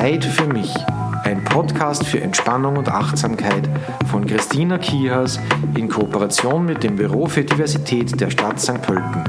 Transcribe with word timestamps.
Zeit 0.00 0.24
für 0.24 0.46
mich. 0.46 0.72
Ein 1.24 1.42
Podcast 1.42 2.06
für 2.06 2.20
Entspannung 2.20 2.76
und 2.76 2.88
Achtsamkeit 2.88 3.68
von 4.08 4.24
Christina 4.24 4.78
Kihas 4.78 5.40
in 5.76 5.88
Kooperation 5.88 6.64
mit 6.64 6.84
dem 6.84 6.94
Büro 6.94 7.26
für 7.26 7.42
Diversität 7.42 8.20
der 8.20 8.30
Stadt 8.30 8.60
St. 8.60 8.80
Pölten. 8.80 9.24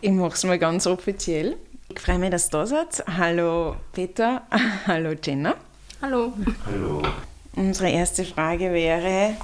Ich 0.00 0.10
mache 0.10 0.34
es 0.34 0.42
mal 0.42 0.58
ganz 0.58 0.88
offiziell. 0.88 1.56
Ich 1.90 2.00
freue 2.00 2.18
mich, 2.18 2.30
dass 2.30 2.50
du 2.50 2.58
da 2.58 2.66
seid. 2.66 3.04
Hallo 3.06 3.76
Peter, 3.92 4.42
hallo 4.88 5.12
Jenna. 5.22 5.54
Hallo. 6.02 6.32
Hallo. 6.66 7.02
Unsere 7.54 7.88
erste 7.88 8.24
Frage 8.24 8.72
wäre, 8.72 9.36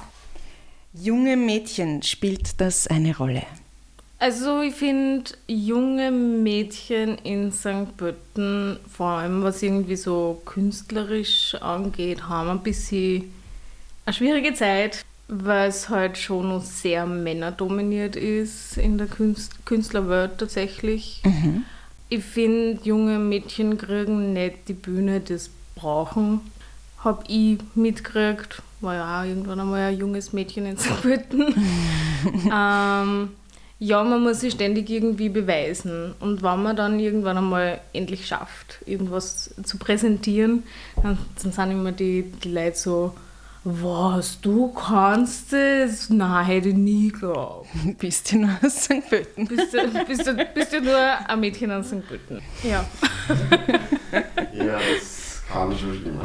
junge 0.91 1.37
Mädchen, 1.37 2.03
spielt 2.03 2.59
das 2.59 2.87
eine 2.87 3.15
Rolle? 3.15 3.43
Also 4.21 4.61
ich 4.61 4.75
finde, 4.75 5.31
junge 5.47 6.11
Mädchen 6.11 7.17
in 7.23 7.51
St. 7.51 7.97
Pölten, 7.97 8.77
vor 8.87 9.07
allem 9.07 9.41
was 9.41 9.63
irgendwie 9.63 9.95
so 9.95 10.39
künstlerisch 10.45 11.55
angeht, 11.55 12.29
haben 12.29 12.51
ein 12.51 12.61
bisschen 12.61 13.33
eine 14.05 14.13
schwierige 14.13 14.53
Zeit, 14.53 15.03
weil 15.27 15.69
es 15.69 15.89
halt 15.89 16.19
schon 16.19 16.49
noch 16.49 16.63
sehr 16.63 17.07
männerdominiert 17.07 18.15
ist 18.15 18.77
in 18.77 18.99
der 18.99 19.07
Künst 19.07 19.65
Künstlerwelt 19.65 20.37
tatsächlich. 20.37 21.23
Mhm. 21.25 21.65
Ich 22.09 22.23
finde, 22.23 22.79
junge 22.83 23.17
Mädchen 23.17 23.79
kriegen 23.79 24.33
nicht 24.33 24.67
die 24.67 24.73
Bühne, 24.73 25.21
die 25.21 25.37
sie 25.39 25.49
brauchen. 25.73 26.41
Hab 27.03 27.23
ich 27.27 27.57
mitgekriegt, 27.73 28.61
war 28.81 28.93
ja 28.93 29.19
auch 29.19 29.25
irgendwann 29.25 29.61
einmal 29.61 29.79
ein 29.79 29.97
junges 29.97 30.31
Mädchen 30.31 30.67
in 30.67 30.77
St. 30.77 31.01
Pölten. 31.01 31.55
ähm, 32.53 33.29
ja, 33.83 34.03
man 34.03 34.21
muss 34.21 34.41
sich 34.41 34.53
ständig 34.53 34.91
irgendwie 34.91 35.29
beweisen. 35.29 36.13
Und 36.19 36.43
wenn 36.43 36.61
man 36.61 36.75
dann 36.75 36.99
irgendwann 36.99 37.39
einmal 37.39 37.81
endlich 37.93 38.27
schafft, 38.27 38.77
irgendwas 38.85 39.55
zu 39.63 39.79
präsentieren, 39.79 40.61
dann, 41.01 41.17
dann 41.41 41.51
sind 41.51 41.71
immer 41.71 41.91
die, 41.91 42.31
die 42.43 42.51
Leute 42.51 42.77
so, 42.77 43.15
was, 43.63 44.39
du 44.39 44.71
kannst 44.71 45.51
das? 45.51 46.11
Nein, 46.11 46.45
hätte 46.45 46.69
ich 46.69 46.75
nie 46.75 47.07
geglaubt. 47.07 47.69
Bist 47.97 48.31
du 48.31 48.37
nur 48.37 48.51
aus 48.63 48.83
St. 48.83 49.09
Pölten? 49.09 49.47
Bist 49.47 49.73
du, 49.73 50.05
bist, 50.05 50.27
du, 50.27 50.45
bist 50.53 50.73
du 50.73 50.81
nur 50.81 50.99
ein 51.27 51.39
Mädchen 51.39 51.71
aus 51.71 51.87
St. 51.87 52.07
Pölten? 52.07 52.39
Ja. 52.63 52.85
Ja, 54.53 54.77
das 54.77 55.41
kann 55.49 55.75
schon 55.75 55.97
stimmen. 55.97 56.19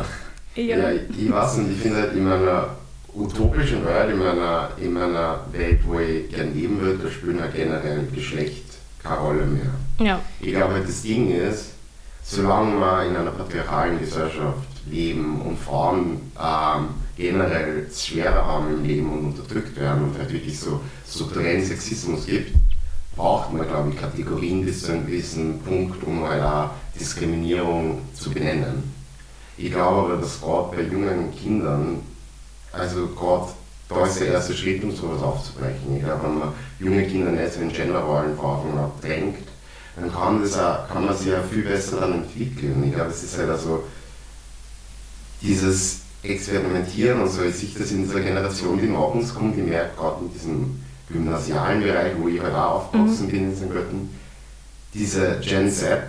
Ja. 0.57 0.77
Ja, 0.77 0.91
ich, 0.91 1.03
ich 1.25 1.33
weiß 1.33 1.59
nicht, 1.59 1.77
ich 1.77 1.79
finde 1.81 2.01
halt 2.03 2.13
in 2.13 2.25
meiner 2.25 2.77
utopischen 3.17 3.85
Welt, 3.85 4.11
in 4.11 4.19
meiner, 4.19 4.71
in 4.79 4.93
meiner 4.93 5.41
Welt, 5.53 5.81
wo 5.85 5.99
ich 5.99 6.29
gerne 6.29 6.51
leben 6.51 6.81
würde, 6.81 7.05
da 7.05 7.11
spielen 7.11 7.41
halt 7.41 7.55
generell 7.55 8.07
Geschlecht 8.15 8.65
keine 9.03 9.21
Rolle 9.21 9.47
mehr. 9.47 10.07
Ja. 10.07 10.21
Ich 10.41 10.53
glaube, 10.53 10.75
halt, 10.75 10.89
das 10.89 11.03
Ding 11.03 11.31
ist, 11.31 11.71
solange 12.23 12.79
wir 12.79 13.07
in 13.07 13.17
einer 13.17 13.31
patriarchalen 13.31 13.99
Gesellschaft 13.99 14.67
leben 14.91 15.41
und 15.41 15.59
Frauen 15.59 16.21
ähm, 16.41 16.89
generell 17.17 17.87
es 17.89 18.07
schwerer 18.07 18.45
haben 18.45 18.75
im 18.75 18.85
Leben 18.85 19.13
und 19.13 19.25
unterdrückt 19.27 19.77
werden 19.77 20.05
und 20.05 20.19
halt 20.19 20.33
wirklich 20.33 20.59
so 20.59 20.81
strukturellen 21.09 21.65
Sexismus 21.65 22.27
gibt, 22.27 22.53
braucht 23.17 23.53
man, 23.53 23.67
glaube 23.67 23.91
ich, 23.91 23.97
Kategorien 23.97 24.65
bis 24.65 24.83
zu 24.83 24.93
einem 24.93 25.07
gewissen 25.07 25.61
Punkt, 25.63 26.05
um 26.05 26.29
halt 26.29 26.43
auch 26.43 26.71
Diskriminierung 26.99 28.03
zu 28.13 28.31
benennen. 28.31 28.95
Ich 29.57 29.73
glaube 29.73 30.13
aber, 30.13 30.21
dass 30.21 30.41
gerade 30.41 30.77
bei 30.77 30.83
jungen 30.83 31.35
Kindern, 31.35 32.01
also 32.73 33.09
gerade 33.09 33.49
da 33.89 34.05
ist 34.05 34.21
der 34.21 34.29
erste 34.29 34.55
Schritt, 34.55 34.83
um 34.83 34.95
sowas 34.95 35.23
aufzubrechen. 35.23 35.97
Ich 35.97 36.03
glaube, 36.03 36.25
wenn 36.25 36.39
man 36.39 36.53
junge 36.81 37.07
Kinder 37.07 37.31
nicht 37.31 37.53
so 37.53 37.61
in 37.61 37.73
Genderrollen 37.73 38.37
von 38.37 38.57
Anfang 38.57 38.79
an 38.79 38.91
drängt, 39.01 39.49
dann 39.95 40.13
kann, 40.13 40.43
das 40.43 40.59
auch, 40.59 40.89
kann 40.89 41.07
man 41.07 41.17
sich 41.17 41.29
ja 41.29 41.43
viel 41.43 41.63
besser 41.63 42.01
dann 42.01 42.15
entwickeln. 42.15 42.83
Ich 42.85 42.95
glaube, 42.95 43.11
es 43.11 43.23
ist 43.23 43.39
halt 43.39 43.49
also 43.49 43.85
dieses 45.41 46.01
Experimentieren 46.23 47.21
und 47.21 47.31
so, 47.31 47.43
ich 47.43 47.55
sehe 47.55 47.69
das 47.79 47.93
in 47.93 48.05
dieser 48.05 48.21
Generation, 48.21 48.79
die 48.81 48.89
nach 48.89 49.15
uns 49.15 49.33
kommt, 49.33 49.57
ich 49.57 49.65
merke 49.65 49.97
gerade 49.97 50.25
in 50.25 50.33
diesem 50.33 50.83
gymnasialen 51.09 51.81
Bereich, 51.81 52.13
wo 52.19 52.27
ich 52.29 52.41
halt 52.41 52.55
auch 52.55 52.87
aufgewachsen 52.87 53.29
bin 53.29 53.51
in 53.51 53.57
St. 53.57 53.71
Götten, 53.71 54.11
diese 54.93 55.39
Gen 55.41 55.71
Z, 55.71 56.03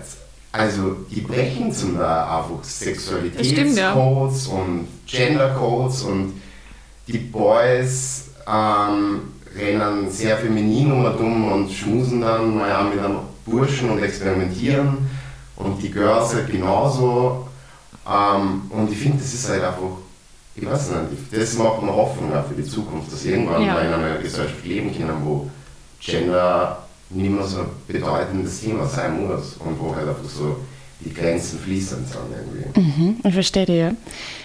also 0.50 0.96
die 1.10 1.20
brechen 1.20 1.72
zum 1.72 1.96
Teil 1.96 2.04
einfach 2.04 2.64
Sexualitätscodes 2.64 4.48
und 4.48 4.88
Gendercodes 5.06 6.02
und 6.02 6.32
die 7.08 7.18
Boys 7.18 8.26
ähm, 8.46 9.20
rennen 9.56 10.10
sehr 10.10 10.36
feminin 10.36 10.92
um 10.92 11.52
und 11.52 11.70
schmusen 11.72 12.20
dann 12.20 12.56
mal 12.56 12.84
mit 12.84 12.98
einem 13.02 13.18
Burschen 13.44 13.90
und 13.90 14.02
experimentieren 14.02 14.98
und 15.56 15.82
die 15.82 15.90
Girls 15.90 16.34
halt 16.34 16.50
genauso. 16.50 17.48
Ähm, 18.06 18.62
und 18.70 18.92
ich 18.92 18.98
finde, 18.98 19.18
das 19.18 19.34
ist 19.34 19.48
halt 19.48 19.64
einfach, 19.64 19.82
ich 20.54 20.64
weiß 20.66 20.90
nicht, 20.90 21.32
das 21.32 21.54
macht 21.56 21.82
mir 21.82 21.94
Hoffnung 21.94 22.32
auch 22.34 22.46
für 22.46 22.54
die 22.54 22.64
Zukunft, 22.64 23.12
dass 23.12 23.24
irgendwann 23.24 23.62
Ja. 23.64 23.74
mal 23.74 23.86
in 23.86 23.92
einer 23.92 24.16
Gesellschaft 24.18 24.64
leben 24.64 24.94
können, 24.96 25.16
wo 25.24 25.50
Gender 26.00 26.84
nicht 27.10 27.30
mehr 27.30 27.44
so 27.44 27.60
ein 27.60 27.66
bedeutendes 27.86 28.60
Thema 28.60 28.86
sein 28.86 29.26
muss 29.26 29.56
und 29.58 29.80
wo 29.80 29.94
halt 29.94 30.08
einfach 30.08 30.28
so 30.28 30.56
die 31.00 31.14
Grenzen 31.14 31.58
fließend 31.60 32.08
sind 32.08 32.20
irgendwie. 32.74 32.80
Mhm, 32.80 33.16
ich 33.24 33.34
verstehe 33.34 33.66
dich, 33.66 33.76
ja. 33.76 33.92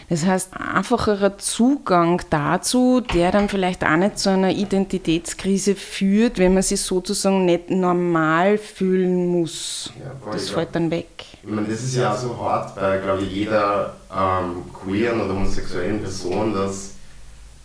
Das 0.10 0.26
heißt, 0.26 0.50
einfacherer 0.54 1.38
Zugang 1.38 2.22
dazu, 2.30 3.02
der 3.02 3.32
dann 3.32 3.50
vielleicht 3.50 3.84
auch 3.84 3.96
nicht 3.96 4.20
zu 4.20 4.30
einer 4.30 4.52
Identitätskrise 4.52 5.76
führt, 5.76 6.38
wenn 6.38 6.54
man 6.54 6.62
sich 6.62 6.82
sozusagen 6.82 7.46
nicht 7.46 7.70
normal 7.72 8.58
fühlen 8.58 9.28
muss. 9.28 9.92
Ja, 10.00 10.32
Das 10.32 10.50
fällt 10.50 10.76
dann 10.76 10.92
weg. 10.92 11.08
Ich 11.42 11.50
meine, 11.50 11.68
das 11.68 11.82
ist 11.84 11.96
ja 11.96 12.14
auch 12.14 12.18
so 12.18 12.38
hart 12.38 12.76
bei, 12.76 12.98
glaube 12.98 13.24
ich, 13.24 13.32
jeder 13.32 13.96
ähm, 14.16 14.64
queeren 14.74 15.22
oder 15.22 15.34
homosexuellen 15.34 16.02
Person, 16.02 16.54
dass 16.54 16.92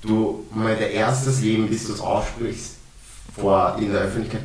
du 0.01 0.47
mal 0.55 0.75
der 0.77 0.93
erstes 0.93 1.43
Leben, 1.43 1.69
bis 1.69 1.87
du 1.87 1.93
es 1.93 2.01
aussprichst, 2.01 2.77
vor 3.37 3.77
in 3.79 3.93
der 3.93 4.03
Öffentlichkeit, 4.03 4.43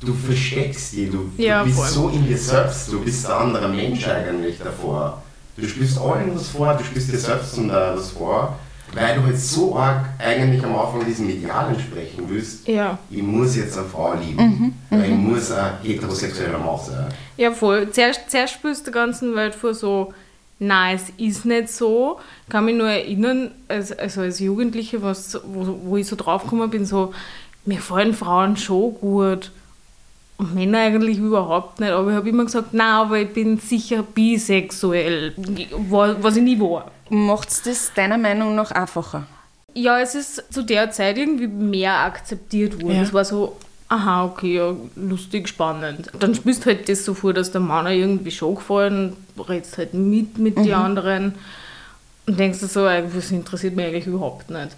du 0.00 0.12
versteckst 0.14 0.92
die, 0.92 1.08
du, 1.10 1.30
Ja, 1.36 1.60
du 1.60 1.66
bist 1.66 1.78
voll. 1.78 1.88
so 1.88 2.08
in 2.10 2.26
dir 2.26 2.38
selbst, 2.38 2.92
du 2.92 3.00
bist 3.00 3.26
ein 3.26 3.32
anderer 3.32 3.68
Mensch 3.68 4.06
eigentlich 4.06 4.58
davor. 4.58 5.22
Du 5.56 5.66
spürst 5.66 5.98
allen 5.98 6.34
was 6.34 6.48
vor, 6.48 6.74
du 6.74 6.84
spürst 6.84 7.12
dir 7.12 7.18
selbst 7.18 7.54
zum 7.54 7.68
Teil 7.70 7.96
was 7.96 8.10
vor, 8.10 8.58
weil 8.92 9.16
du 9.16 9.22
halt 9.24 9.38
so 9.38 9.74
arg 9.76 10.04
eigentlich 10.18 10.62
am 10.62 10.76
Anfang 10.76 11.04
diesem 11.06 11.28
Ideal 11.30 11.70
entsprechen 11.72 12.24
willst, 12.28 12.68
Ja. 12.68 12.98
ich 13.10 13.22
muss 13.22 13.56
jetzt 13.56 13.76
eine 13.78 13.86
Frau 13.88 14.14
lieben, 14.14 14.74
weil 14.90 15.04
ich 15.10 15.16
muss 15.16 15.50
ein 15.50 15.72
heterosexueller 15.82 16.58
Mann 16.58 16.78
sein. 16.86 17.06
Ja, 17.38 17.50
voll. 17.52 17.90
Zuerst, 17.90 18.30
zuerst 18.30 18.52
spürst 18.54 18.86
du 18.86 18.90
der 18.90 19.00
ganzen 19.00 19.34
Welt 19.34 19.54
vor 19.54 19.72
so, 19.74 20.12
nein, 20.58 20.96
es 20.96 21.04
ist 21.16 21.44
nicht 21.46 21.70
so. 21.70 22.18
Ich 22.46 22.52
kann 22.52 22.64
mich 22.66 22.76
nur 22.76 22.88
erinnern, 22.88 23.50
als, 23.68 23.92
also 23.98 24.20
als 24.20 24.38
Jugendliche, 24.40 25.02
was, 25.02 25.38
wo, 25.46 25.78
wo 25.84 25.96
ich 25.96 26.06
so 26.06 26.16
draufgekommen 26.16 26.68
bin, 26.70 26.84
so, 26.86 27.12
mir 27.64 27.76
gefallen 27.76 28.14
Frauen 28.14 28.56
schon 28.58 28.94
gut. 29.00 29.50
Männer 30.38 30.78
eigentlich 30.80 31.18
überhaupt 31.18 31.80
nicht. 31.80 31.90
Aber 31.90 32.10
ich 32.10 32.16
habe 32.16 32.28
immer 32.28 32.44
gesagt, 32.44 32.74
nein, 32.74 32.86
aber 32.92 33.18
ich 33.18 33.32
bin 33.32 33.58
sicher 33.58 34.02
bisexuell. 34.02 35.32
Wa- 35.88 36.16
Was 36.20 36.36
ich 36.36 36.42
nie 36.42 36.58
war. 36.60 36.90
Macht 37.08 37.48
es 37.50 37.62
das 37.62 37.92
deiner 37.94 38.18
Meinung 38.18 38.54
nach 38.54 38.70
einfacher? 38.72 39.26
Ja, 39.74 40.00
es 40.00 40.14
ist 40.14 40.52
zu 40.52 40.62
der 40.62 40.90
Zeit 40.90 41.18
irgendwie 41.18 41.46
mehr 41.48 41.94
akzeptiert 42.00 42.80
worden. 42.82 42.96
Ja. 42.96 43.02
Es 43.02 43.12
war 43.12 43.24
so, 43.24 43.56
aha, 43.88 44.24
okay, 44.24 44.56
ja, 44.56 44.74
lustig, 44.96 45.48
spannend. 45.48 46.10
Dann 46.18 46.34
spürst 46.34 46.64
du 46.64 46.70
halt 46.70 46.88
das 46.88 47.04
so 47.04 47.14
vor, 47.14 47.32
dass 47.34 47.52
der 47.52 47.60
Mann 47.60 47.86
irgendwie 47.86 48.30
schon 48.30 48.54
gefallen, 48.56 49.14
redest 49.48 49.76
halt 49.78 49.94
mit 49.94 50.38
mit 50.38 50.56
den 50.56 50.72
anderen 50.72 51.34
und 52.26 52.38
denkst 52.38 52.58
dir 52.60 52.66
so, 52.66 52.86
ey, 52.86 53.04
das 53.14 53.30
interessiert 53.30 53.76
mich 53.76 53.86
eigentlich 53.86 54.06
überhaupt 54.06 54.50
nicht. 54.50 54.70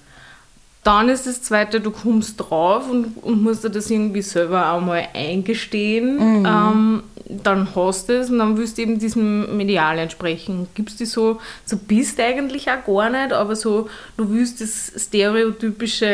Dann 0.84 1.08
ist 1.08 1.26
das 1.26 1.42
Zweite, 1.42 1.80
du 1.80 1.90
kommst 1.90 2.40
drauf 2.40 2.88
und, 2.88 3.16
und 3.22 3.42
musst 3.42 3.64
dir 3.64 3.70
das 3.70 3.90
irgendwie 3.90 4.22
selber 4.22 4.72
auch 4.72 4.80
mal 4.80 5.06
eingestehen. 5.12 6.46
Ähm, 6.46 7.02
dann 7.28 7.74
hast 7.74 8.08
du 8.08 8.18
es 8.18 8.30
und 8.30 8.38
dann 8.38 8.56
willst 8.56 8.78
du 8.78 8.82
eben 8.82 8.98
diesem 8.98 9.56
Medial 9.56 9.98
entsprechen. 9.98 10.66
Gibst 10.74 11.00
dich 11.00 11.10
so, 11.10 11.40
so 11.66 11.76
bist 11.76 12.18
du 12.18 12.24
eigentlich 12.24 12.70
auch 12.70 12.86
gar 12.86 13.10
nicht, 13.10 13.32
aber 13.32 13.54
so, 13.54 13.88
du 14.16 14.30
willst 14.30 14.60
das 14.60 14.92
stereotypische 14.96 16.06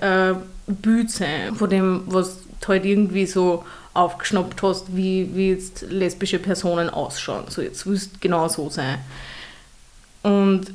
äh, 0.00 0.34
Bild 0.68 1.10
sein, 1.10 1.54
von 1.56 1.68
dem, 1.68 2.02
was 2.06 2.38
du 2.60 2.68
halt 2.68 2.84
irgendwie 2.84 3.26
so 3.26 3.64
aufgeschnappt 3.94 4.62
hast, 4.62 4.96
wie, 4.96 5.30
wie 5.34 5.50
jetzt 5.50 5.82
lesbische 5.88 6.38
Personen 6.38 6.88
ausschauen. 6.88 7.44
So, 7.48 7.62
jetzt 7.62 7.86
willst 7.86 8.14
du 8.14 8.18
genau 8.20 8.46
so 8.46 8.70
sein. 8.70 8.98
Und 10.22 10.72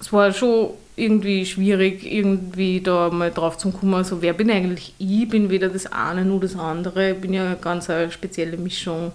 es 0.00 0.12
war 0.12 0.32
schon 0.32 0.70
irgendwie 0.96 1.46
schwierig, 1.46 2.04
irgendwie 2.04 2.80
da 2.80 3.10
mal 3.10 3.30
drauf 3.30 3.56
zu 3.56 3.70
kommen, 3.70 3.94
also 3.94 4.22
wer 4.22 4.32
bin 4.32 4.50
eigentlich 4.50 4.94
ich? 4.98 5.28
Bin 5.28 5.50
weder 5.50 5.68
das 5.68 5.86
eine 5.86 6.24
noch 6.24 6.40
das 6.40 6.56
andere. 6.56 7.12
Ich 7.12 7.20
bin 7.20 7.32
ja 7.32 7.46
eine 7.46 7.56
ganz 7.56 7.88
eine 7.88 8.10
spezielle 8.10 8.56
Mischung 8.56 9.12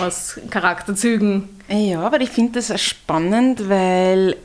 aus 0.00 0.38
Charakterzügen. 0.50 1.48
Ja, 1.68 2.00
aber 2.00 2.20
ich 2.20 2.30
finde 2.30 2.60
das 2.60 2.80
spannend, 2.80 3.68
weil 3.68 4.36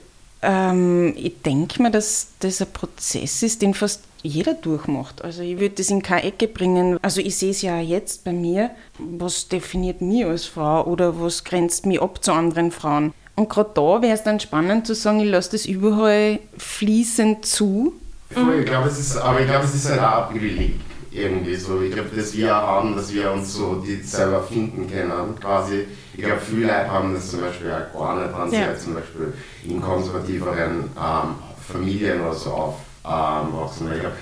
ähm, 0.41 1.13
ich 1.17 1.41
denke 1.41 1.81
mir, 1.81 1.91
dass 1.91 2.27
das 2.39 2.61
ein 2.61 2.71
Prozess 2.71 3.43
ist, 3.43 3.61
den 3.61 3.73
fast 3.73 4.03
jeder 4.21 4.53
durchmacht. 4.53 5.21
Also 5.23 5.41
ich 5.41 5.59
würde 5.59 5.75
das 5.75 5.89
in 5.89 6.01
keine 6.01 6.23
Ecke 6.23 6.47
bringen. 6.47 6.97
Also 7.01 7.21
ich 7.21 7.37
sehe 7.37 7.51
es 7.51 7.61
ja 7.61 7.79
jetzt 7.79 8.23
bei 8.23 8.33
mir, 8.33 8.71
was 8.97 9.47
definiert 9.47 10.01
mich 10.01 10.25
als 10.25 10.45
Frau 10.45 10.85
oder 10.85 11.19
was 11.21 11.43
grenzt 11.43 11.85
mich 11.85 12.01
ab 12.01 12.23
zu 12.23 12.31
anderen 12.31 12.71
Frauen. 12.71 13.13
Und 13.39 13.47
gerade 13.49 13.69
da 13.73 14.01
wäre 14.01 14.13
es 14.13 14.23
dann 14.23 14.37
spannend 14.41 14.85
zu 14.85 14.93
sagen, 14.93 15.21
ich 15.21 15.31
lasse 15.31 15.51
das 15.51 15.65
überall 15.65 16.39
fließend 16.57 17.45
zu. 17.45 17.93
Ich 18.29 18.65
glaube, 18.65 18.89
es 18.89 18.99
ist, 18.99 19.15
aber 19.15 19.39
ich 19.39 19.47
glaube, 19.47 19.63
es 19.63 19.73
ist 19.73 19.89
halt 19.89 20.01
auch 20.01 20.27
ein 20.29 20.33
Privileg 20.37 20.73
irgendwie 21.09 21.55
so. 21.55 21.81
Ich 21.81 21.93
glaube, 21.93 22.09
dass 22.15 22.35
wir 22.35 22.53
haben, 22.53 22.97
dass 22.97 23.13
wir 23.13 23.31
uns 23.31 23.53
so 23.53 23.75
die 23.75 23.95
selber 24.03 24.43
finden 24.43 24.91
können, 24.91 25.39
quasi. 25.39 25.85
Ich 26.13 26.21
glaube, 26.21 26.41
viele 26.41 26.63
Leute 26.67 26.91
haben 26.91 27.13
das 27.15 27.31
zum 27.31 27.39
Beispiel 27.39 27.71
auch 27.71 27.97
gar 27.97 28.17
nicht, 28.21 28.37
wenn 28.37 28.49
sie 28.49 28.55
Ja. 28.57 28.65
halt 28.65 28.81
zum 28.81 28.93
Beispiel 28.95 29.33
in 29.63 29.81
konservativeren 29.81 30.83
ähm, 30.97 31.35
Familien 31.65 32.19
oder 32.19 32.33
so 32.33 32.49
aufwachsen. 32.51 33.89
ich 33.93 34.01
glaube, 34.01 34.15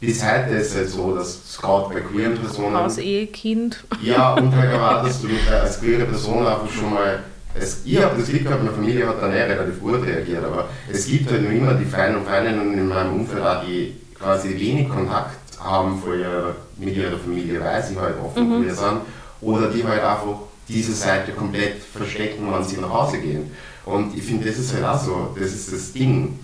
bis 0.00 0.24
heute 0.24 0.54
ist 0.54 0.70
es 0.70 0.76
halt 0.76 0.88
so, 0.88 1.14
dass 1.14 1.58
gerade 1.60 1.92
bei 1.94 2.00
queeren 2.00 2.38
Personen. 2.38 2.74
Aus 2.74 2.96
Ehekind. 2.96 3.84
Ja, 4.02 4.32
und 4.32 4.56
halt 4.56 4.72
auch, 4.80 5.04
dass 5.04 5.20
du 5.20 5.28
als 5.52 5.78
queere 5.78 6.06
Person 6.06 6.46
einfach 6.46 6.70
schon 6.70 6.94
mal. 6.94 7.22
Es, 7.54 7.82
ich 7.84 8.02
habe 8.02 8.18
das 8.18 8.28
Glück 8.28 8.44
gehabt, 8.44 8.62
meine 8.62 8.74
Familie 8.74 9.06
hat 9.06 9.20
dann 9.20 9.32
eh 9.32 9.42
relativ 9.42 9.80
gut 9.80 10.02
reagiert, 10.04 10.44
aber 10.44 10.68
es 10.90 11.06
gibt 11.06 11.30
halt 11.30 11.42
noch 11.42 11.50
immer 11.50 11.74
die 11.74 11.84
Freien 11.84 12.16
und 12.16 12.26
Freundinnen 12.26 12.72
in 12.74 12.88
meinem 12.88 13.12
Umfeld 13.12 13.42
auch, 13.42 13.62
die 13.64 13.96
quasi 14.18 14.58
wenig 14.58 14.88
Kontakt 14.88 15.36
haben 15.58 16.00
vor 16.00 16.14
ihrer, 16.14 16.54
mit 16.78 16.96
ihrer 16.96 17.18
Familie, 17.18 17.60
weil 17.60 17.82
sie 17.82 17.98
halt 17.98 18.14
offen 18.22 18.62
queer 18.62 18.74
sind, 18.74 19.00
oder 19.40 19.68
die 19.68 19.84
halt 19.84 20.02
einfach 20.02 20.34
diese 20.68 20.92
Seite 20.92 21.32
komplett 21.32 21.82
verstecken, 21.82 22.50
wenn 22.52 22.64
sie 22.64 22.78
nach 22.78 22.90
Hause 22.90 23.18
gehen. 23.18 23.50
Und 23.84 24.16
ich 24.16 24.22
finde, 24.22 24.46
das 24.46 24.58
ist 24.58 24.74
halt 24.74 24.84
auch 24.84 25.02
so, 25.02 25.36
das 25.38 25.52
ist 25.52 25.72
das 25.72 25.92
Ding. 25.92 26.38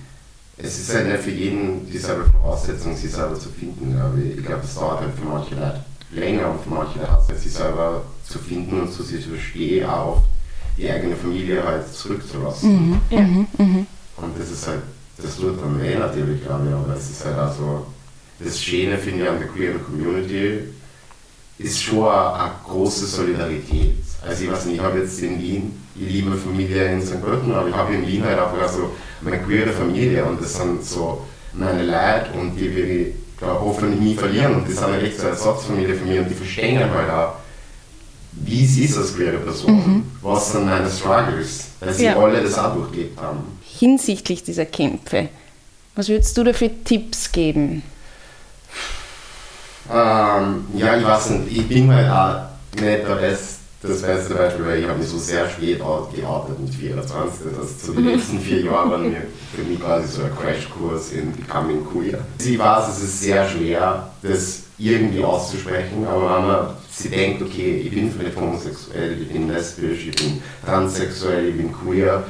Es 0.57 0.79
ist 0.79 0.93
halt 0.93 1.07
nicht 1.07 1.21
für 1.21 1.31
jeden 1.31 1.89
dieselbe 1.89 2.25
Voraussetzung, 2.25 2.97
sich 2.97 3.13
selber 3.13 3.39
zu 3.39 3.49
finden, 3.49 3.95
glaube 3.95 4.21
ich. 4.21 4.39
Ich 4.39 4.45
glaube, 4.45 4.63
es 4.65 4.75
dauert 4.75 5.01
halt 5.01 5.15
für 5.15 5.25
manche 5.25 5.55
Leute 5.55 5.85
länger 6.11 6.51
und 6.51 6.63
für 6.63 6.71
manche 6.71 6.99
Leute 6.99 7.13
hat 7.13 7.31
es 7.31 7.43
sich 7.45 7.53
selber 7.53 8.03
zu 8.29 8.39
finden 8.41 8.81
und 8.81 8.93
zu 8.93 9.05
sich 9.05 9.23
zu 9.23 9.31
verstehen, 9.31 9.89
auch 9.89 10.17
auf 10.17 10.23
die 10.79 10.91
eigene 10.91 11.17
Familie 11.17 11.63
halt 11.65 11.93
zurückzulassen. 11.93 13.01
Ja. 13.11 13.19
Und 13.19 14.39
das 14.39 14.51
ist 14.51 14.67
halt, 14.67 14.83
das 15.17 15.37
tut 15.37 15.61
dann 15.61 15.81
weh 15.83 15.97
natürlich, 15.97 16.45
glaube 16.45 16.69
ich, 16.69 16.75
aber 16.75 16.95
es 16.97 17.11
ist 17.11 17.25
halt 17.25 17.39
auch 17.39 17.55
so, 17.55 17.87
das 18.39 18.63
Schöne 18.63 18.97
finde 18.97 19.25
ich 19.25 19.29
an 19.29 19.39
der 19.41 19.49
queeren 19.49 19.85
Community 19.85 20.61
ist 21.59 21.83
schon 21.83 22.09
eine, 22.09 22.35
eine 22.35 22.53
große 22.65 23.07
Solidarität. 23.07 23.97
Also 24.27 24.45
ich 24.45 24.51
weiß 24.51 24.67
nicht, 24.67 24.77
ich 24.77 24.81
habe 24.81 25.01
jetzt 25.01 25.21
in 25.21 25.41
Wien, 25.41 25.85
ich 25.97 26.09
liebe 26.09 26.37
Familie 26.37 26.93
in 26.93 27.05
St. 27.05 27.21
Pölten, 27.21 27.53
aber 27.53 27.69
ich 27.69 27.75
habe 27.75 27.95
in 27.95 28.07
Wien 28.07 28.25
halt 28.25 28.39
auch 28.39 28.53
so 28.69 28.93
meine 29.21 29.39
queere 29.39 29.71
Familie 29.71 30.25
und 30.25 30.41
das 30.41 30.55
sind 30.55 30.85
so 30.85 31.27
meine 31.53 31.83
Leute 31.85 32.39
und 32.39 32.57
die 32.57 32.75
will 32.75 32.91
ich 32.91 33.39
glaub, 33.39 33.61
hoffentlich 33.61 34.01
nie 34.01 34.15
verlieren 34.15 34.57
und 34.57 34.69
die 34.69 34.73
sind 34.73 34.87
halt 34.87 35.03
echt 35.03 35.17
so 35.17 35.23
eine 35.23 35.31
Ersatzfamilie 35.31 35.95
für 35.95 36.05
mich 36.05 36.19
und 36.21 36.31
die 36.31 36.35
verstehen 36.35 36.79
halt 36.79 37.11
auch, 37.11 37.35
wie 38.33 38.67
sie 38.67 38.85
ist 38.85 38.97
als 38.97 39.15
queere 39.17 39.39
Person, 39.39 40.05
was 40.23 40.53
sind 40.53 40.67
meine 40.67 40.91
Struggles, 40.91 41.67
weil 41.81 41.93
sie 41.93 42.05
Ja. 42.05 42.17
alle 42.19 42.43
das 42.43 42.59
auch 42.59 42.75
durchlebt 42.75 43.21
haben. 43.21 43.39
Hinsichtlich 43.63 44.43
dieser 44.45 44.67
Kämpfe, 44.67 45.29
was 45.95 46.09
würdest 46.09 46.37
du 46.37 46.45
da 46.45 46.53
für 46.53 46.71
Tipps 46.85 47.31
geben? 47.33 47.83
Ähm, 49.91 50.67
ja, 50.75 50.97
ich 50.97 51.05
weiß 51.05 51.31
nicht, 51.31 51.57
ich 51.59 51.69
bin 51.69 51.91
halt 51.93 52.11
auch 52.11 52.81
nicht 52.81 53.09
der 53.09 53.15
Best, 53.17 53.58
das 53.83 54.03
beste 54.03 54.35
Beispiel, 54.35 54.67
weil 54.67 54.81
ich 54.81 54.89
habe 54.89 54.99
mich 54.99 55.09
so 55.09 55.19
sehr 55.19 55.49
spät 55.49 55.81
out- 55.81 56.13
geoutet 56.15 56.59
mit 56.59 56.75
24. 56.75 57.47
Das 57.59 57.87
so 57.87 57.93
die 57.93 58.03
letzten 58.03 58.41
vier 58.47 58.63
Jahre 58.63 58.91
waren 58.91 59.11
mir 59.11 59.23
für 59.55 59.63
mich 59.63 59.79
quasi 59.81 60.09
so 60.09 60.23
ein 60.23 60.31
Crashkurs 60.37 61.13
in 61.13 61.33
Becoming 61.33 61.85
Queer. 61.87 62.19
Ich 62.45 62.59
weiß, 62.59 62.89
es 62.89 63.03
ist 63.05 63.21
sehr 63.21 63.49
schwer, 63.49 64.11
das 64.23 64.63
irgendwie 64.79 65.23
auszusprechen, 65.23 66.05
aber 66.07 66.23
wenn 66.37 66.47
man 66.47 66.67
sich 66.93 67.11
denkt, 67.11 67.43
okay, 67.43 67.83
ich 67.85 67.91
bin 67.91 68.11
vielleicht 68.13 68.37
homosexuell, 68.37 69.21
ich 69.23 69.29
bin 69.29 69.49
lesbisch, 69.49 70.07
ich 70.09 70.17
bin 70.17 70.43
transsexuell, 70.65 71.49
ich 71.49 71.57
bin 71.57 71.73
queer, 71.73 72.25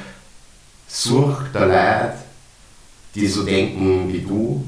such 0.86 1.42
da 1.52 1.64
Leute, 1.64 2.14
die 3.14 3.26
so 3.26 3.42
denken 3.44 4.12
wie 4.12 4.20
du 4.20 4.62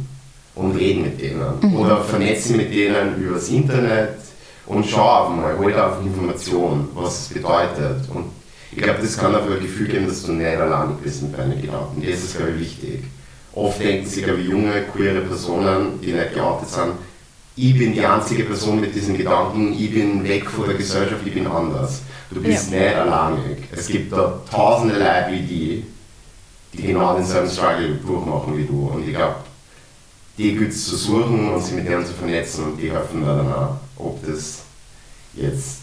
und 0.54 0.72
reden 0.76 1.02
mit 1.02 1.20
denen. 1.20 1.74
Oder 1.74 2.02
vernetzen 2.02 2.56
mit 2.56 2.72
denen 2.72 3.16
übers 3.22 3.48
Internet 3.48 4.16
und 4.66 4.86
schau 4.86 5.24
einfach 5.24 5.36
mal, 5.36 5.58
hol 5.58 5.72
einfach 5.72 6.02
Informationen, 6.02 6.88
was 6.94 7.22
es 7.22 7.28
bedeutet. 7.28 8.08
Und 8.12 8.26
ich 8.72 8.82
glaube, 8.82 9.00
das 9.02 9.18
kann 9.18 9.34
einfach 9.34 9.54
ein 9.54 9.60
Gefühl 9.60 9.88
geben, 9.88 10.06
dass 10.06 10.22
du 10.22 10.32
nicht 10.32 10.46
allein 10.46 10.96
bist 11.02 11.22
mit 11.22 11.36
deinen 11.36 11.60
Gedanken. 11.60 12.02
Das 12.02 12.22
ist, 12.22 12.36
glaube 12.36 12.52
ich, 12.52 12.60
wichtig. 12.60 13.04
Oft 13.52 13.80
denken 13.80 14.06
sich, 14.06 14.24
glaube 14.24 14.40
ich, 14.40 14.48
junge, 14.48 14.84
queere 14.92 15.22
Personen, 15.22 16.00
die 16.00 16.12
nicht 16.12 16.34
geoutet 16.34 16.68
sind, 16.68 16.92
ich 17.56 17.78
bin 17.78 17.92
die 17.92 18.04
einzige 18.04 18.44
Person 18.44 18.80
mit 18.80 18.94
diesen 18.94 19.16
Gedanken, 19.16 19.74
ich 19.78 19.92
bin 19.92 20.24
weg 20.24 20.48
von 20.48 20.66
der 20.66 20.76
Gesellschaft, 20.76 21.20
ich 21.26 21.34
bin 21.34 21.46
anders. 21.46 22.02
Du 22.30 22.40
bist 22.40 22.70
nicht 22.70 22.94
alleinig. 22.94 23.58
Es 23.72 23.88
gibt 23.88 24.12
da 24.12 24.40
tausende 24.50 24.94
Leute 24.94 25.32
wie 25.32 25.42
die, 25.42 25.86
die 26.72 26.82
genau 26.86 27.16
denselben 27.16 27.50
Struggle 27.50 27.96
durchmachen 27.96 28.56
wie 28.56 28.64
du. 28.64 28.88
Und 28.94 29.06
ich 29.06 29.14
glaube, 29.14 29.36
die 30.38 30.56
gilt 30.56 30.70
es 30.70 30.86
zu 30.86 30.96
suchen 30.96 31.52
und 31.52 31.62
sich 31.62 31.74
mit 31.74 31.86
denen 31.86 32.06
zu 32.06 32.14
vernetzen 32.14 32.64
und 32.64 32.76
die 32.80 32.90
helfen 32.90 33.26
da 33.26 33.36
dann 33.36 33.52
auch. 33.52 33.76
Ob 34.02 34.24
das 34.26 34.62
jetzt 35.34 35.80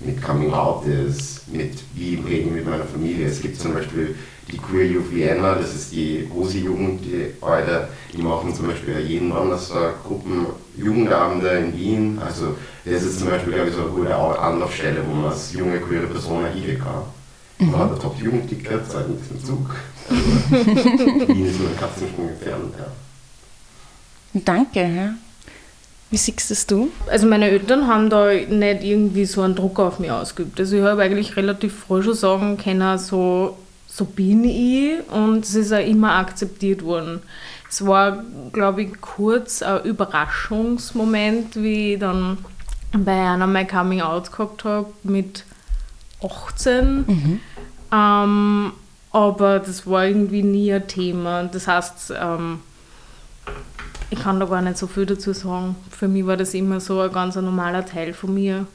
mit 0.00 0.22
Coming 0.22 0.52
Out 0.52 0.86
ist, 0.86 1.48
mit 1.52 1.78
wie 1.94 2.16
reden 2.16 2.50
wir 2.50 2.62
mit 2.62 2.68
meiner 2.68 2.84
Familie. 2.84 3.26
Es 3.26 3.40
gibt 3.40 3.60
zum 3.60 3.74
Beispiel 3.74 4.14
die 4.50 4.58
Queer 4.58 4.86
Youth 4.86 5.12
Vienna, 5.12 5.54
das 5.54 5.74
ist 5.74 5.92
die 5.92 6.28
OSI-Jugend, 6.34 7.04
die 7.04 7.34
heute, 7.40 7.88
die 8.12 8.22
machen 8.22 8.54
zum 8.54 8.66
Beispiel 8.66 8.98
jeden 9.00 9.30
Donnerstag 9.30 10.02
Gruppen 10.02 10.46
Jugendabende 10.76 11.48
in 11.50 11.76
Wien. 11.76 12.18
Also 12.24 12.56
das 12.84 13.02
ist 13.02 13.20
zum 13.20 13.28
Beispiel, 13.28 13.52
glaube 13.52 13.68
ich, 13.68 13.74
so 13.74 13.82
eine 13.82 13.90
gute 13.90 14.14
Anlaufstelle, 14.14 15.02
wo 15.06 15.14
man 15.14 15.30
als 15.30 15.52
junge 15.52 15.78
queere 15.78 16.06
Person 16.06 16.46
hingehen 16.46 16.80
kann. 16.80 17.02
Man 17.70 17.78
hat 17.80 17.92
ein 17.92 18.00
Top-Jugendticket, 18.00 18.90
zahlt 18.90 19.08
nichts 19.08 19.30
im 19.30 19.44
Zug. 19.44 19.70
Also, 20.10 21.28
Wien 21.28 21.46
ist 21.46 21.60
nur 21.60 21.70
ein 21.70 21.76
Katzensprung 21.78 22.28
entfernt. 22.28 22.74
Ja. 22.76 24.40
Danke. 24.44 24.80
Ja. 24.80 25.14
Wie 26.12 26.18
siehst 26.18 26.50
das 26.50 26.66
du? 26.66 26.90
Also 27.10 27.26
meine 27.26 27.48
Eltern 27.48 27.86
haben 27.86 28.10
da 28.10 28.26
nicht 28.34 28.84
irgendwie 28.84 29.24
so 29.24 29.40
einen 29.40 29.54
Druck 29.54 29.80
auf 29.80 29.98
mich 29.98 30.10
ausgeübt. 30.10 30.60
Also 30.60 30.76
ich 30.76 30.82
habe 30.82 31.00
eigentlich 31.00 31.38
relativ 31.38 31.74
früh 31.74 32.02
schon 32.02 32.12
sagen 32.12 32.58
können, 32.58 32.98
so, 32.98 33.56
so 33.86 34.04
bin 34.04 34.44
ich 34.44 34.98
und 35.10 35.42
es 35.42 35.54
ist 35.54 35.72
auch 35.72 35.78
immer 35.78 36.16
akzeptiert 36.16 36.84
worden. 36.84 37.22
Es 37.70 37.86
war, 37.86 38.24
glaube 38.52 38.82
ich, 38.82 39.00
kurz 39.00 39.62
ein 39.62 39.84
Überraschungsmoment, 39.84 41.56
wie 41.56 41.94
ich 41.94 41.98
dann 41.98 42.36
bei 42.92 43.30
einer 43.30 43.46
mein 43.46 43.66
Coming 43.66 44.02
Out 44.02 44.32
gehabt 44.32 44.64
habe 44.64 44.92
mit 45.04 45.44
18. 46.22 47.40
Ähm, 47.90 48.72
aber 49.12 49.58
das 49.60 49.86
war 49.86 50.04
irgendwie 50.04 50.42
nie 50.42 50.74
ein 50.74 50.86
Thema. 50.86 51.44
Das 51.44 51.66
heißt, 51.66 52.12
ähm, 52.20 52.60
ich 54.12 54.18
kann 54.18 54.38
da 54.38 54.46
gar 54.46 54.60
nicht 54.60 54.76
so 54.76 54.86
viel 54.86 55.06
dazu 55.06 55.32
sagen. 55.32 55.74
Für 55.90 56.06
mich 56.06 56.26
war 56.26 56.36
das 56.36 56.52
immer 56.52 56.80
so 56.80 57.00
ein 57.00 57.10
ganz 57.10 57.34
normaler 57.36 57.86
Teil 57.86 58.12
von 58.12 58.34
mir. 58.34 58.66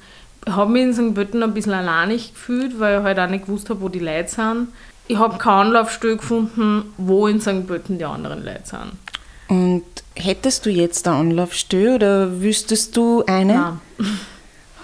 Ich 0.48 0.53
habe 0.53 0.72
mich 0.72 0.82
in 0.82 0.94
St. 0.94 1.13
Pölten 1.13 1.44
ein 1.44 1.53
bisschen 1.53 1.74
alleinig 1.74 2.34
gefühlt, 2.34 2.79
weil 2.79 2.98
ich 2.98 3.03
halt 3.03 3.20
auch 3.20 3.29
nicht 3.29 3.46
gewusst 3.46 3.70
habe, 3.70 3.82
wo 3.82 3.89
die 3.89 4.00
Leute 4.00 4.29
sind. 4.29 4.70
Ich 5.08 5.17
habe 5.17 5.38
keine 5.38 5.58
Anlaufstelle 5.58 6.17
gefunden, 6.17 6.91
wo 6.98 7.27
in 7.27 7.39
St. 7.39 7.67
Pölten 7.67 8.00
die 8.00 8.06
anderen 8.06 8.44
Leute 8.44 8.63
sind. 8.65 8.94
Und 9.48 9.84
hättest 10.15 10.65
du 10.65 10.72
jetzt 10.72 11.08
eine 11.08 11.17
Anlaufstelle 11.17 11.96
oder 11.96 12.41
wüsstest 12.41 12.98
du 12.98 13.24
eine? 13.27 13.53
Nein. 13.53 13.79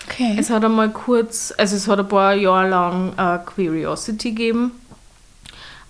Okay. 0.06 0.36
Es 0.38 0.52
hat 0.52 0.64
einmal 0.64 0.92
kurz, 0.92 1.52
also 1.58 1.76
es 1.76 1.88
hat 1.88 1.98
ein 1.98 2.08
paar 2.08 2.36
Jahre 2.36 2.70
lang 2.70 3.14
äh, 3.18 3.40
Curiosity 3.44 4.30
gegeben, 4.30 4.72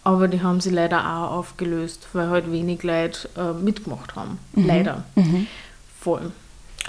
aber 0.04 0.28
die 0.28 0.42
haben 0.42 0.60
sie 0.62 0.70
leider 0.70 1.00
auch 1.00 1.32
aufgelöst, 1.32 2.08
weil 2.14 2.30
halt 2.30 2.52
wenig 2.52 2.84
Leute 2.84 3.30
äh, 3.38 3.54
mitgemacht 3.54 4.16
haben. 4.16 4.38
Leider. 4.56 5.04
Voll. 6.00 6.32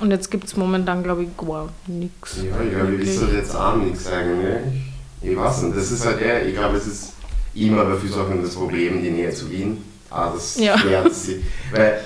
Und 0.01 0.11
jetzt 0.11 0.31
gibt 0.31 0.45
es 0.45 0.57
momentan, 0.57 1.03
glaube 1.05 1.23
ich, 1.25 1.37
gar 1.37 1.69
nichts. 1.87 2.39
Ja, 2.39 2.61
ich 2.61 2.71
glaube, 2.75 2.95
ich 2.97 3.01
wüsste 3.07 3.27
jetzt 3.37 3.55
auch 3.55 3.77
nichts 3.77 4.07
eigentlich. 4.09 4.83
Ich 5.23 5.37
weiß 5.37 5.63
nicht, 5.63 5.77
das 5.77 5.91
ist 5.93 6.05
halt 6.05 6.21
eher, 6.21 6.45
ich 6.47 6.55
glaube, 6.55 6.77
es 6.77 6.87
ist 6.87 7.13
immer 7.55 7.85
bei 7.85 7.97
vielen 7.97 8.13
Sachen 8.13 8.43
das 8.43 8.55
Problem, 8.57 9.03
die 9.03 9.11
Nähe 9.11 9.31
zu 9.31 9.49
Wien. 9.51 9.83
Ah, 10.11 10.33
das 10.33 10.59
Ja. 10.59 10.77
sie, 11.13 11.45
weil, 11.73 12.01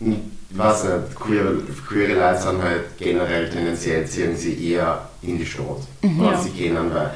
ich 0.00 0.16
weiß 0.58 0.84
nicht, 0.84 1.14
queere, 1.20 1.56
queere 1.88 2.14
Leute 2.14 2.40
sind 2.42 2.62
halt 2.62 2.96
generell 2.98 3.50
tendenziell 3.50 4.06
ziehen 4.06 4.36
sie 4.36 4.72
eher 4.72 5.08
in 5.22 5.38
die 5.38 5.46
Stadt, 5.46 5.66
was 6.02 6.20
Ja. 6.20 6.38
sie 6.40 6.50
kennen, 6.50 6.94
weil, 6.94 7.12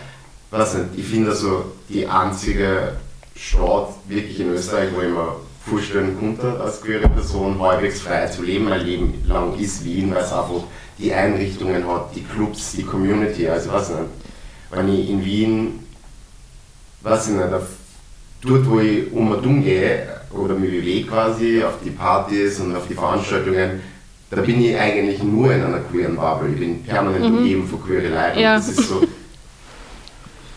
weiß 0.51 0.75
nicht, 0.75 0.87
ich 0.97 1.05
finde 1.07 1.35
so 1.35 1.65
die 1.89 2.07
einzige 2.07 2.93
Stadt 3.37 3.91
wirklich 4.09 4.41
in 4.41 4.51
Österreich, 4.53 4.89
wo 4.95 5.01
ich 5.03 5.09
mir 5.09 5.37
vorstellen 5.67 6.17
konnte, 6.19 6.59
als 6.61 6.81
queere 6.81 7.09
Person 7.09 7.61
halbwegs 7.61 8.01
frei 8.01 8.27
zu 8.27 8.43
leben, 8.43 8.65
mein 8.69 8.81
Leben 8.85 9.23
lang 9.27 9.57
ist 9.59 9.85
Wien, 9.85 10.11
weil 10.15 10.23
es 10.25 10.33
einfach 10.33 10.63
die 10.99 11.13
Einrichtungen 11.13 11.87
hat, 11.87 12.15
die 12.15 12.23
Clubs, 12.25 12.73
die 12.73 12.83
Community, 12.83 13.47
also 13.49 13.73
weiß 13.73 13.91
nicht, 13.91 14.01
wenn 14.71 14.89
ich 14.89 15.11
in 15.11 15.25
Wien, 15.25 15.81
weiß 17.03 17.29
ich 17.29 17.35
nicht, 17.35 17.53
auf- 17.53 17.77
dort 18.43 18.69
wo 18.71 18.81
ich 18.81 19.13
um 19.13 19.31
und 19.33 19.45
um 19.47 19.63
gehe, 19.63 20.09
oder 20.33 20.55
mich 20.55 20.71
bewege 20.71 21.07
quasi 21.09 21.63
auf 21.63 21.75
die 21.85 21.91
Partys 21.91 22.61
und 22.61 22.75
auf 22.75 22.87
die 22.89 22.95
Veranstaltungen, 22.95 23.81
da 24.31 24.41
bin 24.43 24.63
ich 24.63 24.77
eigentlich 24.77 25.23
nur 25.23 25.53
in 25.55 25.63
einer 25.65 25.79
queeren 25.81 26.17
Bubble. 26.17 26.51
Ich 26.53 26.59
bin 26.61 26.83
permanent 26.83 27.31
Mhm. 27.31 27.39
umgeben 27.39 27.67
von 27.67 27.83
queeren 27.83 28.13
Leuten. 28.13 28.39
Ja. 28.39 28.57
Das 28.57 28.69
ist 28.69 28.87
so, 28.89 29.03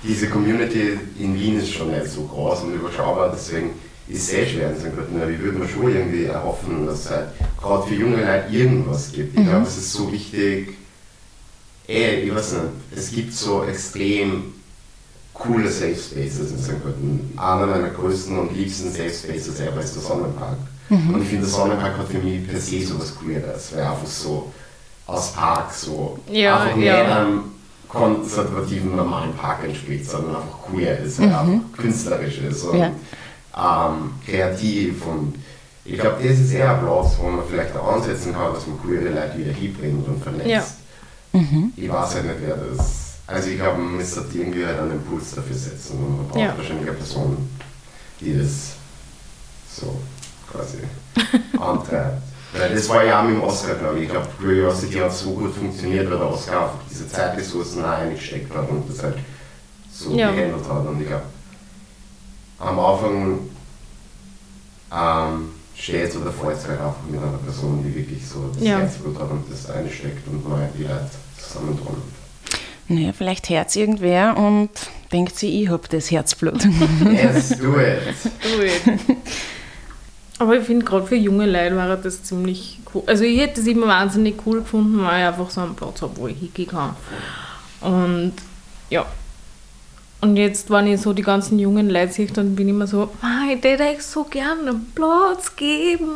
diese 0.03 0.27
Community 0.29 0.97
in 1.19 1.35
Wien 1.35 1.59
ist 1.59 1.71
schon 1.73 1.91
nicht 1.91 2.07
so 2.07 2.23
groß 2.23 2.61
und 2.61 2.73
überschaubar, 2.73 3.31
deswegen 3.33 3.71
ist 4.07 4.23
es 4.23 4.27
sehr 4.29 4.45
schwer 4.45 4.71
in 4.71 4.77
St. 4.79 4.95
Pölten. 4.95 5.33
Ich 5.33 5.39
würde 5.39 5.59
mir 5.59 5.67
schon 5.67 5.93
irgendwie 5.95 6.25
erhoffen, 6.25 6.85
dass 6.85 7.05
es 7.05 7.11
halt 7.11 7.27
gerade 7.59 7.87
für 7.87 7.95
junge 7.95 8.17
Leute 8.17 8.45
irgendwas 8.51 9.11
gibt. 9.11 9.37
Ich 9.37 9.45
glaube, 9.45 9.65
es 9.67 9.77
ist 9.77 9.93
so 9.93 10.11
wichtig, 10.11 10.75
ey, 11.87 12.21
ich 12.21 12.35
weiß 12.35 12.53
nicht, 12.53 12.63
es 12.95 13.11
gibt 13.11 13.33
so 13.33 13.63
extrem 13.63 14.53
coole 15.33 15.69
Safe 15.69 15.95
Spaces 15.95 16.51
in 16.51 16.57
St. 16.61 16.81
Pölten. 16.83 17.33
Einer 17.37 17.67
meiner 17.67 17.89
größten 17.89 18.37
und 18.37 18.55
liebsten 18.55 18.91
Safe 18.91 19.09
Spaces 19.11 19.59
ever 19.59 19.81
ist 19.81 19.95
der 19.95 20.01
Sonnenpark. 20.03 20.57
Und 20.89 21.21
ich 21.21 21.29
finde, 21.29 21.43
der 21.45 21.49
Sonnenpark 21.49 21.97
hat 21.99 22.07
für 22.09 22.17
mich 22.17 22.45
per 22.45 22.59
se 22.59 22.85
so 22.85 22.99
was 22.99 23.17
Queeres, 23.17 23.71
weil 23.71 23.79
er 23.79 23.91
einfach 23.91 24.05
so 24.05 24.51
aus 25.07 25.31
Park 25.31 25.73
so 25.73 26.19
Ja, 26.29 26.59
einfach 26.63 26.77
ja. 26.77 27.17
einem 27.21 27.43
konservativen, 27.91 28.95
normalen 28.95 29.33
Park 29.33 29.63
entspricht, 29.65 30.09
sondern 30.09 30.37
einfach 30.37 30.59
queer 30.71 30.99
ist, 30.99 31.19
er 31.19 31.41
einfach 31.41 31.77
künstlerisch 31.77 32.37
ist 32.39 32.63
und 32.63 32.77
Ja. 32.79 32.91
ähm, 33.57 34.11
kreativ 34.25 35.05
und 35.05 35.35
ich 35.83 35.97
glaube, 35.99 36.17
das 36.23 36.39
ist 36.39 36.53
eher 36.53 36.75
ein 36.75 36.85
Platz, 36.85 37.13
wo 37.19 37.27
man 37.27 37.43
vielleicht 37.49 37.75
auch 37.75 37.93
ansetzen 37.95 38.33
kann, 38.33 38.53
dass 38.53 38.67
man 38.67 38.79
queere 38.81 39.09
Leute 39.09 39.37
wieder 39.37 39.51
hinbringt 39.51 40.07
und 40.07 40.21
vernetzt. 40.23 40.47
Ja. 40.47 40.63
Ich 41.75 41.89
weiß 41.89 42.15
halt 42.15 42.25
nicht, 42.25 42.35
wer 42.45 42.55
das. 42.55 43.01
Also 43.25 43.49
ich 43.49 43.57
glaube, 43.57 43.79
man 43.79 43.97
müsste 43.97 44.23
irgendwie 44.33 44.65
halt 44.65 44.79
einen 44.79 44.91
Impuls 44.91 45.33
dafür 45.33 45.55
setzen 45.55 45.97
und 45.97 46.17
man 46.17 46.27
braucht 46.27 46.39
Ja. 46.39 46.53
wahrscheinlich 46.57 46.87
eine 46.87 46.97
Person, 46.97 47.49
die 48.19 48.37
das 48.37 48.73
so 49.73 49.99
quasi 50.51 50.77
antreibt. 51.59 52.21
Das 52.53 52.89
war 52.89 53.03
ja 53.05 53.19
auch 53.21 53.23
mit 53.25 53.35
dem 53.35 53.43
Oscar, 53.43 53.75
glaube 53.75 53.97
ich. 53.99 54.03
Ich 54.05 54.09
glaube, 54.09 54.27
Curiosity 54.37 54.93
hat 54.97 55.13
so 55.13 55.31
gut 55.31 55.53
funktioniert, 55.55 56.09
weil 56.11 56.17
der 56.17 56.29
Oscar 56.29 56.63
einfach 56.63 56.79
diese 56.89 57.07
Zeitressourcen 57.07 57.83
auch 57.83 57.89
eingesteckt 57.89 58.53
hat 58.53 58.69
und 58.69 58.89
das 58.89 59.01
halt 59.03 59.15
so 59.91 60.13
Ja. 60.15 60.31
geändert 60.31 60.67
hat. 60.67 60.85
Und 60.85 60.99
ich 61.01 61.07
glaube, 61.07 61.23
am 62.59 62.79
Anfang 62.79 63.39
ähm, 64.93 65.49
steht 65.75 66.15
oder 66.15 66.31
es 66.51 66.67
halt 66.67 66.79
einfach 66.79 66.95
mit 67.09 67.21
einer 67.21 67.37
Person, 67.37 67.83
die 67.83 67.95
wirklich 67.95 68.27
so 68.27 68.49
das 68.53 68.63
Ja. 68.63 68.79
Herzblut 68.79 69.17
hat 69.19 69.31
und 69.31 69.45
das 69.49 69.69
einsteckt 69.69 70.27
und 70.27 70.47
mal 70.47 70.69
die 70.77 70.83
Leute 70.83 71.09
zusammentun. 71.39 71.97
Naja, 72.89 73.13
vielleicht 73.13 73.49
hört 73.49 73.73
irgendwer 73.77 74.35
und 74.37 74.69
denkt 75.13 75.37
sich, 75.37 75.53
ich 75.53 75.69
hab 75.69 75.89
das 75.89 76.11
Herzblut. 76.11 76.65
Yes, 77.13 77.57
do 77.57 77.79
it! 77.79 78.01
Ui. 78.59 78.69
Aber 80.41 80.57
ich 80.57 80.63
finde, 80.65 80.83
gerade 80.83 81.05
für 81.05 81.15
junge 81.15 81.45
Leute 81.45 81.75
wäre 81.75 81.99
das 82.01 82.23
ziemlich 82.23 82.79
cool. 82.95 83.03
Also 83.05 83.23
ich 83.25 83.39
hätte 83.39 83.61
es 83.61 83.67
immer 83.67 83.85
wahnsinnig 83.85 84.37
cool 84.43 84.61
gefunden, 84.61 85.03
weil 85.03 85.21
ich 85.21 85.27
einfach 85.27 85.51
so 85.51 85.61
einen 85.61 85.75
Platz 85.75 86.01
habe, 86.01 86.17
wo 86.17 86.27
ich 86.27 86.35
hingehen 86.35 86.67
kann. 86.67 86.95
Und 87.81 88.33
ja. 88.89 89.05
Und 90.21 90.37
jetzt, 90.37 90.71
wenn 90.71 90.87
ich 90.87 90.99
so 90.99 91.13
die 91.13 91.21
ganzen 91.21 91.59
jungen 91.59 91.91
Leute 91.91 92.11
sehe, 92.13 92.25
dann 92.25 92.55
bin 92.55 92.67
ich 92.67 92.73
immer 92.73 92.87
so, 92.87 93.11
"Ah, 93.21 93.51
ich 93.53 93.63
hätte 93.63 93.83
euch 93.83 94.01
so 94.01 94.23
gerne 94.23 94.71
einen 94.71 94.85
Platz 94.95 95.55
geben. 95.55 96.09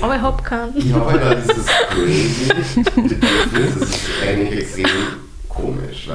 Aber 0.00 0.16
ich 0.16 0.22
habe 0.22 0.42
keinen. 0.42 0.74
Ich 0.78 0.90
habe 0.94 1.10
halt 1.12 1.22
auch 1.22 1.42
dieses 1.42 1.66
crazy 1.66 2.82
das 3.52 3.88
ist 3.90 4.00
eigentlich 4.26 4.60
extrem 4.60 4.86
komisch. 5.50 6.08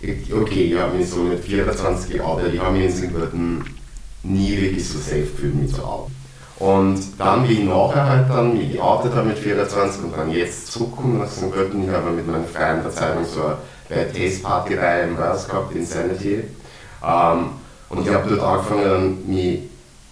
Ich, 0.00 0.32
okay, 0.32 0.72
ich 0.72 0.78
habe 0.78 0.96
mich 0.96 1.10
so 1.10 1.16
mit 1.24 1.40
24 1.44 2.12
geoutet, 2.12 2.54
ich 2.54 2.60
habe 2.60 2.78
mich 2.78 3.02
in. 3.02 3.12
Pölten 3.12 3.64
nie 4.22 4.56
wirklich 4.56 4.86
so 4.88 4.98
safe 4.98 5.22
gefühlt, 5.22 5.54
mich 5.56 5.74
zu 5.74 5.82
outen. 5.84 6.17
Und 6.58 7.00
dann, 7.18 7.48
wie 7.48 7.52
ich 7.52 7.64
nachher 7.64 8.08
halt 8.08 8.28
dann 8.28 8.56
mich 8.56 8.72
geoutet 8.72 9.14
habe 9.14 9.28
mit 9.28 9.38
24 9.38 10.04
und 10.04 10.16
dann 10.16 10.30
jetzt 10.30 10.72
zurückkomme 10.72 11.20
nach 11.20 11.28
St. 11.28 11.52
Pölten, 11.52 11.84
ich 11.84 11.90
habe 11.90 12.10
mit 12.10 12.26
meinen 12.26 12.46
Freunden 12.46 12.82
der 12.82 12.92
Zeitung 12.92 13.24
so 13.24 13.42
eine 13.44 13.56
Bad 13.88 14.12
Taste 14.12 14.42
Party-Reihe 14.42 15.04
im 15.04 15.16
Vers 15.16 15.48
gehabt, 15.48 15.74
Insanity. 15.74 16.42
Ähm, 17.04 17.50
und 17.88 18.06
ich 18.06 18.12
habe 18.12 18.28
dort 18.28 18.42
angefangen, 18.42 19.24
mich 19.28 19.60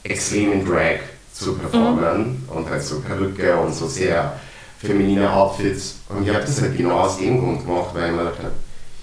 extrem 0.04 0.52
in 0.52 0.64
Drag 0.64 1.00
zu 1.32 1.54
performen 1.54 2.46
und 2.48 2.70
halt 2.70 2.82
so 2.82 3.00
Perücke 3.00 3.56
und 3.56 3.74
so 3.74 3.86
sehr 3.86 4.34
feminine 4.78 5.30
Outfits. 5.30 5.96
Und 6.08 6.22
ich 6.22 6.34
habe 6.34 6.44
das 6.44 6.62
halt 6.62 6.76
genau 6.76 7.00
aus 7.00 7.18
dem 7.18 7.40
Grund 7.40 7.66
gemacht, 7.66 7.90
weil 7.92 8.10
ich 8.10 8.12
mir 8.12 8.18
gedacht 8.18 8.38
habe, 8.38 8.52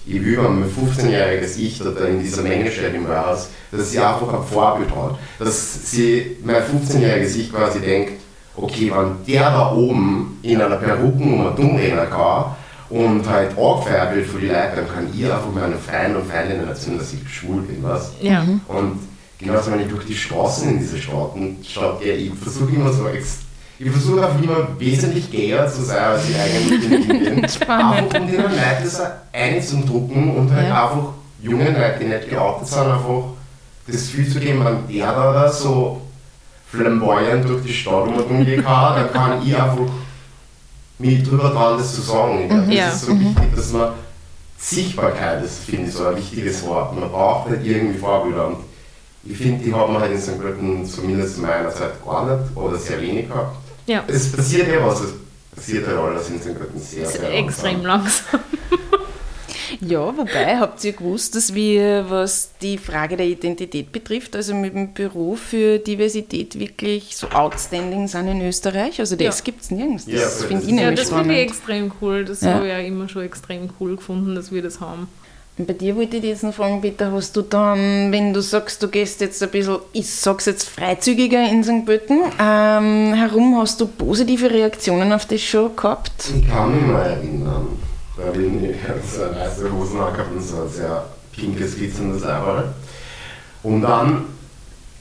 ich 0.06 0.24
will, 0.24 0.36
wenn 0.36 0.60
mein 0.60 0.70
15-jähriges 0.70 1.56
Ich 1.58 1.78
da 1.78 2.04
in 2.04 2.20
dieser 2.20 2.42
Menge 2.42 2.70
steht 2.70 2.94
im 2.94 3.08
Warehouse, 3.08 3.48
dass 3.70 3.90
sie 3.90 3.98
einfach 3.98 4.32
ein 4.34 4.44
Vorbild 4.44 4.90
hat. 4.90 5.18
Dass 5.38 5.90
sie, 5.90 6.36
mein 6.44 6.56
15-jähriges 6.56 7.36
Ich 7.36 7.52
quasi 7.52 7.80
denkt, 7.80 8.12
okay, 8.56 8.92
wenn 8.94 9.24
der 9.26 9.50
da 9.50 9.72
oben 9.72 10.38
in 10.42 10.60
einer 10.60 10.76
Perukennummer 10.76 11.52
dumm 11.52 11.76
reden 11.76 11.98
kann 12.10 12.54
und 12.90 13.28
halt 13.28 13.56
angefeiert 13.56 14.14
wird 14.14 14.26
für 14.26 14.40
die 14.40 14.48
Leute, 14.48 14.76
dann 14.76 14.88
kann 14.88 15.08
ich 15.12 15.24
einfach 15.24 15.52
meinen 15.52 15.78
Freunden 15.78 16.16
und 16.16 16.30
Freundinnen 16.30 16.68
erzählen, 16.68 16.98
dass 16.98 17.12
ich 17.12 17.28
schwul 17.28 17.62
bin, 17.62 17.82
was? 17.82 18.12
Ja. 18.20 18.44
Und 18.68 19.00
genauso 19.38 19.72
wenn 19.72 19.80
ich 19.80 19.88
durch 19.88 20.04
die 20.04 20.14
Straßen 20.14 20.68
in 20.68 20.78
diese 20.78 20.98
Staaten 20.98 21.56
Stadt 21.66 22.00
gehe, 22.00 22.14
ich 22.14 22.34
versuche 22.34 22.74
immer 22.74 22.92
so 22.92 23.08
ex 23.08 23.38
ich 23.84 23.90
versuche 23.90 24.26
einfach 24.26 24.42
immer 24.42 24.68
wesentlich 24.78 25.30
gayer 25.30 25.66
zu 25.70 25.82
sein, 25.82 25.98
als 26.02 26.22
ich 26.28 26.36
eigentlich 26.36 26.88
bin. 26.88 27.48
Spannend. 27.48 27.94
Einfach 28.14 28.20
um 28.20 28.26
den 28.26 28.36
Leuten 28.40 28.56
das 28.82 29.02
einzudrucken 29.32 30.36
und 30.36 30.52
halt 30.52 30.68
Ja. 30.68 30.84
einfach 30.88 31.08
jungen 31.42 31.66
Leuten, 31.74 32.00
die 32.00 32.06
nicht 32.06 32.30
geoutet 32.30 32.66
sind, 32.68 32.78
einfach 32.80 33.22
das 33.86 33.96
Gefühl 33.96 34.28
zu 34.28 34.40
geben, 34.40 34.64
wenn 34.64 34.88
der 34.96 35.12
da, 35.12 35.32
da 35.34 35.52
so 35.52 36.00
flamboyant 36.70 37.46
durch 37.48 37.62
die 37.64 37.72
Stadt 37.74 38.08
umgehen 38.28 38.64
kann, 38.64 38.96
dann 38.96 39.12
kann 39.12 39.42
ich 39.46 39.54
einfach 39.54 39.78
mich 40.98 41.22
drüber 41.22 41.52
trauen, 41.52 41.78
das 41.78 41.94
zu 41.94 42.00
sagen. 42.00 42.40
Ich 42.42 42.48
glaube, 42.48 42.66
das 42.66 42.74
Ja. 42.74 42.88
ist 42.88 43.00
so 43.04 43.20
wichtig, 43.20 43.54
dass 43.54 43.72
man 43.72 43.88
Sichtbarkeit 44.58 45.44
ist, 45.44 45.58
finde 45.64 45.88
ich, 45.88 45.92
so 45.94 46.06
ein 46.06 46.16
wichtiges 46.16 46.64
Wort. 46.66 46.98
Man 46.98 47.10
braucht 47.10 47.50
halt 47.50 47.64
irgendwie 47.66 47.98
Vorbilder. 47.98 48.46
Und 48.48 48.56
ich 49.24 49.36
finde, 49.36 49.62
die 49.62 49.74
hat 49.74 49.90
man 49.90 50.00
halt 50.00 50.12
in 50.12 50.20
St. 50.20 50.40
Pölten 50.40 50.86
zumindest 50.86 51.36
in 51.36 51.42
meiner 51.42 51.70
Zeit 51.70 52.02
gar 52.04 52.24
nicht 52.24 52.56
oder 52.56 52.76
sehr 52.78 53.00
wenig 53.02 53.28
gehabt. 53.28 53.56
Ja. 53.86 54.04
Es 54.06 54.32
passiert 54.32 54.68
ja 54.68 54.86
was, 54.86 55.00
es 55.00 55.12
passiert 55.54 55.86
halt 55.86 55.96
alles 55.98 56.28
in 56.30 56.40
St. 56.40 56.54
Pölten 56.58 56.80
sehr, 56.80 57.02
Das 57.04 57.14
ist 57.14 57.20
sehr 57.20 57.34
extrem 57.34 57.82
langsam. 57.84 58.40
Ja, 59.80 60.16
wobei, 60.16 60.56
habt 60.58 60.82
ihr 60.84 60.92
gewusst, 60.92 61.34
dass 61.34 61.52
wir, 61.54 62.06
was 62.08 62.50
die 62.62 62.78
Frage 62.78 63.16
der 63.16 63.26
Identität 63.26 63.90
betrifft, 63.92 64.36
also 64.36 64.54
mit 64.54 64.74
dem 64.74 64.92
Büro 64.92 65.34
für 65.36 65.78
Diversität 65.78 66.58
wirklich 66.58 67.16
so 67.16 67.28
outstanding 67.30 68.06
sind 68.06 68.28
in 68.28 68.40
Österreich? 68.46 69.00
Also 69.00 69.16
das 69.16 69.38
Ja. 69.38 69.44
gibt 69.44 69.62
es 69.62 69.70
nirgends. 69.70 70.04
Das 70.04 70.14
Ja, 70.14 70.20
das 70.20 70.44
finde 70.44 70.62
ich 70.62 70.68
Ja, 70.70 70.74
nämlich 70.76 71.00
das 71.00 71.08
finde 71.10 71.34
ich 71.34 71.40
extrem 71.40 71.92
cool. 72.00 72.24
Das 72.24 72.40
Ja. 72.42 72.54
habe 72.54 72.66
ich 72.66 72.72
ja 72.72 72.78
immer 72.78 73.08
schon 73.08 73.22
extrem 73.22 73.68
cool 73.80 73.96
gefunden, 73.96 74.34
dass 74.34 74.52
wir 74.52 74.62
das 74.62 74.80
haben. 74.80 75.08
Bei 75.56 75.72
dir 75.72 75.94
wollte 75.94 76.16
ich 76.16 76.24
jetzt 76.24 76.42
noch 76.42 76.52
fragen, 76.52 76.80
Peter, 76.80 77.12
hast 77.12 77.36
du 77.36 77.42
dann, 77.42 78.10
wenn 78.10 78.34
du 78.34 78.42
sagst, 78.42 78.82
du 78.82 78.88
gehst 78.88 79.20
jetzt 79.20 79.40
ein 79.40 79.50
bisschen, 79.50 79.78
ich 79.92 80.12
sag's 80.12 80.46
jetzt 80.46 80.68
freizügiger 80.68 81.48
in 81.48 81.62
St. 81.62 81.86
Pölten, 81.86 82.22
ähm, 82.40 83.14
herum, 83.14 83.56
hast 83.60 83.80
du 83.80 83.86
positive 83.86 84.50
Reaktionen 84.50 85.12
auf 85.12 85.26
das 85.26 85.42
schon 85.42 85.76
gehabt? 85.76 86.32
Ich 86.36 86.48
kann 86.50 86.74
mich 86.74 86.84
mal 86.84 87.06
erinnern, 87.06 87.68
da 88.16 88.32
bin 88.32 88.64
ich 88.68 88.76
so 89.08 89.20
weiße 89.20 89.72
Hosen 89.72 90.00
angehabt 90.00 90.32
und 90.34 90.42
so 90.42 90.62
ein 90.62 90.68
sehr 90.68 91.04
pinkes, 91.30 91.76
glitzerndes 91.76 92.24
Eiberl. 92.24 92.74
Und 93.62 93.82
dann 93.82 94.24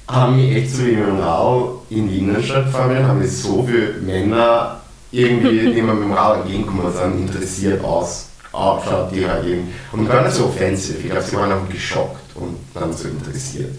haben 0.07 0.36
mich 0.36 0.55
echt 0.55 0.69
so 0.69 0.83
im 0.83 1.19
Rau 1.19 1.81
in 1.89 2.07
die 2.07 2.19
Innenstadt 2.19 2.65
gefahren, 2.65 3.07
haben 3.07 3.17
mich 3.17 3.31
so 3.31 3.63
viele 3.63 3.93
Männer 4.01 4.81
irgendwie, 5.12 5.74
die 5.74 5.81
mir 5.81 5.95
mit 5.95 6.03
dem 6.03 6.13
Rad 6.13 6.41
entgegengekommen 6.41 6.93
sind, 6.93 7.27
interessiert 7.27 7.83
aus, 7.83 8.27
ausschaut, 8.53 9.12
die 9.12 9.27
halt 9.27 9.45
eben, 9.45 9.74
und 9.91 10.07
gar 10.07 10.24
nicht 10.24 10.36
so 10.36 10.45
offensiv, 10.45 10.98
ich 11.03 11.10
glaube, 11.10 11.25
sie 11.25 11.36
waren 11.36 11.51
einfach 11.51 11.69
geschockt 11.69 12.36
und 12.36 12.57
dann 12.74 12.93
so 12.93 13.07
interessiert. 13.07 13.75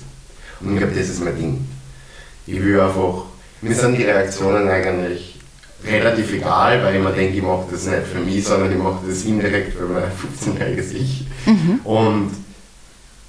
Und 0.61 0.73
ich 0.73 0.79
glaube, 0.79 0.95
das 0.95 1.09
ist 1.09 1.25
mein 1.25 1.37
Ding. 1.37 1.67
Ich 2.47 2.63
will 2.63 2.81
einfach, 2.81 3.25
mir 3.63 3.75
sind 3.75 3.97
die 3.97 4.05
Reaktionen 4.05 4.69
eigentlich 4.69 5.39
relativ 5.87 6.33
egal, 6.33 6.83
weil 6.83 6.97
ich 6.97 7.03
mir 7.03 7.13
denke, 7.13 7.37
ich 7.37 7.43
mache 7.43 7.67
das 7.71 7.87
nicht 7.87 8.07
für 8.13 8.19
mich, 8.19 8.45
sondern 8.45 8.73
ich 8.73 8.79
mache 8.79 9.07
das 9.07 9.25
indirekt 9.25 9.75
für 9.75 9.87
mein 9.87 10.05
15-jähriges 10.05 10.93
Ich. 10.93 11.27
Und 11.85 12.31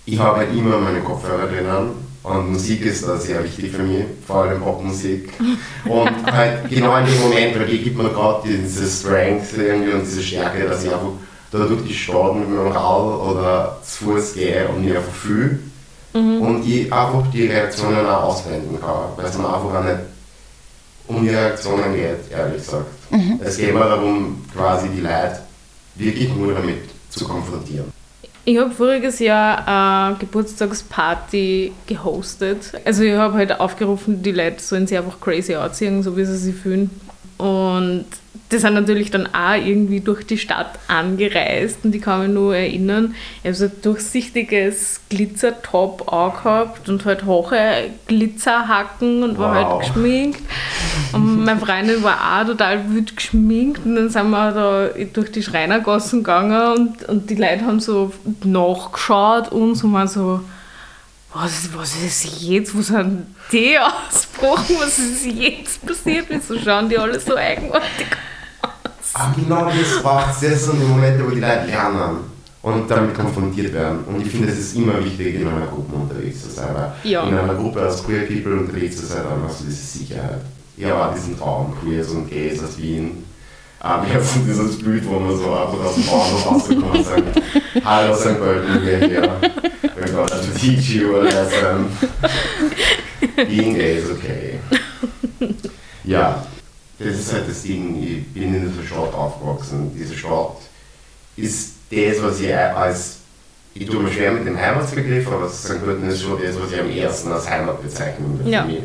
ich 0.06 0.20
habe 0.20 0.38
halt 0.38 0.56
immer 0.56 0.78
meine 0.78 1.00
Kopfhörer 1.00 1.48
drinnen 1.48 1.92
und 2.24 2.52
Musik 2.54 2.86
ist 2.86 3.08
da 3.08 3.18
sehr 3.18 3.44
wichtig 3.44 3.72
für 3.72 3.84
mich, 3.84 4.04
vor 4.26 4.44
allem 4.44 4.60
Popmusik. 4.60 5.30
Und 5.86 6.32
halt 6.32 6.68
genau 6.70 6.98
in 6.98 7.06
dem 7.06 7.22
Moment, 7.22 7.60
weil 7.60 7.68
die 7.68 7.84
gibt 7.84 7.98
mir 7.98 8.10
gerade 8.10 8.48
diese 8.48 8.88
Strength 8.88 9.56
irgendwie 9.58 9.92
und 9.92 10.02
diese 10.02 10.24
Stärke, 10.24 10.68
dass 10.68 10.84
ich 10.84 10.92
einfach 10.92 11.12
da 11.52 11.60
durch 11.60 11.86
die 11.86 11.94
Stadt 11.94 12.36
mit 12.36 12.50
meinem 12.50 12.72
Rad 12.72 13.22
oder 13.22 13.78
zu 13.84 14.06
Fuß 14.06 14.34
gehe 14.34 14.68
und 14.68 14.84
mich 14.84 14.96
einfach 14.96 15.14
fühle. 15.14 15.60
Und 16.14 16.64
ich 16.66 16.92
einfach 16.94 17.30
die 17.34 17.48
Reaktionen 17.48 18.06
auch 18.06 18.24
ausblenden 18.24 18.80
kann, 18.80 19.10
weil 19.18 19.26
es 19.26 19.38
mir 19.38 19.48
einfach 19.48 19.80
auch 19.80 19.84
nicht 19.84 20.00
um 21.08 21.22
die 21.22 21.30
Reaktionen 21.30 21.94
geht, 21.94 22.32
ehrlich 22.32 22.58
gesagt. 22.58 22.86
Es 23.44 23.58
geht 23.58 23.74
mir 23.74 23.82
darum, 23.82 24.46
quasi 24.56 24.88
die 24.88 25.02
Leute 25.02 25.40
wirklich 25.96 26.34
nur 26.34 26.54
damit 26.54 26.90
zu 27.10 27.28
konfrontieren. 27.28 27.92
Ich 28.46 28.58
habe 28.58 28.72
voriges 28.72 29.20
Jahr 29.20 29.68
eine 29.68 30.16
Geburtstagsparty 30.18 31.74
gehostet. 31.86 32.72
Also 32.86 33.04
ich 33.04 33.14
habe 33.14 33.34
halt 33.34 33.60
aufgerufen, 33.60 34.22
die 34.22 34.32
Leute 34.32 34.62
sollen 34.62 34.88
sich 34.88 34.98
einfach 34.98 35.20
crazy 35.20 35.56
anziehen, 35.56 36.02
so 36.02 36.16
wie 36.16 36.24
sie 36.24 36.38
sich 36.38 36.56
fühlen. 36.56 36.92
Und 37.38 38.06
die 38.52 38.58
sind 38.58 38.74
natürlich 38.74 39.12
dann 39.12 39.28
auch 39.28 39.56
irgendwie 39.56 40.00
durch 40.00 40.26
die 40.26 40.38
Stadt 40.38 40.78
angereist 40.88 41.80
und 41.84 41.94
ich 41.96 42.02
kann 42.02 42.22
mich 42.22 42.30
nur 42.30 42.56
erinnern, 42.56 43.16
ich 43.44 43.46
habe 43.48 43.56
so 43.56 43.66
ein 43.66 43.72
durchsichtiges 43.82 45.02
Glitzertop 45.10 46.12
angehabt 46.12 46.88
und 46.90 47.06
halt 47.06 47.26
hohe 47.26 47.90
Glitzerhacken 48.08 49.24
und 49.24 49.38
war 49.38 49.56
Wow. 49.56 49.70
halt 49.72 49.80
geschminkt. 49.88 50.42
Und 51.14 51.44
meine 51.46 51.60
Freundin 51.60 52.04
war 52.04 52.42
auch 52.42 52.46
total 52.48 52.90
wild 52.94 53.16
geschminkt 53.16 53.86
und 53.86 53.96
dann 53.96 54.10
sind 54.10 54.30
wir 54.30 54.52
da 54.52 54.90
durch 55.14 55.32
die 55.32 55.44
Schreinergassen 55.44 56.20
gegangen 56.24 56.78
und, 56.78 57.10
und 57.10 57.30
die 57.30 57.36
Leute 57.36 57.66
haben 57.66 57.80
so 57.80 58.12
nachgeschaut 58.44 59.52
uns 59.52 59.84
und 59.84 59.94
waren 59.94 60.08
so, 60.08 60.42
was, 61.36 61.70
was 61.76 61.96
ist 62.02 62.42
jetzt? 62.42 62.76
Wo 62.76 62.82
sind 62.82 63.28
die 63.52 63.78
ausgebrochen? 63.78 64.78
Was 64.80 64.98
ist 64.98 65.26
jetzt 65.26 65.86
passiert? 65.86 66.28
Wieso 66.30 66.58
schauen 66.58 66.88
die 66.88 66.98
alle 66.98 67.20
so 67.20 67.36
eigenartig 67.36 68.08
Aber 69.14 69.36
genau 69.36 69.66
das 69.66 70.02
braucht 70.02 70.42
es. 70.42 70.50
Das 70.50 70.66
sind 70.66 70.80
die 70.80 70.86
Momente, 70.86 71.26
wo 71.26 71.32
die 71.32 71.42
Leute 71.42 71.66
lernen 71.66 72.18
und 72.62 72.90
damit 72.90 73.14
konfrontiert 73.14 73.74
werden. 73.74 74.06
Und 74.06 74.26
ich 74.26 74.32
finde, 74.32 74.48
es 74.48 74.60
ist 74.60 74.76
immer 74.76 75.04
wichtig, 75.04 75.36
in 75.36 75.48
einer 75.48 75.68
Gruppe 75.68 75.96
unterwegs 75.96 76.44
zu 76.44 76.50
sein. 76.50 76.74
Weil 76.74 76.94
Ja. 77.04 77.28
In 77.28 77.38
einer 77.38 77.54
Gruppe 77.54 77.82
als 77.82 78.04
Queer 78.04 78.26
People 78.26 78.54
unterwegs 78.54 78.98
zu 78.98 79.06
sein, 79.06 79.24
dann 79.30 79.44
hast 79.44 79.62
du 79.62 79.66
diese 79.66 79.98
Sicherheit. 80.00 80.42
Auch 80.92 81.14
diesen 81.14 81.38
Traum, 81.38 81.76
Queers 81.82 82.10
und 82.10 82.30
Gays 82.30 82.64
aus 82.64 82.78
Wien. 82.78 83.24
Aber 83.80 84.08
jetzt 84.08 84.34
so 84.34 84.40
dieses 84.40 84.80
Bild, 84.80 85.06
wo 85.08 85.20
man 85.20 85.38
so 85.38 85.44
einfach 85.54 85.86
aus 85.86 85.96
dem 85.96 86.06
Bahnhof 86.06 86.46
rauskommt 86.46 86.84
und 86.96 87.06
sagt, 87.06 87.42
Hallo 87.84 88.16
St. 88.16 88.40
Pölten, 88.40 88.86
wir 88.86 88.98
hier. 88.98 89.22
We're 89.96 90.26
to 90.28 90.60
teach 90.60 90.90
you 90.90 91.16
a 91.18 91.24
lesson. 91.24 91.88
Being 93.36 93.76
gay 93.76 93.98
is 93.98 94.10
okay. 94.10 94.60
Ja, 96.04 96.46
das 97.00 97.08
ist 97.20 97.34
halt 97.34 97.50
das 97.50 97.64
Ding. 97.64 98.02
Ich 98.02 98.28
bin 98.34 98.56
in 98.56 98.70
dieser 98.72 98.86
Stadt 98.86 99.14
aufgewachsen. 99.14 99.92
Diese 99.98 100.16
Stadt 100.16 100.58
ist 101.36 101.74
das, 101.92 102.22
was 102.24 102.40
ich 102.40 102.56
als. 102.56 103.18
Ich 103.74 103.88
tue 103.88 104.02
mir 104.02 104.10
schwer 104.12 104.32
mit 104.32 104.48
dem 104.48 104.58
Heimatsbegriff, 104.58 105.28
aber 105.28 105.50
St. 105.50 105.84
Pölten 105.84 106.08
ist 106.10 106.22
schon 106.22 106.42
das, 106.42 106.56
was 106.60 106.72
ich 106.72 106.80
am 106.80 106.90
ersten 106.90 107.32
als 107.32 107.50
Heimat 107.50 107.82
bezeichnen 107.84 108.38
würde 108.40 108.50
Ja. 108.50 108.62
für 108.64 108.68
mich. 108.70 108.82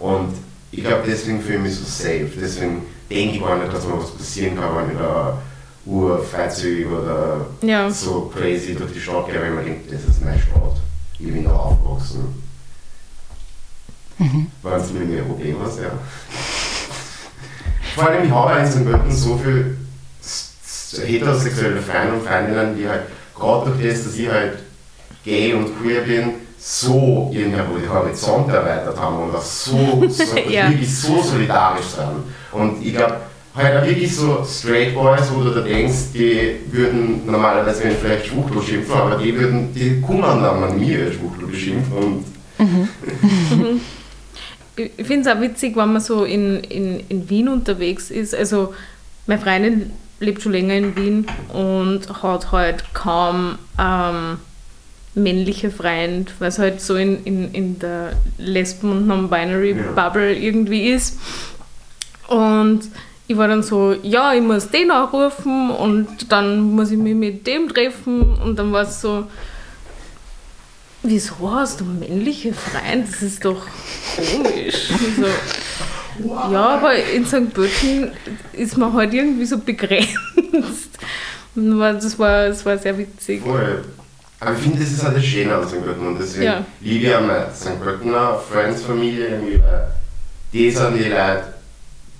Und 0.00 0.34
ich 0.72 0.82
glaube, 0.82 1.04
deswegen 1.06 1.40
fühle 1.40 1.58
ich 1.58 1.62
mich 1.62 1.74
so 1.76 1.84
safe. 1.84 2.28
Deswegen 2.40 2.82
denke 3.14 3.36
ich 3.36 3.42
gar 3.42 3.58
nicht, 3.58 3.72
dass 3.72 3.86
mir 3.86 3.98
was 3.98 4.10
passieren 4.10 4.56
kann, 4.56 4.76
wenn 4.76 4.92
ich 4.92 4.98
da 4.98 5.38
urfreizügig 5.84 6.86
oder 6.86 7.46
Ja. 7.62 7.90
so 7.90 8.32
crazy 8.34 8.74
durch 8.74 8.92
die 8.92 9.00
Stadt 9.00 9.26
gehe, 9.26 9.40
weil 9.40 9.48
ich 9.50 9.54
mir 9.54 9.64
denke, 9.64 9.90
das 9.94 10.04
ist 10.04 10.24
meine 10.24 10.38
Stadt. 10.40 10.76
Ich 11.18 11.26
bin 11.26 11.44
da 11.44 11.52
aufgewachsen. 11.52 12.42
Wenn 14.18 14.48
du 14.62 14.92
mit 14.94 15.08
mir 15.08 15.22
ein 15.22 15.28
Problem 15.28 15.56
ja. 15.60 15.90
Vor 17.94 18.08
allem, 18.08 18.24
ich 18.24 18.30
habe 18.30 18.60
in 18.60 18.66
St. 18.66 18.84
Pölten 18.84 19.10
so 19.12 19.36
viele 19.42 19.76
heterosexuelle 21.06 21.80
Freunde 21.82 22.14
und 22.14 22.26
Freundinnen, 22.26 22.76
die 22.76 22.88
halt, 22.88 23.02
gerade 23.34 23.70
durch 23.70 23.82
das, 23.92 24.04
dass 24.04 24.14
ich 24.16 24.28
halt 24.28 24.58
gay 25.24 25.52
und 25.54 25.78
queer 25.80 26.02
bin, 26.02 26.34
so 26.64 27.28
ihren 27.34 27.52
Horizont 27.92 28.48
erweitert 28.48 28.96
haben 28.98 29.24
und 29.24 29.34
auch 29.34 29.42
so, 29.42 30.04
so 30.08 30.36
Ja. 30.48 30.70
wirklich 30.70 30.94
so 30.96 31.20
solidarisch 31.20 31.86
sind. 31.86 32.22
Und 32.52 32.86
ich 32.86 32.94
glaube, 32.94 33.16
halt 33.56 33.84
wirklich 33.84 34.14
so 34.14 34.44
Straight 34.44 34.94
Boys, 34.94 35.28
wo 35.34 35.42
du 35.42 35.50
da 35.50 35.60
denkst, 35.62 36.12
die 36.14 36.60
würden 36.70 37.26
normalerweise 37.26 37.82
wenn 37.84 37.96
vielleicht 37.96 38.26
Schwuchtel 38.26 38.62
schimpfen, 38.62 38.94
aber 38.94 39.16
die 39.16 39.36
würden, 39.36 39.74
die 39.74 40.00
kommen 40.00 40.22
dann 40.22 40.44
an 40.44 40.78
mir 40.78 41.12
Schwuchtel 41.12 41.48
beschimpfen 41.48 41.96
und 41.96 42.24
Ich 44.74 45.06
finde 45.06 45.28
es 45.28 45.36
auch 45.36 45.40
witzig, 45.42 45.76
wenn 45.76 45.92
man 45.92 46.00
so 46.00 46.24
in, 46.24 46.60
in, 46.60 47.00
in 47.10 47.28
Wien 47.28 47.48
unterwegs 47.48 48.10
ist. 48.10 48.34
Also, 48.34 48.72
meine 49.26 49.38
Freundin 49.40 49.90
lebt 50.18 50.40
schon 50.40 50.52
länger 50.52 50.74
in 50.74 50.96
Wien 50.96 51.26
und 51.52 52.22
hat 52.22 52.52
halt 52.52 52.82
kaum 52.94 53.58
ähm, 53.78 54.38
männliche 55.14 55.70
Freund, 55.70 56.32
es 56.40 56.58
halt 56.58 56.80
so 56.80 56.96
in, 56.96 57.22
in, 57.24 57.52
in 57.52 57.78
der 57.78 58.12
Lesben- 58.38 58.90
und 58.90 59.06
Non-Binary-Bubble 59.06 60.34
irgendwie 60.34 60.90
ist. 60.90 61.18
Und 62.28 62.82
ich 63.28 63.36
war 63.36 63.48
dann 63.48 63.62
so, 63.62 63.94
ja, 64.02 64.32
ich 64.34 64.42
muss 64.42 64.70
den 64.70 64.90
anrufen 64.90 65.70
und 65.70 66.32
dann 66.32 66.60
muss 66.60 66.90
ich 66.90 66.98
mich 66.98 67.14
mit 67.14 67.46
dem 67.46 67.68
treffen 67.68 68.38
und 68.42 68.58
dann 68.58 68.72
war 68.72 68.82
es 68.82 69.00
so, 69.00 69.26
wieso 71.02 71.50
hast 71.50 71.80
du 71.80 71.84
männliche 71.84 72.54
Freunde? 72.54 73.06
Das 73.10 73.22
ist 73.22 73.44
doch 73.44 73.66
komisch. 74.16 74.88
So, 75.16 76.26
ja, 76.52 76.68
aber 76.78 76.94
in 76.94 77.26
St. 77.26 77.52
Pölten 77.52 78.12
ist 78.52 78.76
man 78.76 78.92
halt 78.92 79.12
irgendwie 79.14 79.46
so 79.46 79.58
begrenzt. 79.58 80.90
Das 81.54 82.18
war, 82.18 82.48
das 82.48 82.64
war 82.64 82.78
sehr 82.78 82.96
witzig. 82.96 83.42
Voll. 83.42 83.84
Aber 84.44 84.54
ich 84.56 84.58
finde, 84.62 84.80
das 84.80 84.90
ist 84.90 85.04
halt 85.04 85.16
das 85.16 85.24
Schöne 85.24 85.54
an 85.54 85.68
St. 85.68 85.84
Pölten 85.84 86.04
und 86.06 86.18
deswegen 86.18 86.42
Ja. 86.44 86.66
liebe 86.80 87.06
ich 87.06 87.14
auch 87.14 87.20
meine 87.20 87.46
St. 87.54 87.80
Pöltener 87.80 88.40
Friends-Familie 88.50 89.28
irgendwie, 89.28 89.62
weil 89.62 89.86
die 90.52 90.68
sind 90.70 90.96
die 90.96 91.04
Leute, 91.04 91.44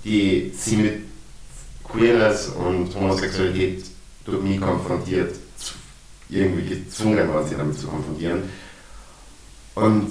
die 0.05 0.53
sie 0.57 0.77
mit 0.77 0.93
Queerness 1.83 2.47
und 2.47 2.95
Homosexualität 2.95 3.83
durch 4.23 4.41
mich 4.41 4.61
konfrontiert, 4.61 5.35
irgendwie 6.29 6.65
gezwungen 6.75 7.27
waren, 7.33 7.45
sie 7.45 7.55
damit 7.55 7.77
zu 7.77 7.87
konfrontieren. 7.87 8.43
Und 9.75 10.07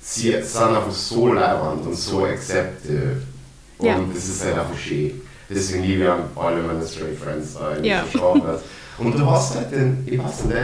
sie 0.00 0.40
sind 0.40 0.62
einfach 0.68 0.90
so 0.92 1.32
leibend 1.32 1.84
und 1.84 1.94
so 1.96 2.24
acceptive. 2.26 3.22
Und 3.78 3.86
Ja. 3.86 4.00
das 4.14 4.28
ist 4.28 4.44
halt 4.44 4.56
einfach 4.58 4.78
schön. 4.78 5.20
Deswegen 5.50 5.82
liebe 5.82 6.04
ich 6.04 6.40
alle 6.40 6.62
meine 6.62 6.86
Straight 6.86 7.18
Friends 7.18 7.54
da 7.54 7.74
in 7.74 7.84
Ja. 7.84 8.04
dieser 8.04 8.18
Stadt. 8.18 8.60
Und 8.98 9.18
du 9.18 9.28
hast 9.30 9.56
halt 9.56 9.72
den, 9.72 10.06
ich 10.06 10.18
weiß 10.18 10.44
nicht, 10.44 10.56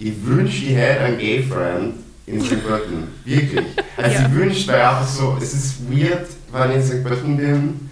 ich 0.00 0.12
wünsche 0.24 0.60
dir 0.66 0.80
halt 0.80 0.98
einen 1.00 1.18
Gay 1.18 1.42
Friend 1.42 1.94
in 2.26 2.40
St. 2.40 2.64
Pölten. 2.66 3.08
Wirklich. 3.24 3.66
Also 3.96 4.10
Ja. 4.18 4.26
ich 4.26 4.34
wünsche 4.34 4.70
mir 4.70 4.88
einfach 4.88 5.06
so, 5.06 5.36
es 5.40 5.52
ist 5.54 5.74
weird, 5.90 6.26
wenn 6.52 6.70
ich 6.70 6.76
in 6.76 6.82
St. 6.84 7.04
Pölten 7.04 7.36
bin 7.36 7.90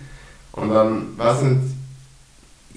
und 0.53 0.71
dann, 0.71 1.17
weiß 1.19 1.43
nicht, 1.43 1.61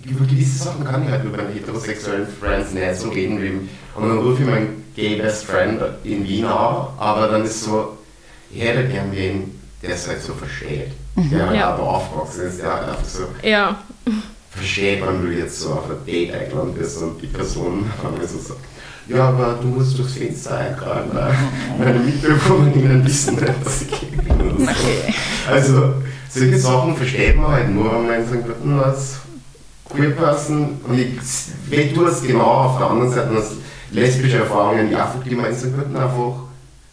über 0.03 0.25
gewisse 0.25 0.63
Sachen 0.63 0.83
kann 0.83 1.03
ich 1.03 1.09
halt 1.09 1.23
mit 1.23 1.35
meinen 1.37 1.53
heterosexuellen 1.53 2.27
Friends 2.39 2.71
nicht 2.73 2.95
so 2.95 3.09
reden 3.09 3.41
wie 3.41 3.49
und 3.95 4.09
dann 4.09 4.17
rufe 4.17 4.41
ich 4.43 4.49
meinen 4.49 4.83
Gay 4.95 5.15
Best 5.21 5.45
Friend 5.45 5.79
in 6.03 6.27
Wien 6.27 6.45
an, 6.45 6.87
aber 6.97 7.27
dann 7.27 7.43
ist 7.45 7.63
so, 7.63 7.97
ich 8.51 8.61
hätte 8.61 8.87
gern 8.87 9.11
wen, 9.11 9.59
der 9.81 9.91
es 9.95 10.07
halt 10.07 10.21
so 10.21 10.33
versteht. 10.33 10.91
Der 11.15 11.47
halt 11.47 11.55
Ja. 11.59 11.77
da 11.77 11.83
aufgewachsen 11.83 12.41
ist, 12.47 12.59
der 12.61 12.73
halt 12.73 12.89
einfach 12.89 13.05
so 13.05 13.27
Ja, 13.43 13.77
versteht, 14.49 15.05
wenn 15.05 15.21
du 15.23 15.31
jetzt 15.31 15.59
so 15.59 15.69
auf 15.73 15.89
ein 15.89 16.05
Date 16.05 16.33
eingeladen 16.33 16.73
bist 16.73 16.97
und 17.01 17.21
die 17.21 17.27
Person 17.27 17.85
dann 18.01 18.27
so 18.27 18.37
sagt, 18.39 18.59
ja, 19.13 19.29
aber 19.29 19.59
du 19.61 19.67
musst 19.67 19.97
durchs 19.97 20.13
Fenster 20.13 20.57
eingraben, 20.57 21.11
weil 21.13 21.33
meine 21.77 21.99
Mitbewohnerinnen 21.99 23.05
wissen 23.05 23.35
nicht, 23.35 23.47
dass 23.63 23.81
ich. 23.81 23.91
Oder 24.29 24.75
so. 24.75 25.51
Also, 25.51 25.93
solche 26.29 26.57
Sachen 26.57 26.95
versteht 26.95 27.35
man 27.35 27.51
halt 27.51 27.69
nur, 27.69 27.93
wenn 27.93 28.07
man 28.07 28.19
in 28.19 28.25
St. 28.25 28.45
Pölten 28.45 28.79
als 28.79 29.17
queer 29.89 30.11
person 30.11 30.79
und 30.87 30.97
ich, 30.97 31.09
wenn 31.69 31.93
du 31.93 32.05
es 32.05 32.21
genau 32.21 32.45
auf 32.45 32.77
der 32.77 32.87
anderen 32.87 33.11
Seite 33.11 33.35
als 33.35 33.51
lesbische 33.91 34.37
Erfahrungen, 34.37 34.89
die 34.89 34.95
einfach, 34.95 35.21
die 35.23 35.35
man. 35.35 35.45
Pölten 35.45 35.95
einfach 35.95 36.33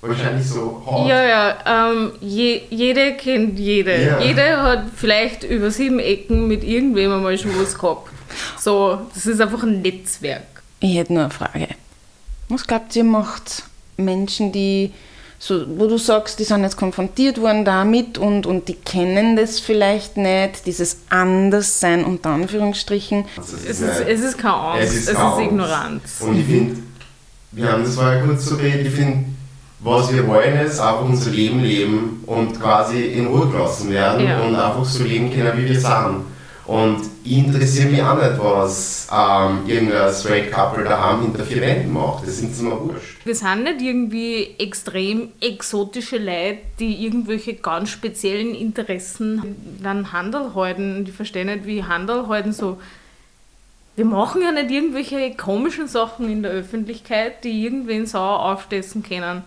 wahrscheinlich 0.00 0.46
so 0.46 0.82
hat. 0.86 1.08
ja, 1.08 1.24
ja. 1.24 1.90
Ähm, 1.90 2.12
je, 2.20 2.62
jede 2.70 3.14
kennt 3.14 3.58
jede. 3.58 4.04
Ja. 4.04 4.20
Jede 4.20 4.62
hat 4.62 4.84
vielleicht 4.94 5.44
über 5.44 5.70
sieben 5.70 5.98
Ecken 5.98 6.48
mit 6.48 6.64
irgendwem 6.64 7.12
einmal 7.12 7.36
schon 7.38 7.50
was 7.60 7.78
gehabt. 7.78 8.10
So, 8.58 8.98
das 9.14 9.26
ist 9.26 9.40
einfach 9.40 9.62
ein 9.62 9.82
Netzwerk. 9.82 10.42
Ich 10.80 10.96
hätte 10.96 11.12
nur 11.12 11.24
eine 11.24 11.32
Frage. 11.32 11.68
Was 12.48 12.66
glaubt 12.66 12.94
ihr, 12.96 13.04
macht 13.04 13.62
Menschen, 13.96 14.52
die, 14.52 14.92
so, 15.38 15.64
wo 15.78 15.86
du 15.86 15.98
sagst, 15.98 16.38
die 16.38 16.44
sind 16.44 16.62
jetzt 16.62 16.76
konfrontiert 16.76 17.40
worden 17.40 17.64
damit 17.64 18.16
und, 18.18 18.46
und 18.46 18.68
die 18.68 18.74
kennen 18.74 19.36
das 19.36 19.60
vielleicht 19.60 20.16
nicht, 20.16 20.66
dieses 20.66 20.98
Anderssein 21.10 22.04
unter 22.04 22.30
Anführungsstrichen. 22.30 23.24
Also 23.36 23.56
Es 23.56 23.80
ist, 23.80 24.00
es 24.00 24.20
ist 24.20 24.38
keine 24.38 24.54
Angst, 24.54 24.82
es 24.84 24.96
ist, 25.08 25.14
keine 25.14 25.24
Angst. 25.28 25.42
Ignoranz. 25.42 26.02
Und 26.20 26.38
ich 26.40 26.46
finde, 26.46 26.76
wir 27.52 27.72
haben 27.72 27.84
das 27.84 27.94
vorher 27.94 28.22
kurz 28.24 28.44
so 28.46 28.56
geredet, 28.56 28.86
ich 28.86 28.94
finde, 28.94 29.24
was 29.80 30.12
wir 30.12 30.26
wollen 30.26 30.58
ist 30.58 30.80
einfach 30.80 31.02
unser 31.04 31.30
Leben 31.30 31.60
leben 31.60 32.22
und 32.26 32.60
quasi 32.60 33.00
in 33.00 33.26
Ruhe 33.28 33.48
gelassen 33.48 33.90
werden 33.90 34.26
Ja. 34.26 34.40
und 34.40 34.56
einfach 34.56 34.84
so 34.84 35.04
leben 35.04 35.30
können, 35.32 35.56
wie 35.56 35.66
wir 35.68 35.80
sind. 35.80 36.24
Und 36.68 37.00
ich 37.24 37.38
interessiere 37.38 37.88
mich 37.88 38.02
auch 38.02 38.16
nicht, 38.16 38.38
was 38.38 39.08
ähm, 39.10 39.66
irgendein 39.66 40.12
straight 40.12 40.52
Couple 40.52 40.84
daheim 40.84 41.22
hinter 41.22 41.42
vier 41.42 41.62
Wänden 41.62 41.90
macht. 41.90 42.26
Das 42.26 42.36
sind 42.36 42.60
mir 42.60 42.78
wurscht. 42.78 43.24
Wir 43.24 43.34
sind 43.34 43.64
nicht 43.64 43.80
irgendwie 43.80 44.54
extrem 44.58 45.30
exotische 45.40 46.18
Leute, 46.18 46.58
die 46.78 47.06
irgendwelche 47.06 47.54
ganz 47.54 47.88
speziellen 47.88 48.54
Interessen 48.54 49.56
an 49.82 50.12
Handel 50.12 50.54
halten. 50.54 51.06
Die 51.06 51.10
verstehen 51.10 51.46
nicht, 51.46 51.64
wie 51.64 51.84
Handel 51.84 52.28
halten 52.28 52.52
so. 52.52 52.78
wir 53.96 54.04
machen 54.04 54.42
ja 54.42 54.52
nicht 54.52 54.70
irgendwelche 54.70 55.34
komischen 55.38 55.88
Sachen 55.88 56.30
in 56.30 56.42
der 56.42 56.52
Öffentlichkeit, 56.52 57.44
die 57.44 57.64
irgendwen 57.64 58.04
sauer 58.04 58.40
aufstessen 58.40 59.02
können. 59.02 59.42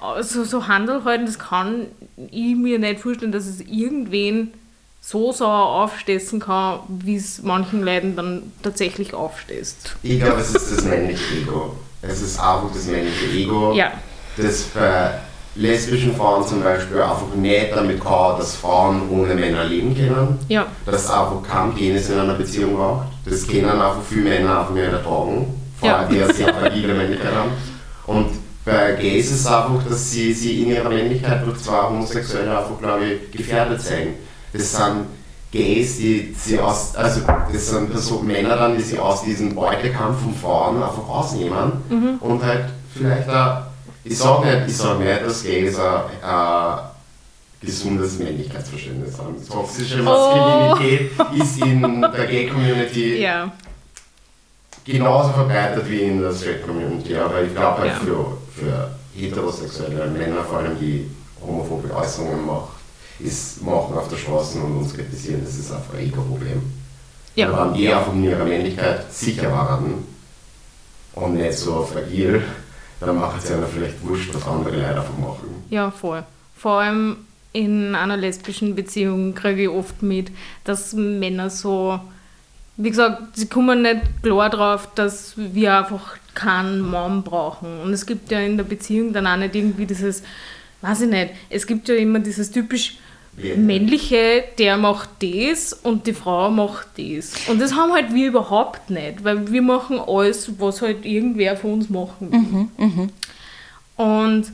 Also 0.00 0.44
so 0.44 0.68
Handel 0.68 1.02
halten, 1.02 1.26
das 1.26 1.40
kann 1.40 1.86
ich 2.30 2.54
mir 2.54 2.78
nicht 2.78 3.00
vorstellen, 3.00 3.32
dass 3.32 3.46
es 3.46 3.62
irgendwen 3.62 4.52
so 5.08 5.30
sauer 5.30 5.84
aufstessen 5.84 6.40
kann, 6.40 6.80
wie 6.88 7.14
es 7.14 7.40
manchen 7.44 7.84
Leuten 7.84 8.16
dann 8.16 8.52
tatsächlich 8.62 9.14
aufstößt. 9.14 9.96
Ich 10.02 10.18
glaube, 10.18 10.40
es 10.40 10.52
ist 10.52 10.76
das 10.78 10.84
männliche 10.84 11.22
Ego. 11.42 11.76
Es 12.02 12.20
ist 12.22 12.40
einfach 12.40 12.70
das 12.74 12.86
männliche 12.86 13.26
Ego, 13.26 13.72
Ja. 13.72 13.92
das 14.36 14.62
bei 14.74 15.12
lesbischen 15.54 16.14
Frauen 16.16 16.44
zum 16.46 16.60
Beispiel 16.62 17.00
einfach 17.00 17.32
nicht 17.36 17.70
damit 17.74 18.02
kann, 18.02 18.36
dass 18.36 18.56
Frauen 18.56 19.08
ohne 19.08 19.34
Männer 19.36 19.64
leben 19.64 19.94
können. 19.94 20.38
Ja. 20.48 20.66
Dass 20.84 21.04
es 21.04 21.10
einfach 21.10 21.40
keinen 21.48 21.72
Penis 21.74 22.10
in 22.10 22.18
einer 22.18 22.34
Beziehung 22.34 22.74
braucht. 22.74 23.06
Das 23.24 23.46
können 23.46 23.68
einfach 23.70 24.02
viele 24.08 24.22
Männer 24.22 24.58
einfach 24.60 24.74
nicht 24.74 24.84
ertragen. 24.92 25.54
Vor 25.78 25.88
Ja. 25.88 25.96
allem, 25.98 26.10
die 26.10 26.20
eine 26.22 26.32
sehr 26.34 26.52
fragile 26.52 26.94
Männlichkeit 26.94 27.32
haben. 27.32 27.50
Und 28.06 28.30
bei 28.64 28.92
Gays 28.94 29.26
ist 29.30 29.40
es 29.40 29.46
einfach, 29.46 29.84
dass 29.88 30.10
sie, 30.10 30.32
sie 30.32 30.64
in 30.64 30.70
ihrer 30.70 30.88
Männlichkeit 30.88 31.46
durch 31.46 31.58
zwei 31.58 31.82
Homosexuelle 31.84 32.58
einfach, 32.58 32.78
glaube 32.80 33.04
ich, 33.04 33.30
gefährdet 33.30 33.80
sein. 33.80 34.08
Das 34.56 34.72
sind 34.76 35.06
Gays, 35.52 35.98
die 35.98 36.34
sie 36.38 36.58
aus, 36.60 36.94
also 36.96 37.20
das 37.52 37.68
sind 37.70 37.90
Personen, 37.90 38.26
Männer 38.26 38.56
dann, 38.56 38.76
die 38.76 38.82
sie 38.82 38.98
aus 38.98 39.22
diesem 39.22 39.54
Beutekampf 39.54 40.20
von 40.22 40.34
Frauen 40.34 40.82
einfach 40.82 41.08
ausnehmen 41.08 42.18
und 42.20 42.44
halt 42.44 42.64
vielleicht 42.94 43.28
auch, 43.28 43.62
ich 44.04 44.18
sage 44.18 44.46
nicht, 44.46 44.68
ich 44.68 44.76
sag 44.76 44.98
nicht, 44.98 45.22
dass 45.24 45.42
Gays 45.44 45.78
ein, 45.78 46.00
ein 46.28 46.78
gesundes 47.62 48.18
Männlichkeitsverständnis 48.18 49.18
haben. 49.18 49.34
Toxische 49.48 50.02
Maskulinität 50.02 51.10
ist 51.40 51.58
in 51.64 52.00
der 52.02 52.26
Gay-Community 52.26 53.22
Ja. 53.22 53.50
genauso 54.84 55.30
verbreitet 55.30 55.88
wie 55.88 56.00
in 56.02 56.20
der 56.20 56.32
Straight-Community, 56.32 57.16
aber 57.16 57.42
ich 57.42 57.54
glaube 57.54 57.80
halt 57.80 57.92
Ja. 57.92 57.98
für, 58.00 58.36
für 58.60 58.90
heterosexuelle 59.16 60.06
Männer, 60.08 60.42
vor 60.48 60.58
allem 60.58 60.78
die 60.78 61.10
homophobe 61.40 61.94
Äußerungen 61.94 62.44
macht, 62.46 62.75
ist 63.18 63.62
machen 63.62 63.96
auf 63.96 64.08
der 64.08 64.16
Straße 64.16 64.58
und 64.60 64.78
uns 64.78 64.94
kritisieren, 64.94 65.42
das 65.44 65.56
ist 65.56 65.72
einfach 65.72 65.94
ein 65.94 66.00
Ego-Problem. 66.00 66.62
Ja. 67.34 67.66
Wenn 67.66 67.74
die 67.74 67.92
einfach 67.92 68.12
in 68.12 68.24
ihrer 68.24 68.44
Männlichkeit 68.44 69.12
sicher 69.12 69.52
waren 69.52 70.04
und 71.14 71.34
nicht 71.34 71.58
so 71.58 71.82
fragil, 71.84 72.42
dann 73.00 73.16
macht 73.16 73.42
es 73.42 73.50
ja 73.50 73.56
vielleicht 73.72 74.02
wurscht, 74.06 74.34
was 74.34 74.46
andere 74.46 74.74
Leute 74.74 75.00
einfach 75.00 75.18
machen. 75.18 75.64
Ja, 75.70 75.90
voll. 75.90 76.24
Vor 76.56 76.80
allem 76.80 77.18
in 77.52 77.94
einer 77.94 78.16
lesbischen 78.16 78.74
Beziehung 78.74 79.34
kriege 79.34 79.64
ich 79.64 79.68
oft 79.68 80.02
mit, 80.02 80.30
dass 80.64 80.92
Männer 80.94 81.50
so, 81.50 82.00
wie 82.76 82.90
gesagt, 82.90 83.22
sie 83.34 83.48
kommen 83.48 83.82
nicht 83.82 84.00
klar 84.22 84.50
drauf, 84.50 84.88
dass 84.94 85.34
wir 85.36 85.78
einfach 85.78 86.16
keinen 86.34 86.80
Mann 86.80 87.22
brauchen. 87.22 87.80
Und 87.80 87.92
es 87.92 88.06
gibt 88.06 88.30
ja 88.30 88.40
in 88.40 88.56
der 88.56 88.64
Beziehung 88.64 89.12
dann 89.12 89.26
auch 89.26 89.36
nicht 89.36 89.54
irgendwie 89.54 89.86
dieses, 89.86 90.22
weiß 90.82 91.02
ich 91.02 91.08
nicht, 91.08 91.30
es 91.48 91.66
gibt 91.66 91.88
ja 91.88 91.94
immer 91.94 92.18
dieses 92.18 92.50
typisch. 92.50 92.98
Männliche, 93.56 94.44
der 94.58 94.76
macht 94.76 95.10
das 95.20 95.72
und 95.72 96.06
die 96.06 96.14
Frau 96.14 96.50
macht 96.50 96.88
das. 96.96 97.48
Und 97.48 97.60
das 97.60 97.74
haben 97.74 97.92
halt 97.92 98.14
wir 98.14 98.28
überhaupt 98.28 98.90
nicht, 98.90 99.24
weil 99.24 99.50
wir 99.50 99.62
machen 99.62 100.00
alles, 100.00 100.58
was 100.58 100.80
halt 100.82 101.04
irgendwer 101.04 101.56
von 101.56 101.74
uns 101.74 101.90
machen 101.90 102.32
will. 102.32 103.08
Und 103.96 104.46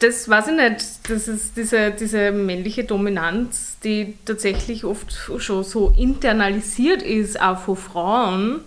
das 0.00 0.28
weiß 0.28 0.48
ich 0.48 0.54
nicht, 0.54 0.84
das 1.08 1.28
ist 1.28 1.56
diese, 1.56 1.92
diese 1.92 2.32
männliche 2.32 2.82
Dominanz, 2.84 3.76
die 3.84 4.14
tatsächlich 4.24 4.84
oft 4.84 5.12
schon 5.38 5.62
so 5.62 5.92
internalisiert 5.96 7.02
ist, 7.02 7.40
auch 7.40 7.58
von 7.58 7.76
Frauen, 7.76 8.60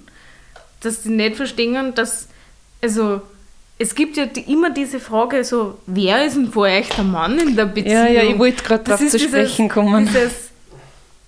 dass 0.79 1.01
die 1.03 1.09
nicht 1.09 1.35
verstehen, 1.35 1.93
dass, 1.93 2.29
also, 2.81 3.21
es 3.77 3.93
gibt 3.93 4.15
ja 4.17 4.25
die, 4.25 4.41
immer 4.51 4.69
diese 4.69 4.99
Frage, 4.99 5.43
so, 5.43 5.77
wer 5.85 6.25
ist 6.25 6.35
denn 6.35 6.51
vor 6.51 6.63
euch 6.63 6.89
der 6.89 7.03
Mann 7.03 7.37
in 7.37 7.55
der 7.55 7.65
Beziehung? 7.65 7.93
Ja, 7.93 8.07
ja, 8.07 8.23
ich 8.23 8.37
wollte 8.37 8.63
gerade 8.63 8.83
Das 8.83 8.99
darauf 8.99 9.11
zu 9.11 9.19
sprechen 9.19 9.67
kommen. 9.67 10.05
Dieses, 10.05 10.51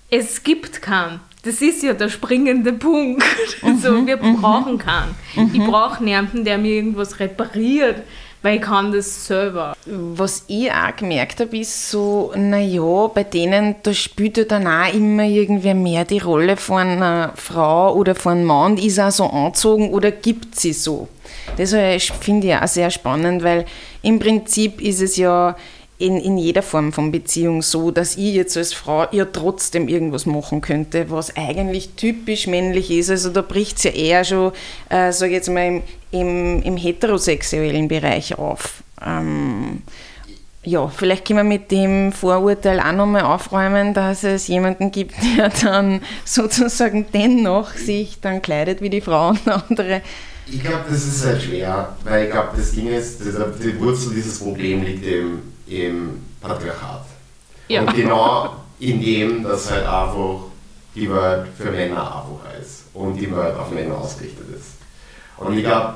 es 0.10 0.44
gibt 0.44 0.82
keinen. 0.82 1.20
Das 1.44 1.62
ist 1.62 1.84
ja 1.84 1.94
der 1.94 2.10
springende 2.10 2.74
Punkt. 2.74 3.24
Also, 3.62 4.06
wir 4.06 4.18
brauchen 4.18 4.78
keinen. 4.78 5.16
Ich 5.54 5.64
brauche 5.64 6.04
niemanden, 6.04 6.46
der 6.46 6.58
mir 6.58 6.74
irgendwas 6.74 7.20
repariert, 7.20 8.04
weil 8.48 8.56
ich 8.56 8.62
kann 8.62 8.94
das 8.94 9.28
selber. 9.28 9.76
Was 9.86 10.46
ich 10.48 10.72
auch 10.72 10.96
gemerkt 10.96 11.42
habe, 11.42 11.58
ist 11.58 11.92
so, 11.92 12.32
naja, 12.34 13.08
bei 13.08 13.26
denen, 13.26 13.76
da 13.84 13.94
spielt 13.94 14.38
ja 14.38 14.46
dann 14.46 14.66
auch 14.66 14.94
immer 14.94 15.24
irgendwer 15.24 15.76
mehr 15.76 16.06
die 16.06 16.20
Rolle 16.20 16.56
von 16.56 16.88
einer 16.88 17.34
Frau 17.36 17.94
oder 17.94 18.16
von 18.16 18.38
einem 18.38 18.46
Mann, 18.46 18.78
ist 18.78 19.00
auch 19.00 19.12
so 19.12 19.26
angezogen 19.26 19.92
oder 19.92 20.12
gibt 20.12 20.58
sie 20.58 20.72
so. 20.72 21.10
Das 21.58 21.74
äh, 21.74 22.00
finde 22.00 22.48
ich 22.48 22.56
auch 22.56 22.68
sehr 22.68 22.90
spannend, 22.90 23.44
weil 23.44 23.66
im 24.02 24.18
Prinzip 24.18 24.80
ist 24.80 25.02
es 25.02 25.18
ja 25.18 25.58
in, 26.00 26.18
in 26.18 26.38
jeder 26.38 26.62
Form 26.62 26.94
von 26.94 27.12
Beziehung 27.12 27.62
so, 27.62 27.90
dass 27.90 28.18
ich 28.18 28.36
jetzt 28.36 28.56
als 28.56 28.74
Frau 28.74 29.08
ja 29.12 29.26
trotzdem 29.26 29.88
irgendwas 29.88 30.26
machen 30.26 30.62
könnte, 30.62 31.10
was 31.10 31.36
eigentlich 31.36 31.92
typisch 31.96 32.46
männlich 32.48 32.92
ist. 32.92 33.10
Also 33.10 33.32
da 33.32 33.42
bricht 33.42 33.78
es 33.78 33.84
ja 33.84 33.92
eher 33.92 34.24
schon, 34.24 34.52
äh, 34.90 35.12
sage 35.12 35.34
jetzt 35.34 35.50
mal, 35.50 35.68
im, 35.68 35.84
im, 36.12 36.62
im 36.62 36.78
heterosexuellen 36.78 37.88
Bereich 37.88 38.38
auf. 38.38 38.84
Ähm, 39.04 39.82
ja, 40.64 40.88
vielleicht 40.90 41.26
können 41.26 41.40
wir 41.40 41.44
mit 41.46 41.72
dem 41.72 42.12
Vorurteil 42.12 42.80
auch 42.80 42.92
nochmal 42.92 43.24
aufräumen, 43.24 43.94
dass 43.94 44.24
es 44.24 44.48
jemanden 44.48 44.92
gibt, 44.92 45.16
der 45.38 45.50
dann 45.50 46.02
sozusagen 46.26 47.06
dennoch 47.12 47.72
sich 47.72 48.20
dann 48.22 48.42
kleidet 48.42 48.82
wie 48.82 48.90
die 48.90 49.02
Frau 49.02 49.30
und 49.30 49.48
andere. 49.48 50.02
Ich 50.50 50.64
glaube, 50.64 50.86
das 50.90 51.06
ist 51.06 51.26
halt 51.26 51.42
schwer, 51.42 51.96
weil 52.04 52.26
ich 52.26 52.32
glaube, 52.32 52.50
das 52.56 52.72
Ding 52.72 52.88
ist, 52.88 53.20
das, 53.20 53.36
die 53.62 53.80
Wurzel 53.80 54.14
dieses 54.14 54.40
Problems 54.40 54.86
liegt 54.86 55.06
im, 55.06 55.42
im 55.68 56.26
Patriarchat. 56.42 57.06
Ja. 57.68 57.82
Und 57.82 57.94
genau 57.94 58.56
in 58.80 59.02
dem, 59.02 59.44
dass 59.44 59.72
halt 59.72 59.86
einfach 59.86 60.46
die 60.96 61.12
Welt 61.12 61.48
für 61.58 61.72
Männer 61.72 62.02
einfach 62.02 62.60
ist 62.62 62.86
und 62.94 63.16
die 63.16 63.30
Welt 63.36 63.56
auf 63.58 63.72
Männer 63.72 63.98
ausgerichtet 63.98 64.46
ist. 64.56 64.78
Und 65.38 65.58
ich 65.58 65.64
glaube, 65.64 65.96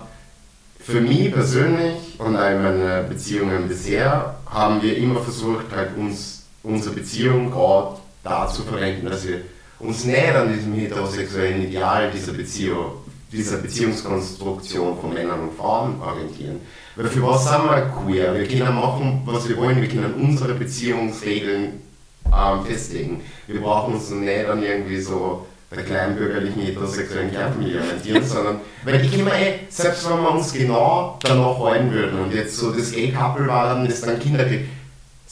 für 0.80 1.02
mich 1.02 1.32
persönlich 1.32 2.20
und 2.20 2.36
auch 2.36 2.50
in 2.50 2.62
meinen 2.62 3.10
Beziehungen 3.10 3.68
bisher 3.68 4.36
haben 4.46 4.82
wir 4.82 4.98
immer 4.98 5.22
versucht, 5.22 5.66
halt 5.76 5.96
uns, 5.96 6.44
unsere 6.64 6.96
Beziehung 6.96 7.52
gerade 7.52 7.98
dazu 8.24 8.64
verwenden, 8.64 9.08
dass 9.08 9.28
wir 9.28 9.42
uns 9.80 10.06
nicht 10.06 10.36
an 10.36 10.54
diesem 10.54 10.74
heterosexuellen 10.74 11.64
Ideal 11.64 12.12
dieser 12.12 12.34
Beziehung, 12.34 12.94
dieser 13.32 13.58
Beziehungskonstruktion 13.58 15.00
von 15.00 15.14
Männern 15.14 15.42
und 15.42 15.54
Frauen 15.54 16.02
orientieren. 16.02 16.60
Weil 16.96 17.08
für 17.08 17.24
was 17.24 17.50
sind 17.50 17.64
wir 17.64 17.82
queer? 17.82 18.36
Wir 18.36 18.48
können 18.48 18.76
machen, 18.76 19.22
was 19.26 19.48
wir 19.48 19.58
wollen, 19.58 19.82
wir 19.82 19.88
können 19.88 20.14
unsere 20.16 20.54
Beziehungsregeln 20.54 21.82
ähm, 22.26 22.66
festlegen. 22.66 23.22
Wir 23.48 23.62
brauchen 23.62 23.94
uns 23.94 24.10
nicht 24.10 24.46
an 24.46 24.62
irgendwie 24.62 25.00
so 25.00 25.46
der 25.74 25.84
kleinbürgerlichen 25.84 26.62
heterosexuellen 26.62 27.32
Kernfamilie 27.32 27.80
orientieren, 27.80 28.26
sondern, 28.26 28.60
weil 28.84 29.06
ich 29.06 29.18
immer 29.18 29.34
eh, 29.34 29.60
selbst 29.70 30.10
wenn 30.10 30.22
wir 30.22 30.32
uns 30.32 30.52
genau 30.52 31.18
danach 31.22 31.58
halten 31.60 31.92
würden 31.94 32.20
und 32.20 32.34
jetzt 32.34 32.58
so 32.58 32.72
das 32.72 32.92
Gay-Couple 32.92 33.48
war, 33.48 33.74
dann 33.74 33.88
das 33.88 34.02
dann 34.02 34.20
Kinder 34.20 34.44
kriegt, 34.44 34.68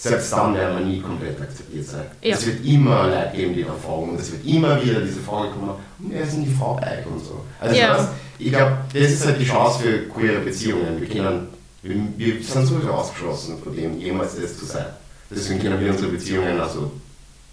selbst 0.02 0.32
dann 0.32 0.56
werden 0.56 0.80
wir 0.80 0.86
nie 0.86 1.02
komplett 1.02 1.42
akzeptiert 1.42 1.86
sein. 1.86 2.06
Ja. 2.22 2.36
Es 2.36 2.46
wird 2.46 2.64
immer 2.66 3.10
Leute 3.10 3.36
geben, 3.36 3.54
die 3.54 3.64
da 3.64 3.74
fragen 3.74 4.12
und 4.12 4.20
es 4.20 4.32
wird 4.32 4.46
immer 4.46 4.82
wieder 4.82 5.02
diese 5.02 5.20
Frage 5.20 5.50
kommen, 5.52 5.72
und 5.72 6.12
wer 6.12 6.22
ist 6.22 6.34
denn 6.36 6.46
die 6.46 6.54
Frau 6.54 6.76
bei 6.76 7.04
und 7.06 7.20
so. 7.20 7.44
Also 7.60 7.76
Ja. 7.76 7.98
das, 7.98 8.08
ich 8.38 8.50
glaube, 8.50 8.78
das 8.94 9.12
ist 9.12 9.26
halt 9.26 9.42
die 9.42 9.46
Chance 9.46 9.80
für 9.80 9.98
queere 10.08 10.40
Beziehungen. 10.40 11.02
Wir, 11.02 11.10
können, 11.10 11.48
wir, 11.82 11.96
wir 12.18 12.42
sind 12.42 12.66
sowieso 12.66 12.92
ausgeschlossen 12.92 13.58
von 13.62 13.76
dem, 13.76 14.00
jemals 14.00 14.40
das 14.40 14.58
zu 14.58 14.66
sein. 14.66 14.86
Deswegen 15.30 15.60
können 15.60 15.80
wir 15.82 15.92
unsere 15.92 16.12
Beziehungen 16.12 16.60
also 16.62 16.92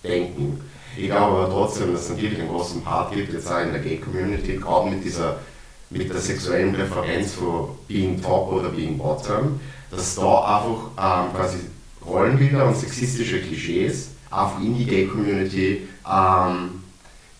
denken. 0.04 0.60
Ich 0.96 1.06
glaube 1.06 1.38
aber 1.38 1.50
trotzdem, 1.50 1.92
dass 1.92 2.02
es 2.02 2.10
natürlich 2.10 2.38
einen 2.38 2.48
großen 2.48 2.80
Part 2.82 3.12
gibt, 3.12 3.32
jetzt 3.32 3.50
auch 3.50 3.60
in 3.60 3.72
der 3.72 3.82
Gay-Community, 3.82 4.56
gerade 4.56 4.88
mit 4.88 5.04
dieser 5.04 5.38
mit 5.90 6.08
der 6.08 6.20
sexuellen 6.20 6.72
Präferenz 6.72 7.34
von 7.34 7.70
being 7.86 8.20
top 8.20 8.52
oder 8.52 8.68
being 8.70 8.98
bottom, 8.98 9.60
dass 9.90 10.14
da 10.16 10.58
einfach 10.58 11.26
ähm, 11.28 11.34
quasi 11.34 11.58
Rollenbilder 12.06 12.66
und 12.66 12.76
sexistische 12.76 13.40
Klischees 13.40 14.08
einfach 14.30 14.60
in 14.60 14.76
die 14.76 14.86
Gay-Community 14.86 15.82
ähm, 16.10 16.82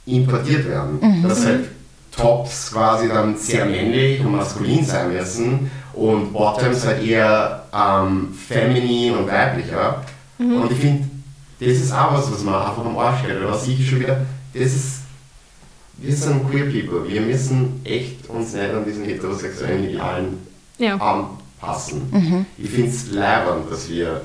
importiert 0.07 0.69
werden. 0.69 1.23
Dass 1.23 1.45
halt 1.45 1.69
Tops 2.13 2.71
quasi 2.73 3.09
dann 3.09 3.37
sehr 3.37 3.67
männlich 3.67 4.21
und 4.21 4.33
maskulin 4.33 4.85
sein 4.85 5.13
müssen 5.13 5.71
und 5.93 6.33
Bottoms 6.33 6.87
halt 6.87 7.05
eher 7.07 7.65
ähm, 7.75 8.33
feminin 8.33 9.17
und 9.17 9.27
weiblicher. 9.29 10.03
Und 10.39 10.71
ich 10.71 10.79
finde, 10.79 11.09
das 11.61 11.69
ist 11.79 11.93
auch 11.93 12.13
was, 12.15 12.31
was 12.31 12.43
man 12.43 12.55
einfach 12.55 12.85
am 12.85 12.97
Arsch 12.99 13.21
stellt. 13.21 13.39
Oder 13.43 13.53
was 13.53 13.67
ich 13.67 13.89
schon 13.89 14.01
wieder, 14.01 14.25
das 14.55 14.63
ist, 14.75 15.01
wir 15.99 16.15
sind 16.15 16.49
queer 16.51 16.65
people. 16.67 17.09
Wir 17.09 17.23
müssen 17.23 17.81
echt 17.85 18.29
uns 18.29 18.53
nicht 18.53 18.71
an 18.71 18.85
diesen 18.85 19.05
heterosexuellen 19.05 19.85
Idealen 19.89 20.39
Ja. 20.79 20.97
anpassen. 20.97 22.47
Ich 22.59 22.69
finde 22.71 22.91
es 22.91 23.11
leibend, 23.11 23.71
dass 23.71 23.89
wir, 23.89 24.21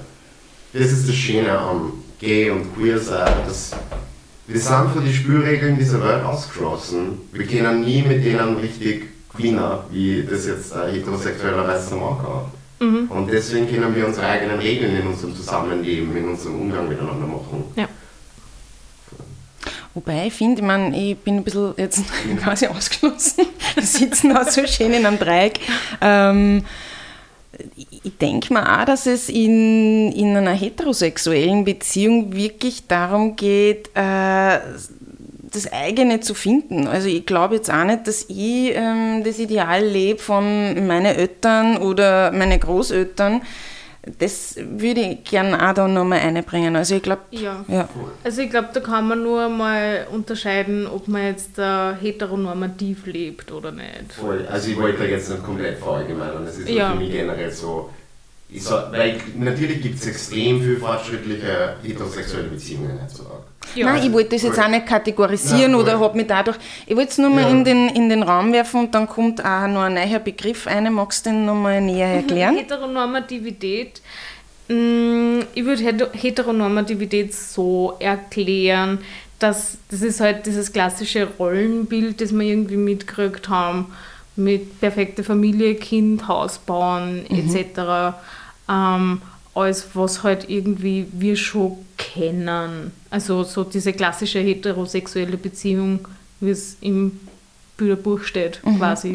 das 0.74 0.92
ist 0.92 1.08
das 1.08 1.16
Schöne 1.16 1.58
am 1.58 1.94
Gay 2.20 2.50
und 2.50 2.76
Queer 2.76 3.00
sein, 3.00 3.32
dass 3.46 3.72
wir 4.48 4.60
sind 4.60 4.92
von 4.92 5.04
den 5.04 5.14
Spielregeln 5.14 5.78
dieser 5.78 6.04
Welt 6.04 6.24
ausgeschlossen. 6.24 7.20
Wir 7.32 7.46
können 7.46 7.82
nie 7.82 8.02
mit 8.02 8.24
denen 8.24 8.58
richtig 8.58 9.08
gewinnen, 9.34 9.80
wie 9.92 10.24
das 10.30 10.46
jetzt 10.46 10.74
ein 10.74 10.94
heterosexueller 10.94 11.68
Weißer 11.68 11.96
machen 11.96 12.18
kann. 12.26 12.88
Mhm. 12.88 13.12
Und 13.12 13.32
deswegen 13.32 13.70
können 13.70 13.96
wir 13.96 14.08
unsere 14.08 14.26
eigenen 14.28 14.60
Regeln 14.60 14.96
in 14.96 15.08
unserem 15.08 15.36
Zusammenleben, 15.36 16.16
in 16.18 16.30
unserem 16.30 16.60
Umgang 16.60 16.90
miteinander 16.90 17.28
machen. 17.28 17.64
Ja. 17.76 17.88
Wobei 19.94 20.28
ich 20.28 20.34
finde, 20.34 20.62
ich, 20.62 20.68
mein, 20.68 20.94
ich 20.94 21.18
bin 21.18 21.38
ein 21.38 21.44
bisschen 21.44 21.74
jetzt 21.78 22.04
quasi 22.44 22.68
ausgeschlossen. 22.68 23.46
Wir 23.76 23.84
sitzen 23.84 24.34
da 24.34 24.50
so 24.50 24.66
schön 24.66 24.94
in 24.94 25.06
einem 25.06 25.20
Dreieck. 25.20 25.60
Ähm, 26.00 26.64
ich 28.04 28.18
denke 28.18 28.54
mir 28.54 28.80
auch, 28.80 28.86
dass 28.86 29.06
es 29.06 29.30
in, 29.30 30.12
in 30.12 30.36
einer 30.36 30.54
heterosexuellen 30.54 31.64
Beziehung 31.66 32.34
wirklich 32.34 32.88
darum 32.88 33.36
geht, 33.36 33.90
äh, 33.94 34.60
das 35.52 35.72
eigene 35.72 36.22
zu 36.22 36.34
finden. 36.34 36.88
Also 36.88 37.10
ich 37.10 37.26
glaube 37.26 37.56
jetzt 37.56 37.72
auch 37.72 37.84
nicht, 37.84 38.08
dass 38.08 38.26
ich 38.30 38.74
ähm, 38.74 39.24
das 39.24 39.38
Ideal 39.38 39.84
lebe 39.84 40.20
von 40.20 40.88
meinen 40.88 41.14
Eltern 41.14 41.78
oder 41.78 42.32
meine 42.32 42.58
Großeltern. 42.58 43.42
Das 44.18 44.56
würde 44.58 45.02
ich 45.02 45.24
gerne 45.26 45.70
auch 45.70 45.74
da 45.76 45.88
nochmal 45.88 46.20
einbringen. 46.20 46.76
Also 46.76 46.96
ich 46.96 47.04
glaube, 47.04 47.22
Ja. 47.30 47.64
ja. 47.68 47.88
Also 48.24 48.42
ich 48.42 48.50
glaube, 48.50 48.70
da 48.74 48.80
kann 48.80 49.08
man 49.08 49.22
nur 49.22 49.48
mal 49.48 50.08
unterscheiden, 50.12 50.88
ob 50.88 51.08
man 51.08 51.24
jetzt 51.28 51.60
äh, 51.60 51.94
heteronormativ 51.94 53.06
lebt 53.06 53.52
oder 53.52 53.72
nicht. 53.72 54.12
Voll. 54.20 54.48
Also 54.50 54.72
ich 54.72 54.78
wollte 54.78 55.00
da 55.00 55.06
jetzt 55.06 55.30
nicht 55.30 55.44
komplett 55.44 55.78
verallgemeinern, 55.78 56.46
das 56.46 56.58
ist 56.58 56.70
Ja. 56.70 56.92
für 56.94 56.98
mich 56.98 57.12
generell 57.12 57.52
so. 57.52 57.92
Ich 58.50 58.64
sag, 58.64 58.92
weil 58.92 59.18
natürlich 59.38 59.82
gibt 59.82 60.00
es 60.00 60.08
extrem 60.08 60.62
viel 60.62 60.78
fortschrittliche 60.78 61.76
heterosexuelle 61.84 62.50
Beziehungen 62.50 63.00
heutzutage. 63.02 63.44
Ja. 63.76 63.86
Nein, 63.94 64.04
ich 64.04 64.12
wollte 64.12 64.32
das 64.32 64.42
jetzt 64.44 64.60
auch 64.60 64.68
nicht 64.68 64.86
kategorisieren 64.86 65.72
Nein, 65.72 65.82
oder 65.82 66.00
habe 66.00 66.18
mich 66.18 66.28
dadurch. 66.28 66.58
Ich 66.86 66.96
wollte 66.96 67.12
es 67.12 67.18
nur 67.18 67.30
mal 67.30 67.44
Ja. 67.44 67.50
in, 67.50 67.64
den, 67.64 67.88
in 67.90 68.10
den 68.10 68.24
Raum 68.24 68.52
werfen 68.52 68.82
und 68.82 68.96
dann 68.96 69.08
kommt 69.08 69.40
auch 69.46 69.68
noch 69.68 69.84
ein 69.84 69.94
neuer 69.94 70.20
Begriff 70.20 70.68
ein. 70.68 70.92
Magst 70.94 71.26
du 71.26 71.30
den 71.30 71.46
nochmal 71.46 71.80
näher 71.80 72.08
erklären? 72.16 72.56
Heteronormativität. 72.58 74.02
mm, 74.68 75.40
Ich 75.54 75.64
würde 75.66 75.84
Heter- 75.84 76.10
Heteronormativität 76.14 77.34
so 77.34 77.96
erklären, 78.00 79.00
dass 79.40 79.78
das 79.90 80.02
ist 80.02 80.20
halt 80.20 80.46
dieses 80.46 80.72
klassische 80.74 81.28
Rollenbild, 81.40 82.20
das 82.22 82.32
wir 82.34 82.42
irgendwie 82.46 82.78
mitgekriegt 82.78 83.50
haben, 83.50 83.88
mit 84.36 84.80
perfekte 84.80 85.24
Familie, 85.24 85.76
Kind, 85.76 86.28
Haus 86.28 86.58
bauen 86.58 87.26
etc. 87.30 88.16
Ähm, 88.70 89.22
alles, 89.54 89.88
was 89.94 90.24
halt 90.24 90.50
irgendwie 90.50 91.08
wir 91.12 91.36
schon 91.36 91.78
kennen. 91.98 92.92
Also 93.10 93.44
so 93.44 93.64
diese 93.64 93.94
klassische 93.94 94.40
heterosexuelle 94.40 95.38
Beziehung, 95.38 96.08
wie 96.40 96.52
es 96.52 96.78
im 96.82 97.20
Bilderbuch 97.78 98.24
steht, 98.24 98.62
quasi. 98.78 99.14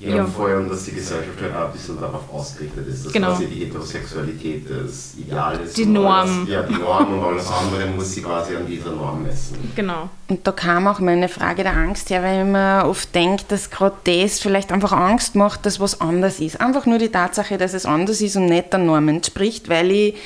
Ja, 0.00 0.16
Ja. 0.16 0.24
und 0.24 0.34
vor 0.34 0.48
allem, 0.48 0.68
dass 0.68 0.84
die 0.84 0.92
Gesellschaft 0.92 1.40
halt 1.40 1.54
auch 1.54 1.66
ein 1.66 1.72
bisschen 1.72 2.00
darauf 2.00 2.22
ausgerichtet 2.32 2.86
ist, 2.88 3.06
dass 3.06 3.12
Genau. 3.12 3.28
quasi 3.28 3.46
die 3.46 3.64
Heterosexualität 3.64 4.66
das 4.68 5.14
Ideal 5.16 5.60
ist. 5.60 5.76
Die 5.78 5.84
und 5.84 5.92
Norm. 5.92 6.06
Alles, 6.40 6.48
ja, 6.48 6.62
die 6.62 6.74
Norm 6.74 7.18
und 7.18 7.24
alles 7.24 7.46
andere 7.48 7.86
muss 7.94 8.12
sie 8.12 8.22
quasi 8.22 8.56
an 8.56 8.66
dieser 8.66 8.90
Norm 8.90 9.22
messen. 9.22 9.56
Genau. 9.76 10.10
Und 10.28 10.44
da 10.46 10.50
kam 10.52 10.88
auch 10.88 10.98
meine 10.98 11.28
Frage 11.28 11.62
der 11.62 11.74
Angst 11.76 12.10
her, 12.10 12.22
weil 12.24 12.40
ich 12.44 12.52
mir 12.52 12.84
oft 12.86 13.14
denke, 13.14 13.44
dass 13.48 13.70
gerade 13.70 13.94
das 14.04 14.40
vielleicht 14.40 14.72
einfach 14.72 14.92
Angst 14.92 15.36
macht, 15.36 15.64
dass 15.64 15.78
was 15.78 16.00
anders 16.00 16.40
ist. 16.40 16.60
Einfach 16.60 16.86
nur 16.86 16.98
die 16.98 17.10
Tatsache, 17.10 17.56
dass 17.56 17.72
es 17.72 17.86
anders 17.86 18.20
ist 18.20 18.36
und 18.36 18.46
nicht 18.46 18.72
der 18.72 18.80
Norm 18.80 19.06
entspricht, 19.08 19.68
weil 19.68 19.90
ich, 19.92 20.16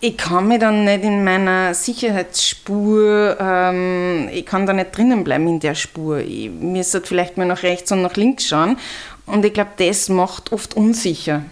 ich 0.00 0.16
kann 0.16 0.46
mich 0.46 0.60
dann 0.60 0.84
nicht 0.84 1.02
in 1.02 1.24
meiner 1.24 1.74
Sicherheitsspur, 1.74 3.36
ähm, 3.40 4.28
ich 4.32 4.46
kann 4.46 4.66
da 4.66 4.72
nicht 4.72 4.96
drinnen 4.96 5.24
bleiben 5.24 5.48
in 5.48 5.60
der 5.60 5.74
Spur. 5.74 6.18
Ich 6.18 6.50
müsste 6.50 7.00
vielleicht 7.02 7.36
mal 7.38 7.46
nach 7.46 7.62
rechts 7.62 7.90
und 7.92 8.02
nach 8.02 8.14
links 8.14 8.46
schauen. 8.46 8.78
Und 9.26 9.44
ich 9.44 9.52
glaube, 9.52 9.70
das 9.76 10.08
macht 10.08 10.52
oft 10.52 10.74
unsicher. 10.74 11.42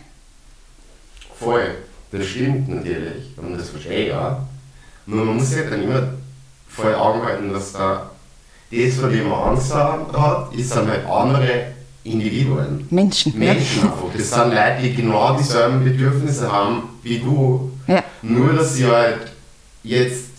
Voll, 1.38 1.74
das 2.12 2.26
stimmt 2.26 2.68
natürlich 2.68 3.36
und 3.36 3.58
das 3.58 3.70
verstehe 3.70 4.06
ich 4.06 4.12
auch. 4.12 4.38
Nur 5.06 5.24
man 5.24 5.36
muss 5.36 5.50
sich 5.50 5.68
dann 5.68 5.82
immer 5.82 6.14
vor 6.68 6.96
Augen 6.96 7.22
halten, 7.22 7.52
dass 7.52 7.72
da 7.72 8.10
das, 8.70 8.94
von 8.94 9.10
dem 9.10 9.28
man 9.28 9.50
Angst 9.50 9.72
hat, 9.74 10.54
ist 10.54 10.70
sind 10.70 10.88
halt 10.88 11.06
andere 11.06 11.74
Individuen. 12.04 12.86
Menschen. 12.90 13.38
Menschen 13.38 13.82
einfach. 13.82 14.10
Das 14.16 14.30
sind 14.30 14.50
Leute, 14.50 14.82
die 14.82 14.94
genau 14.94 15.36
dieselben 15.36 15.84
Bedürfnisse 15.84 16.50
haben 16.50 16.82
wie 17.02 17.18
du. 17.18 17.70
Ja. 17.86 18.02
Nur, 18.22 18.52
dass 18.54 18.74
sie 18.74 18.86
halt 18.86 19.32
jetzt 19.82 20.30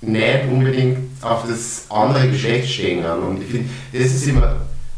nicht 0.00 0.44
unbedingt 0.50 1.22
auf 1.22 1.46
das 1.46 1.86
andere 1.88 2.28
Geschlecht 2.28 2.68
stehen. 2.72 3.04
Und 3.04 3.42
ich 3.42 3.48
finde, 3.48 3.68
das 3.92 4.06
ist 4.12 4.26
immer 4.26 4.56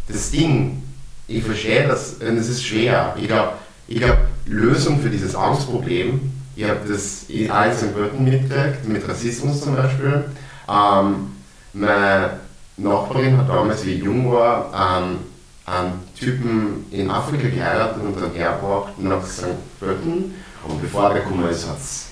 das 0.08 0.30
Ding. 0.30 0.82
Ich 1.26 1.42
verstehe 1.42 1.88
das 1.88 2.14
und 2.14 2.37
es 2.37 2.48
ist 2.48 2.64
schwer. 2.64 3.14
Ich 3.18 3.28
glaube, 3.28 3.52
ich 3.88 3.98
glaub, 3.98 4.18
Lösung 4.46 5.00
für 5.00 5.10
dieses 5.10 5.34
Angstproblem, 5.34 6.20
ich 6.56 6.64
habe 6.64 6.80
das 6.88 7.24
in 7.28 7.46
St. 7.46 7.94
Pölten 7.94 8.24
mitgekriegt, 8.24 8.87
mit 8.87 9.08
Rassismus 9.08 9.62
zum 9.62 9.74
Beispiel. 9.74 10.24
Ähm, 10.68 11.32
meine 11.72 12.40
Nachbarin 12.76 13.37
hat 13.37 13.48
damals, 13.48 13.84
wie 13.84 13.94
ich 13.94 14.04
jung 14.04 14.30
war, 14.30 14.70
ähm, 14.72 15.18
einen 15.66 15.92
Typen 16.18 16.84
in 16.90 17.10
Afrika 17.10 17.48
geheiratet 17.48 18.02
und 18.02 18.20
dann 18.20 18.32
hergebracht 18.32 18.98
nach 18.98 19.24
St. 19.26 19.46
Pölten. 19.80 20.34
Und 20.66 20.80
bevor 20.80 21.12
der 21.12 21.22
gekommen 21.22 21.48
ist, 21.48 21.68
hat 21.68 21.78
es 21.78 22.06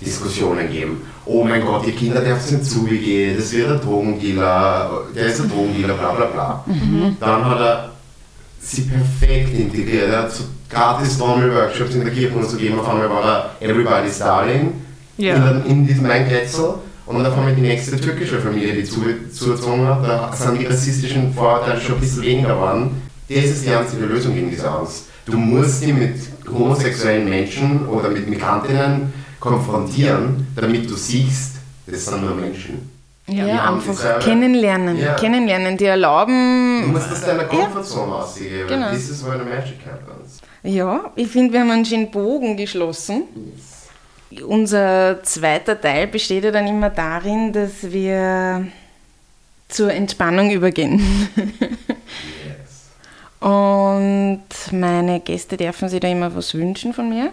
Diskussionen 0.00 0.66
gegeben. 0.66 1.02
Oh 1.24 1.44
mein 1.44 1.64
Gott, 1.64 1.86
die 1.86 1.92
Kinder 1.92 2.20
dürfen 2.20 2.58
nicht 2.58 2.70
zugehen, 2.70 3.36
das 3.36 3.52
wird 3.52 3.70
ein 3.70 3.80
Drogendealer, 3.80 5.04
der 5.14 5.26
ist 5.26 5.40
ein 5.40 5.48
Drogendealer, 5.48 5.94
bla 5.94 6.12
bla 6.12 6.26
bla. 6.26 6.64
Dann 7.20 7.44
hat 7.44 7.60
er 7.60 7.93
sie 8.64 8.82
perfekt 8.82 9.54
integriert. 9.58 10.10
Er 10.10 10.22
hat 10.22 10.32
so 10.32 10.44
gratis 10.70 11.18
Trommel-Workshops 11.18 11.94
in 11.94 12.04
der 12.04 12.12
Kirche 12.12 12.34
und 12.36 12.48
so 12.48 12.56
gegeben. 12.56 12.78
Auf 12.80 12.88
einmal 12.88 13.08
war 13.10 13.50
er 13.60 13.68
Everybody's 13.68 14.18
Darling 14.18 14.72
Ja. 15.18 15.34
in, 15.36 15.42
der- 15.42 15.66
in 15.66 15.86
diesem 15.86 16.06
Einkretzel. 16.06 16.74
Und 17.06 17.16
dann 17.16 17.26
auf 17.26 17.36
einmal 17.36 17.54
die 17.54 17.60
nächste 17.60 18.00
türkische 18.00 18.40
Familie, 18.40 18.72
die 18.72 18.84
zu, 18.84 19.02
zugezogen 19.30 19.86
hat. 19.86 20.02
Da 20.08 20.32
sind 20.34 20.58
die 20.58 20.64
rassistischen 20.64 21.34
Vorurteile 21.34 21.78
schon 21.80 21.96
ein 21.96 22.00
bisschen 22.00 22.22
weniger 22.22 22.54
geworden. 22.54 23.02
Das 23.28 23.44
ist 23.44 23.66
die 23.66 23.70
einzige 23.70 24.06
Lösung 24.06 24.34
gegen 24.34 24.50
diese 24.50 24.70
Angst. 24.70 25.04
Du 25.26 25.36
musst 25.36 25.84
die 25.84 25.92
mit 25.92 26.14
homosexuellen 26.50 27.28
Menschen 27.28 27.86
oder 27.88 28.08
mit 28.08 28.28
Migrantinnen 28.28 29.12
konfrontieren, 29.38 30.46
damit 30.56 30.88
du 30.88 30.94
siehst, 30.94 31.56
das 31.86 32.06
sind 32.06 32.22
nur 32.22 32.34
Menschen. 32.34 32.90
Ja, 33.26 33.64
haben 33.64 33.76
einfach 33.76 33.92
dieselbe- 33.92 34.18
kennenlernen. 34.24 34.98
Ja. 34.98 35.14
Kennenlernen, 35.14 35.76
die 35.78 35.84
Du 35.84 35.90
erlauben. 35.90 36.92
musst 36.92 37.10
das 37.10 37.22
deiner 37.24 37.44
Comfortzone 37.44 38.14
ausgeben. 38.16 38.68
Genau. 38.68 38.90
This 38.90 39.08
is 39.08 39.24
where 39.24 39.38
the 39.38 39.44
magic 39.48 39.78
happens. 39.86 40.40
Ja, 40.62 41.10
ich 41.16 41.28
finde, 41.28 41.52
wir 41.54 41.60
haben 41.60 41.70
einen 41.70 41.84
schönen 41.84 42.10
Bogen 42.10 42.56
geschlossen. 42.56 43.24
Unser 44.46 45.22
zweiter 45.22 45.80
Teil 45.80 46.06
besteht 46.08 46.44
ja 46.44 46.50
dann 46.50 46.66
immer 46.66 46.90
darin, 46.90 47.52
dass 47.52 47.90
wir 47.90 48.66
zur 49.68 49.92
Entspannung 49.92 50.50
übergehen. 50.50 51.00
Yes. 51.36 52.90
Und 53.40 54.42
meine 54.72 55.20
Gäste 55.20 55.56
dürfen 55.56 55.88
sich 55.88 56.00
da 56.00 56.08
immer 56.08 56.34
was 56.34 56.54
wünschen 56.54 56.92
von 56.92 57.08
mir. 57.08 57.30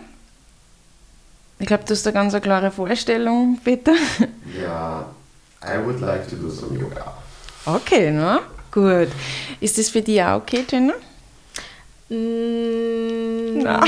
Ich 1.60 1.68
glaube, 1.68 1.84
du 1.86 1.94
hast 1.94 2.06
eine 2.08 2.14
ganz 2.14 2.34
eine 2.34 2.42
klare 2.42 2.72
Vorstellung, 2.72 3.60
Peter. 3.64 3.94
Ja, 4.62 5.06
I 5.64 5.78
would 5.78 6.02
like 6.02 6.28
to 6.30 6.36
do 6.36 6.50
some 6.50 6.78
yoga. 6.78 7.14
Okay, 7.66 8.12
ne? 8.12 8.40
Gut. 8.72 9.10
Ist 9.60 9.78
das 9.78 9.90
für 9.90 10.02
dich 10.02 10.22
auch 10.22 10.38
okay, 10.38 10.66
Jenna? 10.70 10.94
Mm, 12.10 13.60
Na. 13.62 13.82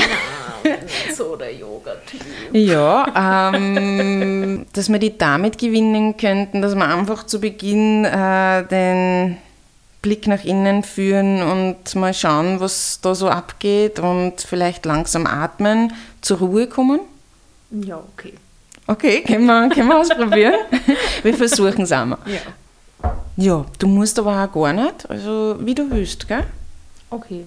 nicht 0.64 1.16
so 1.16 1.36
der 1.36 1.54
Yoga-Typ. 1.54 2.20
Ja, 2.52 3.52
ähm, 3.52 4.66
dass 4.72 4.88
wir 4.88 4.98
die 4.98 5.18
damit 5.18 5.58
gewinnen 5.58 6.16
könnten, 6.16 6.62
dass 6.62 6.74
wir 6.74 6.86
einfach 6.86 7.26
zu 7.26 7.40
Beginn 7.40 8.04
äh, 8.04 8.64
den 8.66 9.36
Blick 10.00 10.26
nach 10.26 10.44
innen 10.44 10.82
führen 10.82 11.42
und 11.42 11.94
mal 11.96 12.14
schauen, 12.14 12.60
was 12.60 13.00
da 13.02 13.14
so 13.14 13.28
abgeht 13.28 13.98
und 13.98 14.40
vielleicht 14.40 14.84
langsam 14.84 15.26
atmen, 15.26 15.92
zur 16.20 16.38
Ruhe 16.38 16.66
kommen. 16.66 17.00
Ja, 17.70 17.96
okay. 17.96 18.34
Okay, 18.86 19.22
können 19.22 19.46
wir, 19.46 19.68
können 19.70 19.88
wir 19.88 19.98
ausprobieren? 19.98 20.54
Wir 21.22 21.34
versuchen 21.34 21.82
es 21.84 21.92
einmal. 21.92 22.18
Ja. 22.26 22.40
Ja, 23.36 23.64
du 23.78 23.86
musst 23.86 24.18
aber 24.18 24.44
auch 24.44 24.52
gar 24.52 24.72
nicht, 24.72 25.08
also 25.10 25.56
wie 25.60 25.74
du 25.74 25.90
willst, 25.90 26.28
gell? 26.28 26.44
Okay. 27.10 27.44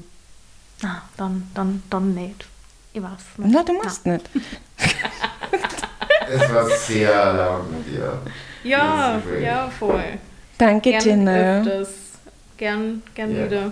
Ah, 0.84 1.02
dann, 1.16 1.48
dann, 1.54 1.84
dann 1.90 2.14
nicht. 2.16 2.46
Ich 2.94 3.02
weiß 3.02 3.12
nicht. 3.38 3.54
Nein, 3.54 3.66
du 3.66 3.74
musst 3.74 4.06
nicht. 4.06 4.30
Es 6.30 6.54
war 6.54 6.70
sehr 6.70 7.34
laut 7.34 7.72
mit 7.72 7.88
dir. 7.88 8.20
Ja, 8.66 9.22
ja, 9.42 9.70
voll. 9.70 10.04
Danke, 10.58 10.90
Gern 10.92 11.04
Jenna. 11.06 11.60
öfters. 11.62 11.90
Gern, 12.58 13.02
gern 13.16 13.34
Ja. 13.34 13.46
wieder. 13.46 13.72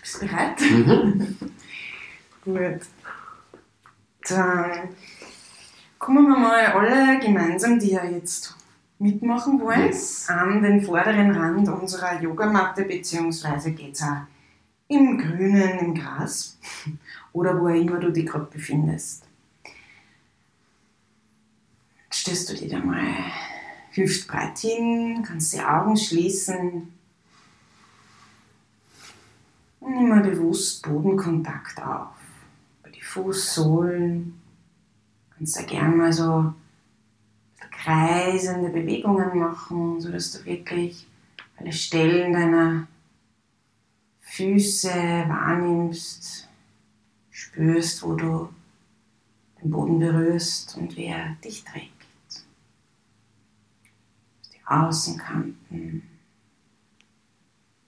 Bist 0.00 0.22
du 0.22 0.26
bereit? 0.28 0.58
Gut. 2.44 2.86
Dann 4.28 4.88
kommen 5.98 6.26
wir 6.28 6.38
mal 6.38 6.66
alle 6.66 7.18
gemeinsam 7.20 7.78
dir 7.78 8.04
jetzt 8.10 8.54
mitmachen 8.98 9.60
wollen, 9.60 9.86
Yes. 9.86 10.28
an 10.28 10.62
den 10.62 10.80
vorderen 10.80 11.30
Rand 11.32 11.68
unserer 11.68 12.20
Yogamatte, 12.20 12.84
beziehungsweise 12.84 13.72
geht's 13.72 14.02
auch 14.02 14.22
im 14.88 15.18
Grünen, 15.18 15.78
im 15.78 15.94
Gras 15.94 16.58
oder 17.32 17.60
wo 17.60 17.68
auch 17.68 17.74
immer 17.74 17.98
du 17.98 18.10
dich 18.10 18.26
gerade 18.26 18.46
befindest. 18.46 19.24
Stellst 22.12 22.48
du 22.50 22.54
dich 22.54 22.70
da 22.70 22.78
mal 22.78 23.04
hüftbreit 23.90 24.58
hin, 24.58 25.22
kannst 25.26 25.52
die 25.54 25.60
Augen 25.60 25.96
schließen 25.96 26.92
und 29.80 29.94
nimm 29.94 30.08
mal 30.08 30.22
bewusst 30.22 30.82
Bodenkontakt 30.82 31.80
auf. 31.82 32.08
Über 32.80 32.90
die 32.90 33.02
Fußsohlen. 33.02 34.40
Kannst 35.36 35.56
da 35.56 35.62
gern 35.62 35.96
mal 35.96 36.12
so 36.12 36.54
kreisende 37.70 38.70
Bewegungen 38.70 39.38
machen, 39.38 40.00
sodass 40.00 40.32
du 40.32 40.44
wirklich 40.44 41.06
alle 41.56 41.72
Stellen 41.72 42.32
deiner 42.32 42.88
Füße 44.20 44.88
wahrnimmst, 44.88 46.48
spürst, 47.30 48.02
wo 48.02 48.14
du 48.14 48.48
den 49.62 49.70
Boden 49.70 49.98
berührst 49.98 50.76
und 50.76 50.96
wie 50.96 51.04
er 51.04 51.36
dich 51.44 51.64
trägt. 51.64 51.92
Die 54.52 54.66
Außenkanten, 54.66 56.02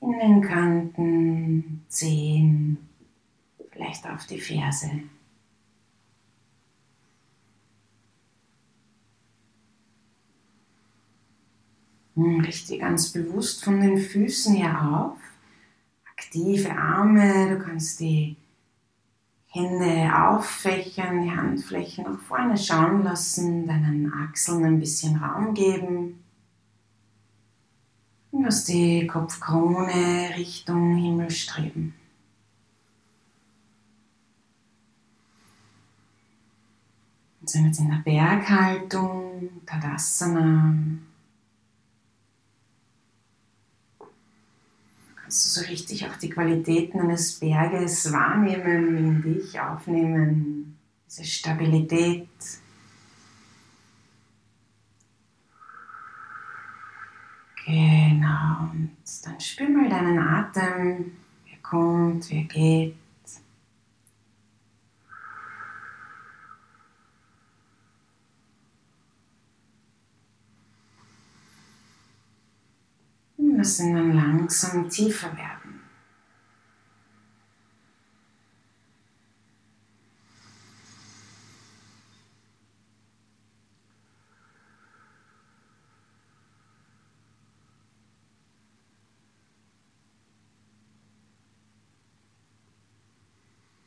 Innenkanten, 0.00 1.84
Zehen, 1.88 2.88
vielleicht 3.70 4.06
auf 4.06 4.26
die 4.26 4.40
Ferse. 4.40 4.90
Richte 12.18 12.78
ganz 12.78 13.12
bewusst 13.12 13.64
von 13.64 13.81
den 13.81 13.98
Füßen 13.98 14.57
her 14.57 14.83
auf. 14.83 15.18
Aktive 16.11 16.76
Arme, 16.76 17.50
du 17.50 17.64
kannst 17.64 18.00
die 18.00 18.37
Hände 19.46 20.11
auffächern, 20.14 21.22
die 21.22 21.31
Handflächen 21.31 22.04
nach 22.04 22.20
vorne 22.20 22.59
schauen 22.59 23.04
lassen, 23.04 23.66
deinen 23.66 24.12
Achseln 24.12 24.64
ein 24.64 24.81
bisschen 24.81 25.16
Raum 25.16 25.54
geben. 25.54 26.22
Und 28.31 28.42
lass 28.42 28.64
die 28.64 29.07
Kopfkrone 29.07 30.31
Richtung 30.37 30.96
Himmel 30.96 31.31
streben. 31.31 31.94
Wir 37.40 37.48
sind 37.48 37.66
jetzt 37.66 37.81
in 37.81 37.88
der 37.88 38.02
Berghaltung, 38.04 39.62
Tadasana. 39.64 40.74
Kannst 45.28 45.58
du 45.58 45.60
so 45.60 45.68
richtig 45.68 46.06
auch 46.06 46.16
die 46.16 46.30
Qualitäten 46.30 47.00
eines 47.00 47.38
Berges 47.38 48.10
wahrnehmen, 48.10 48.96
in 48.96 49.22
dich 49.22 49.60
aufnehmen, 49.60 50.78
diese 51.06 51.22
Stabilität. 51.22 52.28
Genau, 57.66 58.70
und 58.72 58.96
dann 59.22 59.38
spür 59.38 59.68
mal 59.68 59.90
deinen 59.90 60.18
Atem, 60.18 61.12
wie 61.44 61.52
er 61.52 61.58
kommt, 61.62 62.30
wie 62.30 62.38
er 62.38 62.44
geht. 62.44 62.96
Ihn 73.59 73.92
dann 73.92 74.14
langsam 74.14 74.88
tiefer 74.88 75.37
werden. 75.37 75.81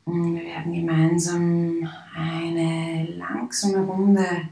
Und 0.04 0.34
Wir 0.34 0.44
werden 0.44 0.72
gemeinsam 0.74 1.88
eine 2.14 3.06
langsame 3.16 3.86
Runde 3.86 4.50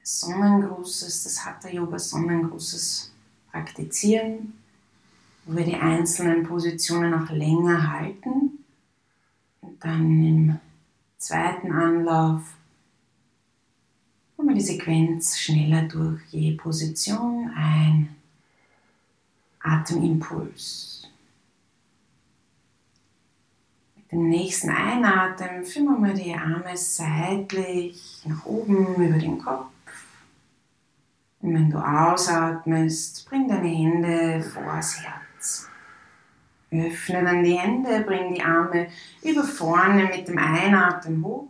des 0.00 0.20
Sonnengrußes, 0.20 1.24
des 1.24 1.44
Hatha 1.44 1.68
Yoga 1.68 1.98
Sonnengrußes 1.98 3.12
praktizieren, 3.50 4.59
wo 5.50 5.56
wir 5.56 5.64
die 5.64 5.76
einzelnen 5.76 6.44
Positionen 6.44 7.12
auch 7.12 7.28
länger 7.30 7.90
halten 7.90 8.64
und 9.60 9.84
dann 9.84 10.24
im 10.24 10.58
zweiten 11.18 11.72
Anlauf 11.72 12.42
wir 14.50 14.56
die 14.56 14.60
Sequenz 14.60 15.38
schneller 15.38 15.82
durch 15.82 16.20
je 16.30 16.56
Position 16.56 17.50
ein 17.54 18.16
Atemimpuls. 19.60 21.08
Mit 23.96 24.12
dem 24.12 24.28
nächsten 24.28 24.70
Einatmen 24.70 25.64
führen 25.64 26.02
wir 26.04 26.14
die 26.14 26.34
Arme 26.34 26.76
seitlich 26.76 28.22
nach 28.24 28.44
oben 28.44 28.96
über 28.96 29.18
den 29.18 29.38
Kopf. 29.38 29.66
Und 31.42 31.54
wenn 31.54 31.70
du 31.70 31.78
ausatmest, 31.78 33.28
bring 33.28 33.48
deine 33.48 33.68
Hände 33.68 34.42
vors 34.42 35.00
Herz. 35.00 35.29
Öffne 36.72 37.24
dann 37.24 37.42
die 37.42 37.58
Hände, 37.58 38.04
bring 38.06 38.34
die 38.34 38.42
Arme 38.42 38.88
über 39.22 39.42
vorne 39.42 40.04
mit 40.04 40.28
dem 40.28 40.38
Einatmen 40.38 41.24
hoch. 41.24 41.48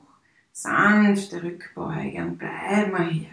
Sanfte 0.52 1.42
Rückbeuge 1.42 2.18
und 2.22 2.38
bleib 2.38 2.92
mal 2.92 3.08
hier. 3.08 3.28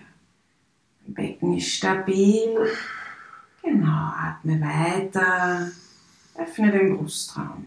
Dein 1.06 1.14
Becken 1.14 1.58
ist 1.58 1.74
stabil. 1.74 2.70
Genau, 3.62 4.12
atme 4.16 4.62
weiter. 4.62 5.72
Öffne 6.36 6.72
den 6.72 6.98
Brustraum. 6.98 7.66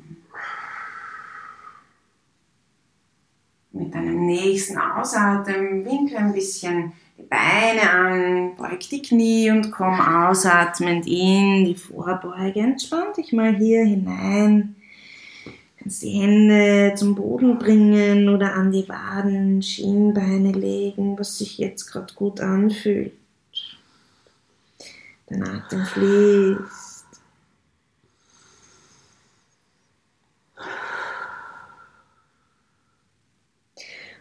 Mit 3.72 3.94
deinem 3.94 4.26
nächsten 4.26 4.78
Ausatmen 4.78 5.84
winkle 5.84 6.18
ein 6.18 6.32
bisschen 6.32 6.92
die 7.20 7.26
Beine 7.28 7.90
an, 7.90 8.56
beug 8.56 8.80
die 8.90 9.02
Knie 9.02 9.50
und 9.50 9.70
komm 9.70 10.00
ausatmend 10.00 11.06
in 11.06 11.64
die 11.64 11.74
Vorbeuge. 11.74 12.60
Entspann 12.60 13.12
dich 13.16 13.32
mal 13.32 13.56
hier 13.56 13.84
hinein. 13.84 14.76
Kannst 15.78 16.02
die 16.02 16.10
Hände 16.10 16.94
zum 16.94 17.14
Boden 17.14 17.58
bringen 17.58 18.28
oder 18.28 18.54
an 18.54 18.70
die 18.70 18.88
Waden, 18.88 19.62
Schienbeine 19.62 20.52
legen, 20.52 21.18
was 21.18 21.38
sich 21.38 21.58
jetzt 21.58 21.86
gerade 21.86 22.12
gut 22.14 22.40
anfühlt. 22.40 23.12
Dein 25.26 25.42
Atem 25.42 25.84
fließt. 25.86 26.89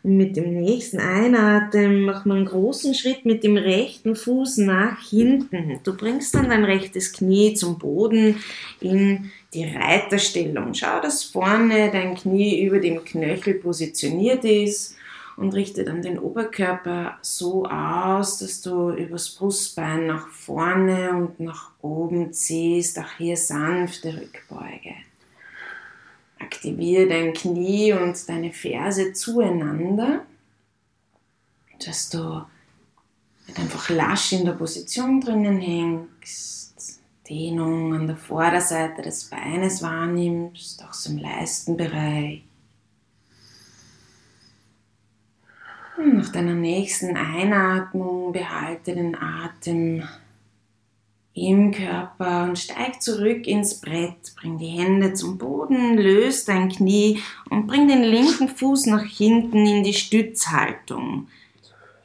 Und 0.03 0.17
mit 0.17 0.37
dem 0.37 0.61
nächsten 0.61 0.99
Einatmen 0.99 2.03
macht 2.03 2.25
man 2.25 2.37
einen 2.37 2.45
großen 2.45 2.93
Schritt 2.93 3.25
mit 3.25 3.43
dem 3.43 3.57
rechten 3.57 4.15
Fuß 4.15 4.57
nach 4.59 5.01
hinten. 5.01 5.79
Du 5.83 5.95
bringst 5.95 6.35
dann 6.35 6.49
dein 6.49 6.63
rechtes 6.63 7.11
Knie 7.11 7.53
zum 7.53 7.77
Boden 7.77 8.37
in 8.79 9.31
die 9.53 9.65
Reiterstellung. 9.65 10.73
Schau, 10.73 11.01
dass 11.01 11.23
vorne 11.23 11.89
dein 11.91 12.15
Knie 12.15 12.61
über 12.63 12.79
dem 12.79 13.03
Knöchel 13.03 13.55
positioniert 13.55 14.45
ist 14.45 14.95
und 15.35 15.53
richte 15.53 15.83
dann 15.83 16.01
den 16.01 16.19
Oberkörper 16.19 17.17
so 17.21 17.65
aus, 17.65 18.39
dass 18.39 18.61
du 18.61 18.91
übers 18.91 19.29
Brustbein 19.29 20.05
nach 20.07 20.27
vorne 20.27 21.11
und 21.11 21.39
nach 21.39 21.71
oben 21.81 22.33
ziehst. 22.33 22.99
Auch 22.99 23.17
hier 23.17 23.37
sanfte 23.37 24.13
Rückbeuge. 24.13 24.95
Aktiviere 26.39 27.07
dein 27.07 27.33
Knie 27.33 27.93
und 27.93 28.27
deine 28.27 28.51
Ferse 28.51 29.13
zueinander, 29.13 30.25
dass 31.85 32.09
du 32.09 32.43
einfach 33.55 33.89
lasch 33.89 34.33
in 34.33 34.45
der 34.45 34.53
Position 34.53 35.21
drinnen 35.21 35.59
hängst, 35.59 37.01
Dehnung 37.29 37.93
an 37.93 38.07
der 38.07 38.17
Vorderseite 38.17 39.01
des 39.01 39.29
Beines 39.29 39.83
wahrnimmst, 39.83 40.83
auch 40.83 40.93
so 40.93 41.11
im 41.11 41.19
Leistenbereich. 41.19 42.43
Und 45.97 46.15
nach 46.15 46.31
deiner 46.31 46.55
nächsten 46.55 47.17
Einatmung 47.17 48.31
behalte 48.31 48.95
den 48.95 49.15
Atem 49.15 50.07
im 51.33 51.71
Körper 51.71 52.43
und 52.43 52.59
steig 52.59 53.01
zurück 53.01 53.47
ins 53.47 53.79
Brett. 53.79 54.35
Bring 54.35 54.57
die 54.57 54.67
Hände 54.67 55.13
zum 55.13 55.37
Boden, 55.37 55.97
löst 55.97 56.47
dein 56.47 56.69
Knie 56.69 57.21
und 57.49 57.67
bring 57.67 57.87
den 57.87 58.03
linken 58.03 58.49
Fuß 58.49 58.87
nach 58.87 59.03
hinten 59.03 59.65
in 59.65 59.83
die 59.83 59.93
Stützhaltung. 59.93 61.27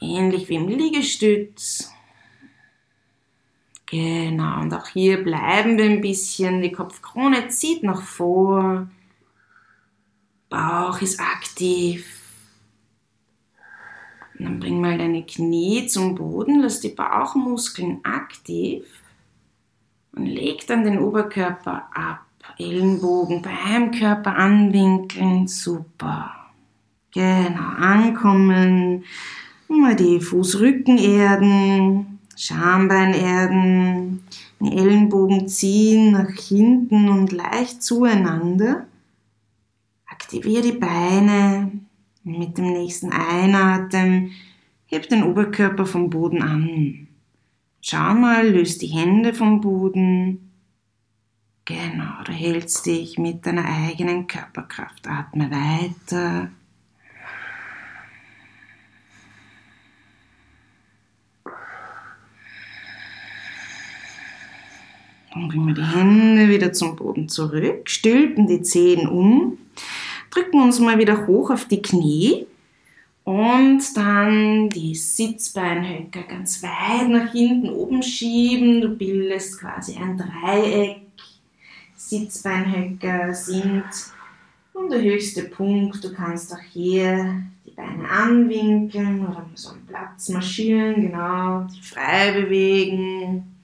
Ähnlich 0.00 0.48
wie 0.48 0.56
im 0.56 0.68
Liegestütz. 0.68 1.90
Genau, 3.86 4.60
und 4.60 4.74
auch 4.74 4.88
hier 4.88 5.22
bleiben 5.22 5.78
wir 5.78 5.84
ein 5.84 6.00
bisschen. 6.00 6.62
Die 6.62 6.72
Kopfkrone 6.72 7.48
zieht 7.48 7.82
nach 7.82 8.02
vor. 8.02 8.88
Bauch 10.48 11.00
ist 11.00 11.20
aktiv. 11.20 12.20
Und 14.38 14.46
dann 14.46 14.60
bring 14.60 14.80
mal 14.80 14.98
deine 14.98 15.24
Knie 15.24 15.86
zum 15.86 16.16
Boden, 16.16 16.60
lass 16.60 16.80
die 16.80 16.88
Bauchmuskeln 16.88 18.04
aktiv 18.04 18.84
und 20.14 20.26
leg 20.26 20.66
dann 20.66 20.84
den 20.84 20.98
Oberkörper 20.98 21.88
ab. 21.94 22.20
Ellenbogen 22.58 23.42
beim 23.42 23.90
Körper 23.90 24.36
anwinkeln, 24.36 25.48
super. 25.48 26.30
Genau, 27.12 27.68
ankommen. 27.78 29.04
Mal 29.68 29.96
die 29.96 30.20
Fußrücken 30.20 30.98
erden, 30.98 32.18
Schambein 32.36 33.14
erden, 33.14 34.22
den 34.60 34.72
Ellenbogen 34.72 35.48
ziehen 35.48 36.12
nach 36.12 36.30
hinten 36.30 37.08
und 37.08 37.32
leicht 37.32 37.82
zueinander. 37.82 38.86
Aktiviere 40.06 40.62
die 40.62 40.78
Beine. 40.78 41.72
Mit 42.26 42.56
dem 42.56 42.72
nächsten 42.72 43.12
Einatmen 43.12 44.30
heb 44.86 45.08
den 45.08 45.24
Oberkörper 45.24 45.84
vom 45.86 46.08
Boden 46.08 46.42
an. 46.42 47.08
Schau 47.86 48.14
mal, 48.14 48.48
löst 48.48 48.80
die 48.80 48.86
Hände 48.86 49.34
vom 49.34 49.60
Boden. 49.60 50.50
Genau, 51.66 52.22
du 52.24 52.32
hältst 52.32 52.86
dich 52.86 53.18
mit 53.18 53.44
deiner 53.44 53.66
eigenen 53.66 54.26
Körperkraft. 54.26 55.06
Atme 55.06 55.50
weiter. 55.50 56.50
Dann 65.34 65.48
bringen 65.48 65.66
wir 65.66 65.74
die 65.74 65.84
Hände 65.84 66.48
wieder 66.48 66.72
zum 66.72 66.96
Boden 66.96 67.28
zurück, 67.28 67.90
stülpen 67.90 68.46
die 68.46 68.62
Zehen 68.62 69.06
um, 69.06 69.58
drücken 70.30 70.62
uns 70.62 70.80
mal 70.80 70.98
wieder 70.98 71.26
hoch 71.26 71.50
auf 71.50 71.66
die 71.66 71.82
Knie 71.82 72.46
und 73.24 73.82
dann 73.96 74.68
die 74.68 74.94
Sitzbeinhöcker 74.94 76.22
ganz 76.24 76.62
weit 76.62 77.08
nach 77.08 77.32
hinten 77.32 77.70
oben 77.70 78.02
schieben. 78.02 78.82
Du 78.82 78.90
bildest 78.90 79.60
quasi 79.60 79.96
ein 79.96 80.18
Dreieck. 80.18 81.00
Sitzbeinhöcker 81.96 83.32
sind 83.32 83.84
der 84.90 85.02
höchste 85.02 85.44
Punkt. 85.44 86.04
Du 86.04 86.12
kannst 86.12 86.52
auch 86.52 86.62
hier 86.72 87.42
die 87.64 87.70
Beine 87.70 88.08
anwinkeln 88.08 89.26
oder 89.26 89.46
so 89.54 89.70
einen 89.70 89.86
Platz 89.86 90.28
marschieren, 90.28 90.96
genau, 90.96 91.66
frei 91.80 92.32
bewegen. 92.32 93.54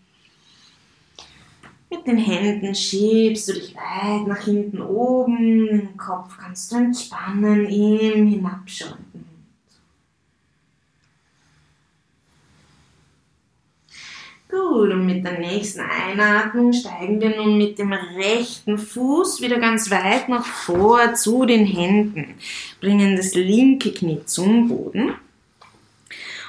Mit 1.90 2.06
den 2.06 2.18
Händen 2.18 2.74
schiebst 2.74 3.48
du 3.48 3.52
dich 3.54 3.74
weit 3.74 4.26
nach 4.26 4.44
hinten 4.44 4.80
oben, 4.80 5.66
den 5.66 5.96
Kopf 5.96 6.38
kannst 6.38 6.72
du 6.72 6.76
entspannen, 6.76 7.66
im 7.66 8.28
Hinabschalten. 8.28 9.09
Gut, 14.50 14.90
und 14.90 15.06
mit 15.06 15.24
der 15.24 15.38
nächsten 15.38 15.80
Einatmung 15.80 16.72
steigen 16.72 17.20
wir 17.20 17.36
nun 17.36 17.56
mit 17.56 17.78
dem 17.78 17.92
rechten 17.92 18.78
Fuß 18.78 19.40
wieder 19.42 19.60
ganz 19.60 19.90
weit 19.90 20.28
nach 20.28 20.44
vor 20.44 21.14
zu 21.14 21.46
den 21.46 21.64
Händen, 21.64 22.34
bringen 22.80 23.16
das 23.16 23.34
linke 23.34 23.92
Knie 23.92 24.24
zum 24.24 24.68
Boden 24.68 25.14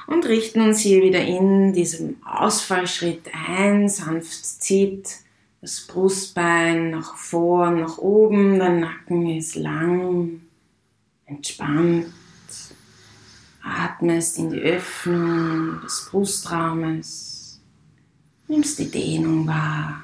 und 0.08 0.26
richten 0.26 0.62
uns 0.62 0.80
hier 0.80 1.02
wieder 1.02 1.20
in 1.20 1.72
diesem 1.72 2.16
Ausfallschritt 2.24 3.30
ein. 3.48 3.88
Sanft 3.88 4.44
zieht 4.60 5.18
das 5.60 5.82
Brustbein 5.82 6.90
nach 6.90 7.16
vorn, 7.16 7.80
nach 7.80 7.98
oben, 7.98 8.58
der 8.58 8.70
Nacken 8.70 9.28
ist 9.36 9.54
lang, 9.54 10.40
entspannt. 11.26 12.06
Atmest 13.62 14.38
in 14.38 14.50
die 14.50 14.58
Öffnung 14.58 15.80
des 15.84 16.08
Brustraumes, 16.10 17.31
nimmst 18.52 18.78
die 18.78 18.90
Dehnung 18.90 19.46
wahr. 19.46 20.02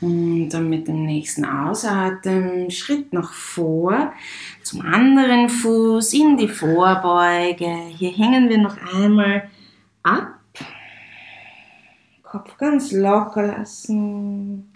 Und 0.00 0.48
dann 0.48 0.70
mit 0.70 0.88
dem 0.88 1.04
nächsten 1.04 1.44
Ausatmen 1.44 2.70
Schritt 2.70 3.12
nach 3.12 3.34
vor 3.34 4.14
zum 4.62 4.80
anderen 4.80 5.50
Fuß 5.50 6.14
in 6.14 6.38
die 6.38 6.48
Vorbeuge. 6.48 7.68
Hier 7.98 8.12
hängen 8.12 8.48
wir 8.48 8.56
noch 8.56 8.78
einmal 8.94 9.50
ab. 10.02 10.40
Kopf 12.22 12.56
ganz 12.56 12.92
locker 12.92 13.48
lassen. 13.48 14.69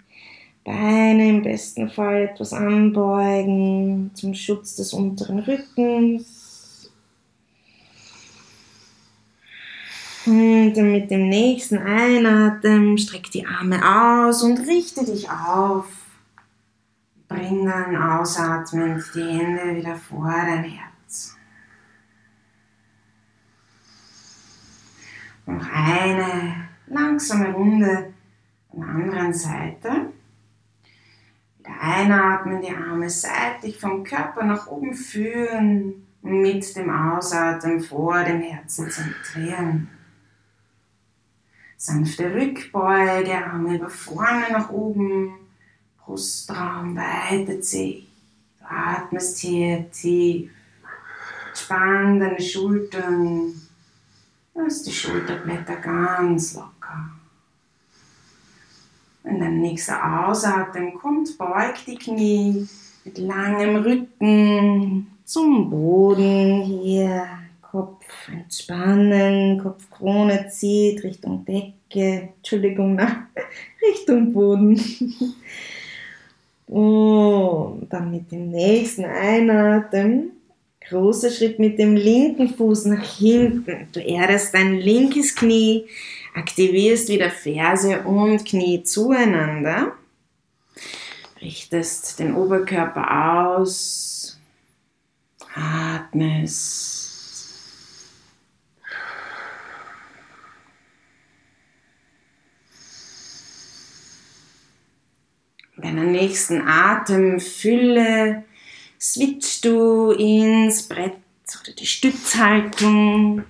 Beine 0.65 1.29
im 1.29 1.43
besten 1.43 1.91
Fall 1.91 2.23
etwas 2.23 2.51
anbeugen 2.51 4.09
zum 4.15 4.33
Schutz 4.33 4.75
des 4.75 4.93
unteren 4.93 5.39
Rückens. 5.39 6.91
Und 10.25 10.75
mit 10.75 11.11
dem 11.11 11.29
nächsten 11.29 11.77
Einatmen 11.77 12.97
streck 12.97 13.29
die 13.29 13.45
Arme 13.45 13.79
aus 13.79 14.41
und 14.41 14.57
richte 14.61 15.05
dich 15.05 15.29
auf. 15.29 15.85
Bring 17.27 17.67
dann 17.67 17.95
ausatmend 17.95 19.03
die 19.13 19.21
Hände 19.21 19.75
wieder 19.75 19.95
vor 19.95 20.33
dein 20.33 20.63
Herz. 20.63 21.35
Noch 25.45 25.67
eine 25.71 26.69
langsame 26.87 27.53
Runde 27.53 28.13
an 28.73 28.79
der 28.79 28.87
anderen 28.87 29.33
Seite. 29.33 30.14
Wieder 31.65 31.81
einatmen, 31.81 32.61
die 32.61 32.69
Arme 32.69 33.09
seitlich 33.09 33.79
vom 33.79 34.03
Körper 34.03 34.43
nach 34.43 34.67
oben 34.67 34.93
führen 34.93 36.05
und 36.21 36.41
mit 36.41 36.75
dem 36.75 36.89
Ausatmen 36.89 37.81
vor 37.81 38.23
dem 38.23 38.41
Herzen 38.41 38.89
zentrieren. 38.89 39.89
Sanfte 41.77 42.33
Rückbeuge, 42.33 43.45
Arme 43.45 43.77
über 43.77 43.89
vorne 43.89 44.51
nach 44.51 44.69
oben, 44.69 45.33
Brustraum 45.97 46.95
weitet 46.95 47.65
sich. 47.65 48.07
Du 48.59 48.65
atmest 48.65 49.39
hier 49.39 49.89
tief. 49.91 50.51
Spann 51.53 52.19
deine 52.19 52.41
Schultern. 52.41 53.53
Lass 54.53 54.83
die 54.83 54.91
Schulterblätter 54.91 55.77
ganz 55.77 56.53
locker. 56.53 56.74
Wenn 59.25 59.39
dein 59.39 59.59
nächster 59.59 60.27
Ausatmen 60.27 60.93
kommt, 60.93 61.35
beug 61.39 61.73
die 61.87 61.95
Knie 61.95 62.67
mit 63.03 63.17
langem 63.17 63.77
Rücken 63.77 65.07
zum 65.23 65.69
Boden 65.71 66.61
hier. 66.61 67.25
Kopf 67.59 68.05
entspannen, 68.31 69.59
Kopfkrone 69.61 70.47
zieht 70.47 71.03
Richtung 71.03 71.43
Decke, 71.43 72.29
Entschuldigung, 72.37 72.95
na, 72.95 73.27
Richtung 73.89 74.31
Boden. 74.31 74.79
Und 76.67 77.87
dann 77.89 78.11
mit 78.11 78.31
dem 78.31 78.49
nächsten 78.49 79.05
Einatmen, 79.05 80.33
großer 80.87 81.31
Schritt 81.31 81.57
mit 81.57 81.79
dem 81.79 81.95
linken 81.95 82.49
Fuß 82.49 82.85
nach 82.85 83.03
hinten. 83.03 83.87
Du 83.91 83.99
erdest 83.99 84.53
dein 84.53 84.75
linkes 84.75 85.35
Knie, 85.35 85.85
aktivierst 86.35 87.09
wieder 87.09 87.31
Ferse 87.31 88.01
und 88.01 88.45
Knie 88.45 88.83
zueinander, 88.83 89.93
richtest 91.41 92.19
den 92.19 92.35
Oberkörper 92.35 93.57
aus, 93.57 94.37
atmest 95.55 97.05
deiner 105.77 106.03
nächsten 106.03 106.67
Atemfülle 106.67 108.43
switchst 108.99 109.65
du 109.65 110.11
ins 110.11 110.83
Brett 110.83 111.13
oder 111.61 111.73
die 111.73 111.85
Stützhaltung. 111.85 113.43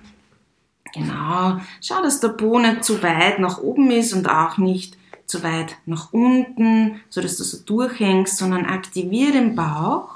Genau. 0.96 1.60
Schau, 1.82 2.02
dass 2.02 2.20
der 2.20 2.30
Po 2.30 2.58
nicht 2.58 2.84
zu 2.84 3.02
weit 3.02 3.38
nach 3.38 3.58
oben 3.58 3.90
ist 3.90 4.14
und 4.14 4.28
auch 4.28 4.56
nicht 4.56 4.96
zu 5.26 5.42
weit 5.42 5.76
nach 5.84 6.12
unten, 6.12 7.00
so 7.10 7.20
dass 7.20 7.36
du 7.36 7.44
so 7.44 7.58
durchhängst, 7.58 8.38
sondern 8.38 8.64
aktiviere 8.64 9.32
den 9.32 9.54
Bauch. 9.54 10.08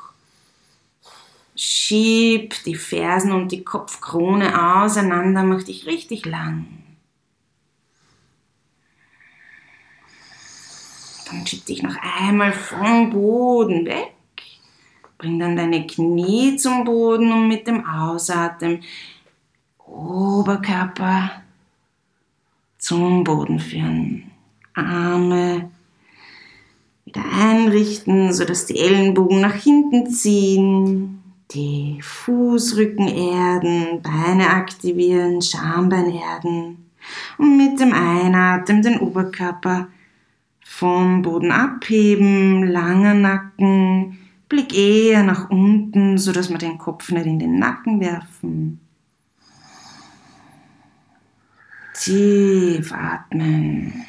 Schieb 1.55 2.55
die 2.65 2.77
Fersen 2.77 3.33
und 3.33 3.53
die 3.53 3.63
Kopfkrone 3.63 4.79
auseinander, 4.81 5.43
mach 5.43 5.65
dich 5.65 5.87
richtig 5.87 6.25
lang. 6.25 6.67
Dann 11.31 11.47
schieb 11.47 11.67
dich 11.67 11.83
noch 11.83 11.97
einmal 12.19 12.53
vom 12.53 13.11
Boden 13.11 13.85
weg. 13.85 14.15
Bring 15.19 15.39
dann 15.39 15.57
deine 15.57 15.87
Knie 15.87 16.57
zum 16.57 16.85
Boden 16.85 17.31
und 17.31 17.49
mit 17.49 17.67
dem 17.67 17.85
Ausatmen 17.85 18.83
Oberkörper 19.91 21.43
zum 22.79 23.25
Boden 23.25 23.59
führen. 23.59 24.31
Arme 24.75 25.71
wieder 27.05 27.23
einrichten, 27.33 28.33
sodass 28.33 28.67
die 28.67 28.79
Ellenbogen 28.79 29.41
nach 29.41 29.55
hinten 29.55 30.09
ziehen. 30.09 31.23
Die 31.53 31.99
Fußrücken 32.01 33.09
erden, 33.09 34.03
Beine 34.03 34.51
aktivieren, 34.51 35.43
Schambein 35.43 36.11
erden. 36.11 36.91
Und 37.39 37.57
mit 37.57 37.81
dem 37.81 37.93
Einatmen 37.93 38.83
den 38.83 39.01
Oberkörper 39.01 39.89
vom 40.61 41.23
Boden 41.23 41.51
abheben, 41.51 42.63
langer 42.63 43.15
Nacken, 43.15 44.19
Blick 44.49 44.73
eher 44.73 45.25
nach 45.25 45.51
unten, 45.51 46.19
so 46.19 46.31
dass 46.31 46.51
wir 46.51 46.59
den 46.59 46.79
Kopf 46.79 47.11
nicht 47.11 47.27
in 47.27 47.41
den 47.41 47.59
Nacken 47.59 48.01
werfen. 48.01 48.81
Tief 52.03 52.93
atmen. 52.93 54.07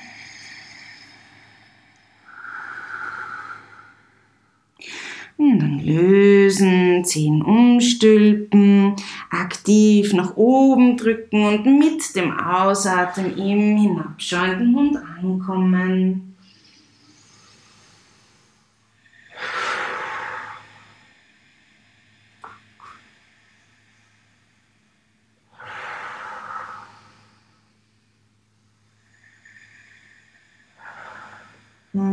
Und 5.35 5.59
dann 5.59 5.79
lösen, 5.83 7.03
Zehen 7.03 7.41
umstülpen, 7.41 8.95
aktiv 9.29 10.13
nach 10.13 10.37
oben 10.37 10.95
drücken 10.95 11.43
und 11.43 11.65
mit 11.65 12.15
dem 12.15 12.31
Ausatmen 12.31 13.37
im 13.37 13.77
hinabschauenden 13.77 14.73
Hund 14.73 14.97
ankommen. 15.19 16.30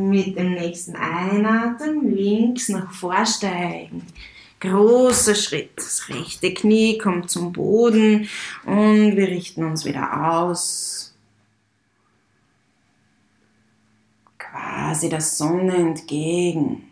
Mit 0.09 0.38
dem 0.38 0.54
nächsten 0.54 0.96
Einatmen 0.96 2.14
links 2.16 2.68
nach 2.70 2.90
vorsteigen. 2.92 4.06
Großer 4.61 5.34
Schritt. 5.34 5.70
Das 5.76 6.09
rechte 6.09 6.54
Knie 6.54 6.98
kommt 6.98 7.30
zum 7.30 7.52
Boden 7.52 8.28
und 8.64 9.16
wir 9.16 9.28
richten 9.28 9.64
uns 9.64 9.84
wieder 9.84 10.32
aus. 10.32 11.14
Quasi 14.38 15.09
der 15.11 15.20
Sonne 15.20 15.76
entgegen. 15.76 16.88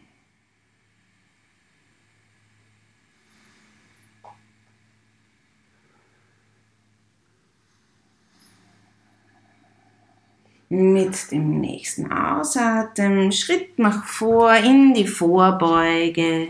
Mit 10.78 11.32
dem 11.32 11.58
nächsten 11.62 12.12
Ausatmen 12.12 13.32
Schritt 13.32 13.78
nach 13.78 14.04
vor 14.04 14.52
in 14.52 14.92
die 14.92 15.06
Vorbeuge. 15.06 16.48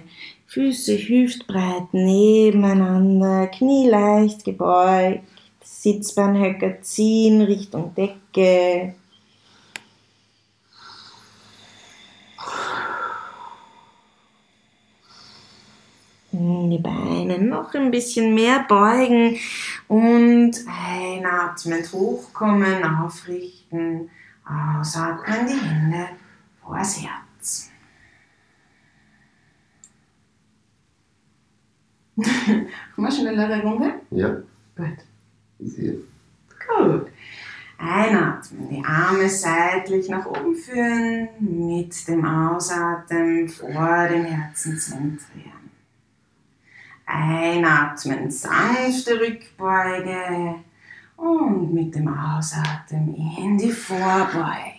Füße 0.49 0.99
hüftbreit 0.99 1.95
nebeneinander, 1.95 3.47
Knie 3.47 3.89
leicht 3.89 4.45
gebeugt, 4.45 5.20
Sitzbeinhöcker 5.62 6.83
ziehen 6.83 7.41
Richtung 7.41 7.95
Decke. 7.95 8.95
Die 16.39 16.78
Beine 16.78 17.39
noch 17.39 17.72
ein 17.72 17.91
bisschen 17.91 18.34
mehr 18.34 18.66
beugen 18.68 19.39
und 19.89 20.53
einatmend 20.68 21.91
hochkommen, 21.93 22.84
aufrichten, 22.84 24.11
ausatmen, 24.45 25.47
die 25.47 25.55
Hände 25.55 26.09
vors 26.61 27.01
Herz. 27.01 27.70
Machen 32.16 32.66
wir 32.97 33.11
schnellere 33.11 33.62
Runde? 33.62 33.95
Ja. 34.11 34.37
Gut. 34.76 34.99
Sehr. 35.59 35.95
Gut. 36.68 37.07
Einatmen, 37.78 38.68
die 38.68 38.84
Arme 38.84 39.28
seitlich 39.30 40.11
nach 40.11 40.26
oben 40.26 40.55
führen, 40.55 41.28
mit 41.41 42.09
dem 42.09 42.24
Ausatmen 42.26 43.49
vor 43.49 44.09
dem 44.09 44.24
Herzen 44.24 44.78
zentrieren. 44.78 45.56
Einatmen, 47.07 48.31
sanfte 48.31 49.21
Rückbeuge 49.21 50.57
und 51.17 51.73
mit 51.73 51.95
dem 51.95 52.09
Ausatmen 52.09 53.15
in 53.39 53.57
die 53.57 53.71
Vorbeuge. 53.71 54.73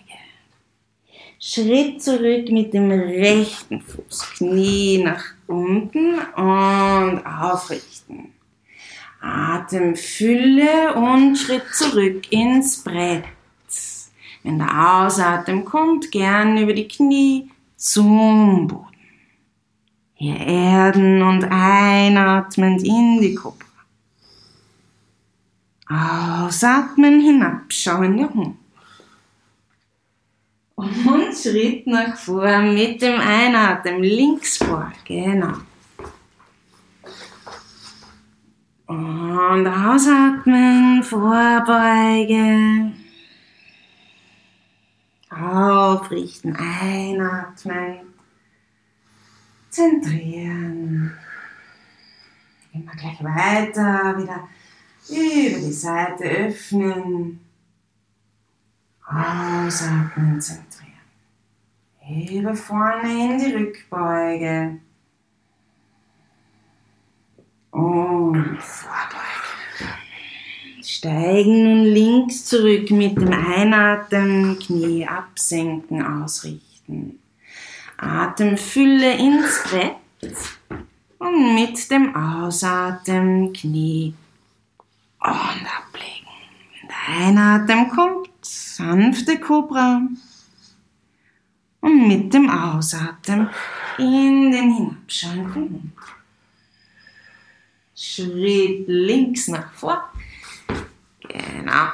Schritt 1.40 2.02
zurück 2.02 2.50
mit 2.50 2.74
dem 2.74 2.90
rechten 2.90 3.80
Fuß, 3.80 4.34
Knie 4.36 5.02
nach 5.02 5.24
unten 5.46 6.18
und 6.18 7.22
aufrichten. 7.24 8.34
Atemfülle 9.20 10.94
und 10.94 11.36
Schritt 11.36 11.66
zurück 11.72 12.30
ins 12.30 12.82
Brett. 12.82 13.24
Wenn 14.42 14.58
der 14.58 15.02
Ausatmen 15.04 15.64
kommt, 15.64 16.10
gern 16.10 16.58
über 16.58 16.72
die 16.72 16.88
Knie 16.88 17.50
zum 17.76 18.68
Boden. 18.68 18.87
Hier 20.20 20.36
erden 20.36 21.22
und 21.22 21.44
einatmend 21.44 22.82
in 22.82 23.20
die 23.20 23.36
Kobra. 23.36 23.66
Ausatmen, 25.86 27.20
hinabschauender 27.20 28.28
Hund. 28.34 28.56
Und 30.74 31.36
Schritt 31.40 31.86
nach 31.86 32.16
vor 32.16 32.58
mit 32.58 33.00
dem 33.00 33.20
Einatmen 33.20 34.02
links 34.02 34.56
vor, 34.56 34.92
genau. 35.04 35.54
Und 38.88 39.66
ausatmen, 39.68 41.04
Vorbeuge. 41.04 42.92
Aufrichten, 45.30 46.56
einatmen. 46.56 48.07
Zentrieren. 49.78 51.12
Wir 52.72 52.92
gleich 52.96 53.22
weiter, 53.22 54.18
wieder 54.18 54.48
über 55.08 55.58
die 55.60 55.72
Seite 55.72 56.24
öffnen. 56.24 57.38
Ausatmen, 59.06 60.40
zentrieren. 60.40 60.88
Über 62.28 62.56
vorne 62.56 63.08
in 63.08 63.38
die 63.38 63.54
Rückbeuge. 63.54 64.80
Und 67.70 68.58
Vorbeuge. 68.60 69.92
Steigen 70.82 71.62
nun 71.62 71.84
links 71.84 72.46
zurück 72.46 72.90
mit 72.90 73.16
dem 73.16 73.32
Einatmen, 73.32 74.58
Knie 74.58 75.06
absenken, 75.06 76.04
ausrichten. 76.04 77.20
Atemfülle 77.98 79.12
ins 79.18 79.62
Brett 79.64 79.96
und 81.18 81.54
mit 81.54 81.90
dem 81.90 82.14
Ausatmen 82.14 83.52
Knie 83.52 84.14
und 85.20 85.28
ablegen. 85.28 86.28
Der 86.88 87.26
Einatmen 87.26 87.90
kommt, 87.90 88.30
sanfte 88.40 89.38
Kobra 89.40 90.00
und 91.80 92.08
mit 92.08 92.32
dem 92.32 92.48
Ausatmen 92.48 93.50
in 93.98 94.52
den 94.52 94.74
hinabschauenden 94.74 95.54
Hund. 95.54 95.92
Schritt 97.94 98.84
links 98.86 99.48
nach 99.48 99.72
vor. 99.72 100.08
Genau. 101.20 101.88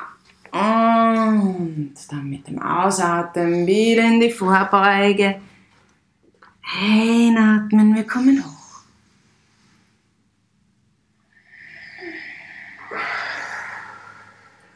Und 0.52 1.94
dann 2.11 2.28
mit 2.28 2.46
dem 2.46 2.61
Ausatmen 2.61 3.66
wieder 3.66 4.05
in 4.05 4.20
die 4.20 4.30
Vorbeuge. 4.30 5.40
Einatmen, 6.72 7.94
wir 7.94 8.04
kommen 8.04 8.42
hoch. 8.44 8.82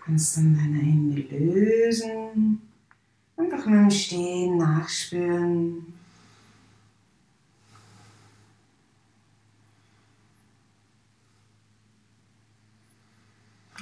Kannst 0.04 0.36
dann 0.36 0.54
deine 0.54 0.78
Hände 0.78 1.20
lösen. 1.22 2.60
Einfach 3.36 3.66
mit 3.66 3.74
dem 3.74 3.90
Stehen 3.90 4.58
nachspüren. 4.58 5.94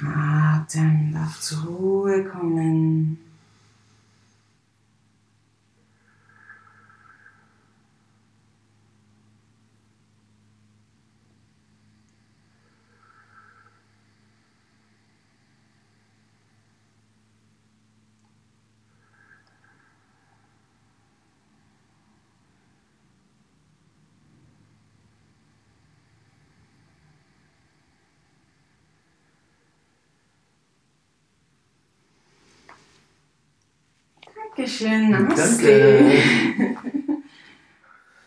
Atem 0.04 1.12
darf 1.12 1.40
zur 1.40 1.64
Ruhe 1.64 2.24
kommen. 2.24 3.25
Dankeschön, 34.66 35.10
Namaste. 35.10 36.00
Danke. 36.58 36.76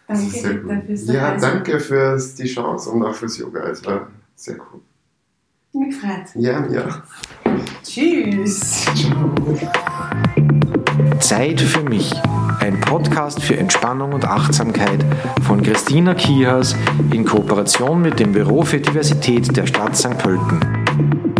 Das 0.07 0.21
ist 0.21 0.33
Danke, 0.33 0.41
sehr 0.41 0.51
Rita, 0.51 0.73
cool. 0.73 0.83
fürs 0.87 1.07
Ja, 1.07 1.37
danke 1.37 1.79
für 1.81 2.17
die 2.37 2.47
Chance 2.47 2.89
und 2.89 3.03
auch 3.03 3.13
fürs 3.13 3.37
Yoga. 3.37 3.69
Es 3.69 3.85
war 3.85 4.07
sehr 4.35 4.55
cool. 4.55 4.79
Mich 5.73 5.99
gefreut. 5.99 6.27
Ja, 6.35 6.65
ja. 6.67 7.03
Tschüss. 7.83 8.85
Zeit 11.19 11.59
für 11.59 11.83
mich. 11.83 12.13
Ein 12.61 12.79
Podcast 12.79 13.43
für 13.43 13.57
Entspannung 13.57 14.13
und 14.13 14.23
Achtsamkeit 14.23 15.05
von 15.45 15.61
Christina 15.61 16.15
Kiehas 16.15 16.73
in 17.11 17.25
Kooperation 17.25 18.01
mit 18.01 18.19
dem 18.19 18.31
Büro 18.31 18.63
für 18.63 18.79
Diversität 18.79 19.55
der 19.57 19.67
Stadt 19.67 19.97
St. 19.97 20.17
Pölten. 20.17 21.38